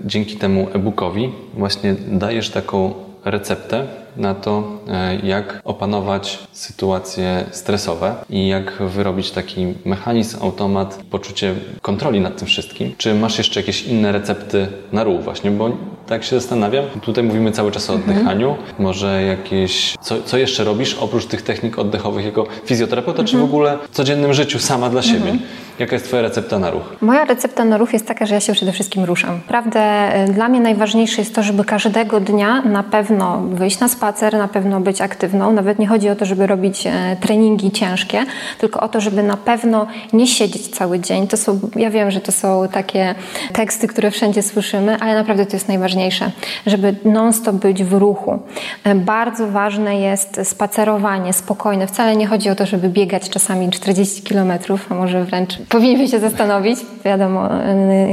dzięki 0.05 0.37
temu 0.37 0.69
e-bookowi 0.75 1.33
właśnie 1.55 1.95
dajesz 2.09 2.51
taką 2.51 2.95
receptę 3.25 3.87
na 4.17 4.35
to, 4.35 4.79
e, 4.89 5.17
jak 5.17 5.61
opanować 5.65 6.39
sytuacje 6.53 7.45
stresowe 7.51 8.15
i 8.31 8.49
jak 8.49 8.83
wyrobić 8.83 9.31
taki 9.31 9.75
mechanizm, 9.85 10.43
automat, 10.43 11.01
poczucie 11.11 11.55
kontroli 11.83 12.21
nad 12.21 12.37
tym 12.37 12.49
wszystkim. 12.49 12.95
Czy 12.99 13.15
masz 13.15 13.39
jeszcze 13.39 13.61
jakieś 13.61 13.83
inne 13.83 14.13
recepty 14.13 14.69
na 14.93 15.05
ruch 15.05 15.23
właśnie, 15.23 15.51
bo 15.51 15.71
tak 16.13 16.25
się 16.25 16.41
zastanawiam, 16.41 16.85
tutaj 17.03 17.25
mówimy 17.25 17.53
cały 17.53 17.73
czas 17.73 17.91
o 17.91 17.95
mhm. 17.95 18.11
oddychaniu, 18.11 18.57
może 18.79 19.23
jakieś, 19.23 19.95
co, 20.01 20.23
co 20.23 20.39
jeszcze 20.39 20.65
robisz 20.65 20.95
oprócz 20.95 21.27
tych 21.27 21.43
technik 21.43 21.79
oddechowych 21.79 22.25
jako 22.25 22.47
fizjoterapeuta, 22.65 23.25
czy 23.25 23.33
w 23.33 23.35
mhm. 23.35 23.51
ogóle 23.51 23.79
w 23.91 23.97
codziennym 23.97 24.35
życiu 24.35 24.59
sama 24.59 24.91
dla 24.91 25.03
siebie? 25.03 25.37
Jaka 25.79 25.97
jest 25.97 26.07
Twoja 26.07 26.23
recepta 26.23 26.59
na 26.59 26.71
ruch? 26.71 26.83
Moja 27.01 27.25
recepta 27.25 27.65
na 27.65 27.79
ruch 27.79 27.93
jest 27.93 28.07
taka, 28.07 28.27
że 28.27 28.35
ja 28.35 28.41
się 28.41 28.53
przede 28.53 28.73
wszystkim 28.73 29.05
ruszam. 29.05 29.41
Prawdę, 29.49 29.81
e, 29.81 30.29
dla 30.29 30.49
mnie 30.49 30.61
najważniejsze 30.61 31.23
jest 31.23 31.35
to, 31.35 31.43
żeby 31.43 31.65
każdego 31.65 32.21
dnia 32.21 32.63
na 32.63 32.83
pewno 32.83 33.39
wyjść 33.39 33.81
na 33.81 33.89
spacer, 33.89 34.39
na 34.39 34.49
pewno 34.49 34.81
być 34.81 35.01
aktywną. 35.01 35.53
Nawet 35.53 35.79
nie 35.79 35.87
chodzi 35.87 36.09
o 36.09 36.17
to, 36.17 36.25
żeby 36.25 36.47
robić 36.47 36.87
e, 36.87 37.17
treningi 37.21 37.71
ciężkie, 37.71 38.25
tylko 38.59 38.81
o 38.81 38.89
to, 38.89 39.01
żeby 39.01 39.23
na 39.23 39.37
pewno 39.37 39.87
nie 40.13 40.27
siedzieć 40.27 40.69
cały 40.69 41.01
dzień. 41.01 41.27
To 41.27 41.37
są, 41.37 41.61
ja 41.77 41.91
wiem, 41.91 42.11
że 42.11 42.21
to 42.21 42.33
są 42.33 42.69
takie 42.73 43.15
teksty, 43.53 43.89
które 43.89 44.11
wszędzie 44.11 44.43
słyszymy, 44.43 44.97
ale 45.01 45.15
naprawdę 45.15 45.47
to 45.47 45.53
jest 45.53 45.69
najważniejsze, 45.69 46.31
żeby 46.67 46.95
non-stop 47.05 47.57
być 47.57 47.85
w 47.85 47.93
ruchu. 47.93 48.39
E, 48.85 48.95
bardzo 48.95 49.49
ważne 49.49 50.01
jest 50.01 50.41
spacerowanie 50.45 51.33
spokojne. 51.33 51.87
Wcale 51.87 52.17
nie 52.17 52.27
chodzi 52.27 52.51
o 52.51 52.55
to, 52.55 52.67
żeby 52.67 52.89
biegać 52.89 53.31
czasami 53.31 53.71
40 53.71 54.23
kilometrów, 54.23 54.93
a 54.93 54.95
może 54.95 55.25
wręcz 55.25 55.62
powinniśmy 55.69 56.09
się 56.09 56.21
zastanowić, 56.21 56.79
wiadomo, 57.05 57.49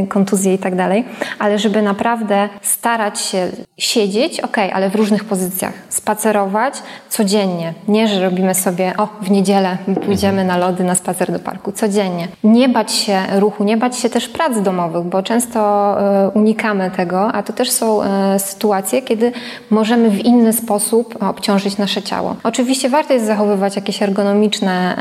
y, 0.04 0.08
kontuzje 0.08 0.54
i 0.54 0.58
tak 0.58 0.76
dalej, 0.76 1.06
ale 1.40 1.60
żeby 1.60 1.82
naprawdę 1.82 2.50
starać 2.62 3.22
się 3.22 3.48
siedzieć, 3.78 4.40
ok, 4.40 4.58
ale 4.74 4.90
w 4.90 4.96
różnych 4.96 5.24
pozycjach, 5.24 5.74
spacerować 5.90 6.74
codziennie. 7.10 7.74
Nie, 7.88 8.08
że 8.08 8.22
robimy 8.22 8.56
sobie, 8.56 8.94
o, 8.98 9.08
w 9.22 9.32
niedzielę 9.32 9.78
pójdziemy 10.06 10.44
na 10.46 10.58
lody, 10.58 10.84
na 10.84 10.96
spacer 10.96 11.32
do 11.32 11.40
parku, 11.40 11.72
codziennie. 11.72 12.28
Nie 12.44 12.70
bać 12.70 12.92
się 12.92 13.20
ruchu, 13.36 13.64
nie 13.64 13.78
bać 13.78 13.98
się 13.98 14.10
też 14.10 14.30
prac 14.30 14.62
domowych, 14.62 15.04
bo 15.04 15.24
często 15.24 15.98
y, 16.28 16.30
unikamy 16.30 16.92
tego, 16.92 17.32
a 17.32 17.44
to 17.44 17.54
też 17.54 17.72
są 17.72 18.02
y, 18.02 18.06
sytuacje, 18.40 19.02
kiedy 19.02 19.32
możemy 19.70 20.10
w 20.10 20.20
inny 20.20 20.54
sposób 20.54 21.24
obciążyć 21.24 21.78
nasze 21.78 22.02
ciało. 22.02 22.36
Oczywiście 22.44 22.90
warto 22.90 23.14
jest 23.14 23.26
zachowywać 23.26 23.76
jakieś 23.76 24.04
ergonomiczne 24.04 24.96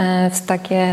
takie 0.46 0.86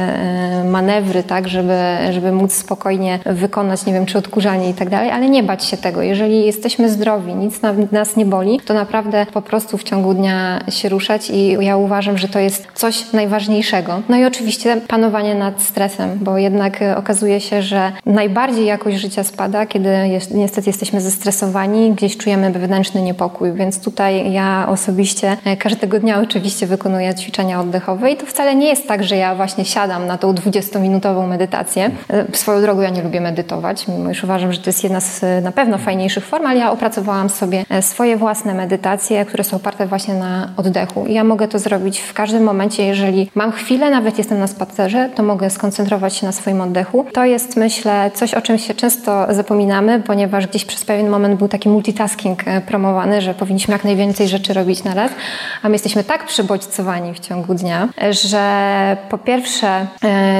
manewry, 0.65 1.23
tak, 1.23 1.44
żeby, 1.47 1.77
żeby 2.11 2.31
móc 2.31 2.53
spokojnie 2.53 3.19
wykonać, 3.25 3.85
nie 3.85 3.93
wiem, 3.93 4.05
czy 4.05 4.17
odkurzanie 4.17 4.69
i 4.69 4.73
tak 4.73 4.89
dalej, 4.89 5.11
ale 5.11 5.29
nie 5.29 5.43
bać 5.43 5.65
się 5.65 5.77
tego. 5.77 6.01
Jeżeli 6.01 6.45
jesteśmy 6.45 6.89
zdrowi, 6.89 7.35
nic 7.35 7.61
nas 7.91 8.15
nie 8.15 8.25
boli, 8.25 8.59
to 8.59 8.73
naprawdę 8.73 9.25
po 9.33 9.41
prostu 9.41 9.77
w 9.77 9.83
ciągu 9.83 10.13
dnia 10.13 10.59
się 10.69 10.89
ruszać 10.89 11.29
i 11.29 11.57
ja 11.65 11.77
uważam, 11.77 12.17
że 12.17 12.27
to 12.27 12.39
jest 12.39 12.67
coś 12.73 13.13
najważniejszego. 13.13 14.01
No 14.09 14.17
i 14.17 14.25
oczywiście 14.25 14.81
panowanie 14.87 15.35
nad 15.35 15.61
stresem, 15.61 16.19
bo 16.21 16.37
jednak 16.37 16.79
okazuje 16.95 17.41
się, 17.41 17.61
że 17.61 17.91
najbardziej 18.05 18.65
jakość 18.65 18.97
życia 18.97 19.23
spada, 19.23 19.65
kiedy 19.65 19.89
jest, 20.07 20.33
niestety 20.33 20.69
jesteśmy 20.69 21.01
zestresowani, 21.01 21.91
gdzieś 21.91 22.17
czujemy 22.17 22.51
wewnętrzny 22.51 23.01
niepokój, 23.01 23.53
więc 23.53 23.83
tutaj 23.83 24.31
ja 24.31 24.67
osobiście 24.69 25.37
każdego 25.59 25.99
dnia 25.99 26.21
oczywiście 26.21 26.67
wykonuję 26.67 27.15
ćwiczenia 27.15 27.61
oddechowe 27.61 28.11
i 28.11 28.17
to 28.17 28.25
wcale 28.25 28.55
nie 28.55 28.67
jest 28.67 28.87
tak, 28.87 29.03
że 29.03 29.15
ja 29.15 29.35
właśnie 29.35 29.65
siadam 29.65 30.07
na 30.07 30.17
tą 30.17 30.33
20-minutową 30.33 31.27
medytację. 31.35 31.91
E, 32.09 32.37
swoją 32.37 32.61
drogą 32.61 32.81
ja 32.81 32.89
nie 32.89 33.03
lubię 33.03 33.21
medytować, 33.21 33.87
mimo 33.87 34.11
iż 34.11 34.23
uważam, 34.23 34.53
że 34.53 34.59
to 34.59 34.69
jest 34.69 34.83
jedna 34.83 35.01
z 35.01 35.23
e, 35.23 35.41
na 35.41 35.51
pewno 35.51 35.77
fajniejszych 35.77 36.25
form, 36.25 36.45
ale 36.45 36.59
ja 36.59 36.71
opracowałam 36.71 37.29
sobie 37.29 37.65
e, 37.69 37.81
swoje 37.81 38.17
własne 38.17 38.53
medytacje, 38.53 39.25
które 39.25 39.43
są 39.43 39.57
oparte 39.57 39.87
właśnie 39.87 40.13
na 40.13 40.49
oddechu. 40.57 41.05
I 41.05 41.13
ja 41.13 41.23
mogę 41.23 41.47
to 41.47 41.59
zrobić 41.59 41.99
w 41.99 42.13
każdym 42.13 42.43
momencie, 42.43 42.85
jeżeli 42.85 43.31
mam 43.35 43.51
chwilę, 43.51 43.89
nawet 43.89 44.17
jestem 44.17 44.39
na 44.39 44.47
spacerze, 44.47 45.09
to 45.15 45.23
mogę 45.23 45.49
skoncentrować 45.49 46.15
się 46.15 46.25
na 46.25 46.31
swoim 46.31 46.61
oddechu. 46.61 47.05
To 47.13 47.25
jest, 47.25 47.57
myślę, 47.57 48.11
coś, 48.13 48.33
o 48.33 48.41
czym 48.41 48.57
się 48.57 48.73
często 48.73 49.27
zapominamy, 49.29 49.99
ponieważ 49.99 50.47
gdzieś 50.47 50.65
przez 50.65 50.85
pewien 50.85 51.09
moment 51.09 51.39
był 51.39 51.47
taki 51.47 51.69
multitasking 51.69 52.43
promowany, 52.67 53.21
że 53.21 53.33
powinniśmy 53.33 53.71
jak 53.71 53.83
najwięcej 53.83 54.27
rzeczy 54.27 54.53
robić 54.53 54.83
na 54.83 54.93
raz, 54.93 55.11
a 55.63 55.69
my 55.69 55.75
jesteśmy 55.75 56.03
tak 56.03 56.25
przybodźcowani 56.25 57.13
w 57.13 57.19
ciągu 57.19 57.53
dnia, 57.53 57.89
że 58.11 58.43
po 59.09 59.17
pierwsze 59.17 59.87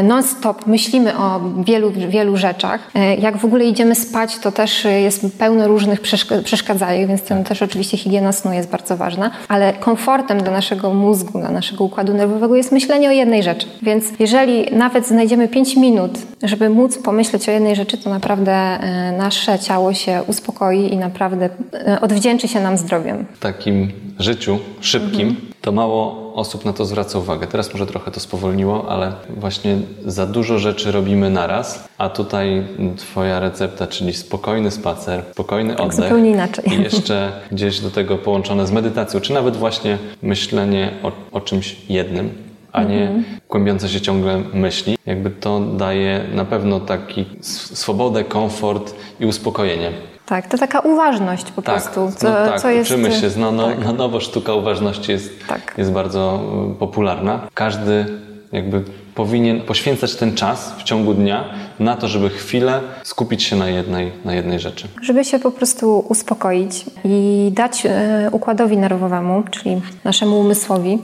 non-stop 0.03 0.67
myślimy 0.67 0.84
o 1.17 1.41
wielu, 1.63 1.91
wielu 1.91 2.37
rzeczach. 2.37 2.91
E, 2.95 3.15
jak 3.15 3.37
w 3.37 3.45
ogóle 3.45 3.65
idziemy 3.65 3.95
spać, 3.95 4.37
to 4.37 4.51
też 4.51 4.85
jest 4.85 5.37
pełno 5.37 5.67
różnych 5.67 6.01
przeszkadzajek, 6.43 7.07
więc 7.07 7.21
tam 7.21 7.43
też 7.43 7.61
oczywiście 7.61 7.97
higiena 7.97 8.31
snu 8.31 8.53
jest 8.53 8.69
bardzo 8.69 8.97
ważna, 8.97 9.31
ale 9.47 9.73
komfortem 9.73 10.43
dla 10.43 10.51
naszego 10.51 10.93
mózgu, 10.93 11.39
dla 11.39 11.51
naszego 11.51 11.83
układu 11.83 12.13
nerwowego 12.13 12.55
jest 12.55 12.71
myślenie 12.71 13.09
o 13.09 13.11
jednej 13.11 13.43
rzeczy. 13.43 13.67
Więc 13.81 14.05
jeżeli 14.19 14.75
nawet 14.75 15.07
znajdziemy 15.07 15.47
5 15.47 15.75
minut, 15.75 16.11
żeby 16.43 16.69
móc 16.69 16.97
pomyśleć 16.97 17.49
o 17.49 17.51
jednej 17.51 17.75
rzeczy, 17.75 17.97
to 17.97 18.09
naprawdę 18.09 18.51
e, 18.51 19.11
nasze 19.17 19.59
ciało 19.59 19.93
się 19.93 20.21
uspokoi 20.27 20.93
i 20.93 20.97
naprawdę 20.97 21.49
e, 21.73 22.01
odwdzięczy 22.01 22.47
się 22.47 22.59
nam 22.59 22.77
zdrowiem. 22.77 23.25
W 23.33 23.39
takim 23.39 23.91
życiu 24.19 24.59
szybkim 24.81 25.27
mhm. 25.27 25.54
To 25.65 25.71
mało 25.71 26.33
osób 26.33 26.65
na 26.65 26.73
to 26.73 26.85
zwraca 26.85 27.19
uwagę. 27.19 27.47
Teraz 27.47 27.73
może 27.73 27.85
trochę 27.85 28.11
to 28.11 28.19
spowolniło, 28.19 28.89
ale 28.89 29.13
właśnie 29.29 29.77
za 30.05 30.25
dużo 30.25 30.59
rzeczy 30.59 30.91
robimy 30.91 31.29
naraz, 31.29 31.87
a 31.97 32.09
tutaj 32.09 32.63
Twoja 32.97 33.39
recepta, 33.39 33.87
czyli 33.87 34.13
spokojny 34.13 34.71
spacer, 34.71 35.23
spokojny 35.31 35.75
tak, 35.75 35.85
oddech. 35.85 35.95
Zupełnie 35.95 36.29
inaczej. 36.29 36.63
I 36.73 36.83
jeszcze 36.83 37.31
gdzieś 37.51 37.79
do 37.79 37.89
tego 37.89 38.17
połączone 38.17 38.67
z 38.67 38.71
medytacją, 38.71 39.19
czy 39.19 39.33
nawet 39.33 39.55
właśnie 39.55 39.97
myślenie 40.21 40.91
o, 41.03 41.11
o 41.31 41.41
czymś 41.41 41.75
jednym, 41.89 42.29
a 42.71 42.83
nie 42.83 43.09
mm 43.09 43.21
-hmm. 43.21 43.25
kłębiące 43.47 43.89
się 43.89 44.01
ciągle 44.01 44.41
myśli. 44.53 44.97
Jakby 45.05 45.29
to 45.31 45.59
daje 45.59 46.25
na 46.33 46.45
pewno 46.45 46.79
taki 46.79 47.25
swobodę, 47.41 48.23
komfort 48.23 48.95
i 49.19 49.25
uspokojenie. 49.25 49.91
Tak, 50.25 50.47
to 50.47 50.57
taka 50.57 50.79
uważność 50.79 51.51
po 51.51 51.61
tak, 51.61 51.75
prostu. 51.75 52.19
Co, 52.19 52.29
no 52.29 52.45
tak, 52.45 52.61
co 52.61 52.69
jest... 52.69 52.91
uczymy 52.91 53.11
się 53.11 53.29
no, 53.37 53.51
no, 53.51 53.67
tak. 53.67 53.79
na 53.79 53.93
nowo, 53.93 54.19
sztuka 54.19 54.53
uważności 54.53 55.11
jest, 55.11 55.47
tak. 55.47 55.73
jest 55.77 55.91
bardzo 55.91 56.41
y, 56.71 56.79
popularna. 56.79 57.39
Każdy 57.53 58.05
jakby 58.51 58.83
powinien 59.15 59.61
poświęcać 59.61 60.15
ten 60.15 60.35
czas 60.35 60.73
w 60.77 60.83
ciągu 60.83 61.13
dnia 61.13 61.43
na 61.79 61.95
to, 61.95 62.07
żeby 62.07 62.29
chwilę 62.29 62.81
skupić 63.03 63.43
się 63.43 63.55
na 63.55 63.69
jednej, 63.69 64.11
na 64.25 64.33
jednej 64.33 64.59
rzeczy. 64.59 64.87
Żeby 65.01 65.25
się 65.25 65.39
po 65.39 65.51
prostu 65.51 66.05
uspokoić 66.09 66.85
i 67.03 67.49
dać 67.53 67.85
y, 67.85 67.89
układowi 68.31 68.77
nerwowemu, 68.77 69.43
czyli 69.51 69.81
naszemu 70.03 70.39
umysłowi, 70.39 70.97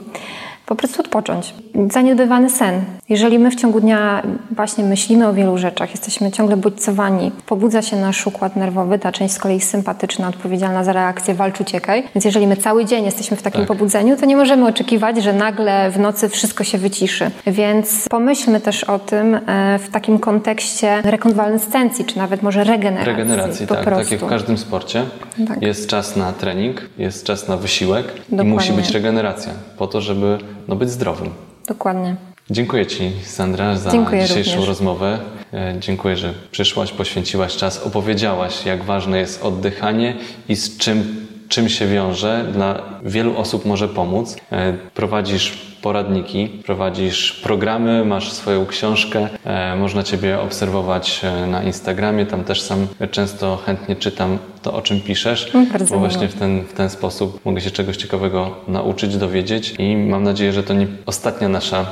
po 0.72 0.76
prostu 0.76 1.00
odpocząć. 1.00 1.54
Zaniedbywany 1.90 2.50
sen. 2.50 2.80
Jeżeli 3.08 3.38
my 3.38 3.50
w 3.50 3.56
ciągu 3.56 3.80
dnia 3.80 4.22
właśnie 4.50 4.84
myślimy 4.84 5.28
o 5.28 5.34
wielu 5.34 5.58
rzeczach, 5.58 5.90
jesteśmy 5.90 6.30
ciągle 6.30 6.56
bodźcowani, 6.56 7.30
pobudza 7.46 7.82
się 7.82 7.96
nasz 7.96 8.26
układ 8.26 8.56
nerwowy, 8.56 8.98
ta 8.98 9.12
część 9.12 9.34
z 9.34 9.38
kolei 9.38 9.60
sympatyczna, 9.60 10.28
odpowiedzialna 10.28 10.84
za 10.84 10.92
reakcję 10.92 11.34
walcz, 11.34 11.60
uciekaj. 11.60 12.04
Więc 12.14 12.24
jeżeli 12.24 12.46
my 12.46 12.56
cały 12.56 12.84
dzień 12.84 13.04
jesteśmy 13.04 13.36
w 13.36 13.42
takim 13.42 13.60
tak. 13.60 13.68
pobudzeniu, 13.68 14.16
to 14.16 14.26
nie 14.26 14.36
możemy 14.36 14.66
oczekiwać, 14.66 15.22
że 15.22 15.32
nagle 15.32 15.90
w 15.90 15.98
nocy 15.98 16.28
wszystko 16.28 16.64
się 16.64 16.78
wyciszy. 16.78 17.30
Więc 17.46 18.08
pomyślmy 18.08 18.60
też 18.60 18.84
o 18.84 18.98
tym 18.98 19.34
e, 19.34 19.78
w 19.78 19.90
takim 19.90 20.18
kontekście 20.18 21.02
rekonwalescencji, 21.04 22.04
czy 22.04 22.18
nawet 22.18 22.42
może 22.42 22.64
regeneracji. 22.64 23.12
Regeneracji, 23.12 23.66
tak. 23.66 23.84
Prostu. 23.84 24.02
Tak 24.02 24.12
jak 24.12 24.20
w 24.20 24.28
każdym 24.28 24.58
sporcie. 24.58 25.04
Tak. 25.48 25.62
Jest 25.62 25.86
czas 25.86 26.16
na 26.16 26.32
trening, 26.32 26.82
jest 26.98 27.24
czas 27.24 27.48
na 27.48 27.56
wysiłek 27.56 28.06
Dokładnie. 28.06 28.50
i 28.50 28.54
musi 28.54 28.72
być 28.72 28.90
regeneracja 28.90 29.52
po 29.78 29.86
to, 29.86 30.00
żeby 30.00 30.38
no, 30.68 30.76
być 30.76 30.90
zdrowym. 30.90 31.30
Dokładnie. 31.68 32.16
Dziękuję 32.50 32.86
Ci, 32.86 33.12
Sandra, 33.24 33.76
za 33.76 33.90
Dziękuję 33.90 34.22
dzisiejszą 34.22 34.50
również. 34.50 34.68
rozmowę. 34.68 35.18
E, 35.52 35.74
dziękuję, 35.80 36.16
że 36.16 36.34
przyszłaś, 36.50 36.92
poświęciłaś 36.92 37.56
czas, 37.56 37.82
opowiedziałaś, 37.82 38.66
jak 38.66 38.84
ważne 38.84 39.18
jest 39.18 39.42
oddychanie 39.42 40.16
i 40.48 40.56
z 40.56 40.76
czym, 40.76 41.21
czym 41.52 41.68
się 41.68 41.86
wiąże. 41.86 42.44
Dla 42.52 42.82
wielu 43.04 43.36
osób 43.36 43.64
może 43.64 43.88
pomóc. 43.88 44.36
E, 44.52 44.72
prowadzisz 44.94 45.52
poradniki, 45.82 46.48
prowadzisz 46.48 47.32
programy, 47.32 48.04
masz 48.04 48.32
swoją 48.32 48.66
książkę, 48.66 49.28
e, 49.44 49.76
można 49.76 50.02
Ciebie 50.02 50.40
obserwować 50.40 51.20
e, 51.24 51.46
na 51.46 51.62
Instagramie, 51.62 52.26
tam 52.26 52.44
też 52.44 52.60
sam 52.60 52.86
często 53.10 53.56
chętnie 53.56 53.96
czytam 53.96 54.38
to, 54.62 54.74
o 54.74 54.82
czym 54.82 55.00
piszesz, 55.00 55.52
no, 55.54 55.66
bo 55.90 55.98
właśnie 55.98 56.28
w 56.28 56.34
ten, 56.34 56.64
w 56.64 56.72
ten 56.72 56.90
sposób 56.90 57.44
mogę 57.44 57.60
się 57.60 57.70
czegoś 57.70 57.96
ciekawego 57.96 58.54
nauczyć, 58.68 59.16
dowiedzieć 59.16 59.74
i 59.78 59.96
mam 59.96 60.22
nadzieję, 60.22 60.52
że 60.52 60.62
to 60.62 60.74
nie 60.74 60.86
ostatnia 61.06 61.48
nasza 61.48 61.86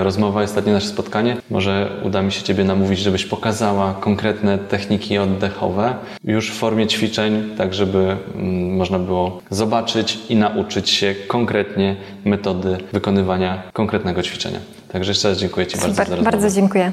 rozmowa, 0.00 0.42
ostatnie 0.42 0.72
nasze 0.72 0.86
spotkanie. 0.86 1.36
Może 1.50 1.90
uda 2.04 2.22
mi 2.22 2.32
się 2.32 2.42
Ciebie 2.42 2.64
namówić, 2.64 2.98
żebyś 2.98 3.24
pokazała 3.24 3.94
konkretne 4.00 4.58
techniki 4.58 5.18
oddechowe 5.18 5.94
już 6.24 6.50
w 6.50 6.54
formie 6.54 6.86
ćwiczeń, 6.86 7.54
tak 7.58 7.74
żeby 7.74 7.98
mm, 7.98 8.76
można 8.76 8.98
było 8.98 9.40
zobaczyć 9.50 10.18
i 10.28 10.36
nauczyć 10.36 10.90
się 10.90 11.14
konkretnie 11.28 11.96
metody 12.24 12.78
wykonywania 12.92 13.62
konkretnego 13.72 14.22
ćwiczenia. 14.22 14.58
Także 14.92 15.10
jeszcze 15.10 15.28
raz 15.28 15.38
dziękuję 15.38 15.66
Ci 15.66 15.72
Super, 15.72 15.86
bardzo 15.86 16.04
za 16.04 16.16
rozmowę. 16.16 16.30
Bardzo 16.30 16.60
dziękuję. 16.60 16.92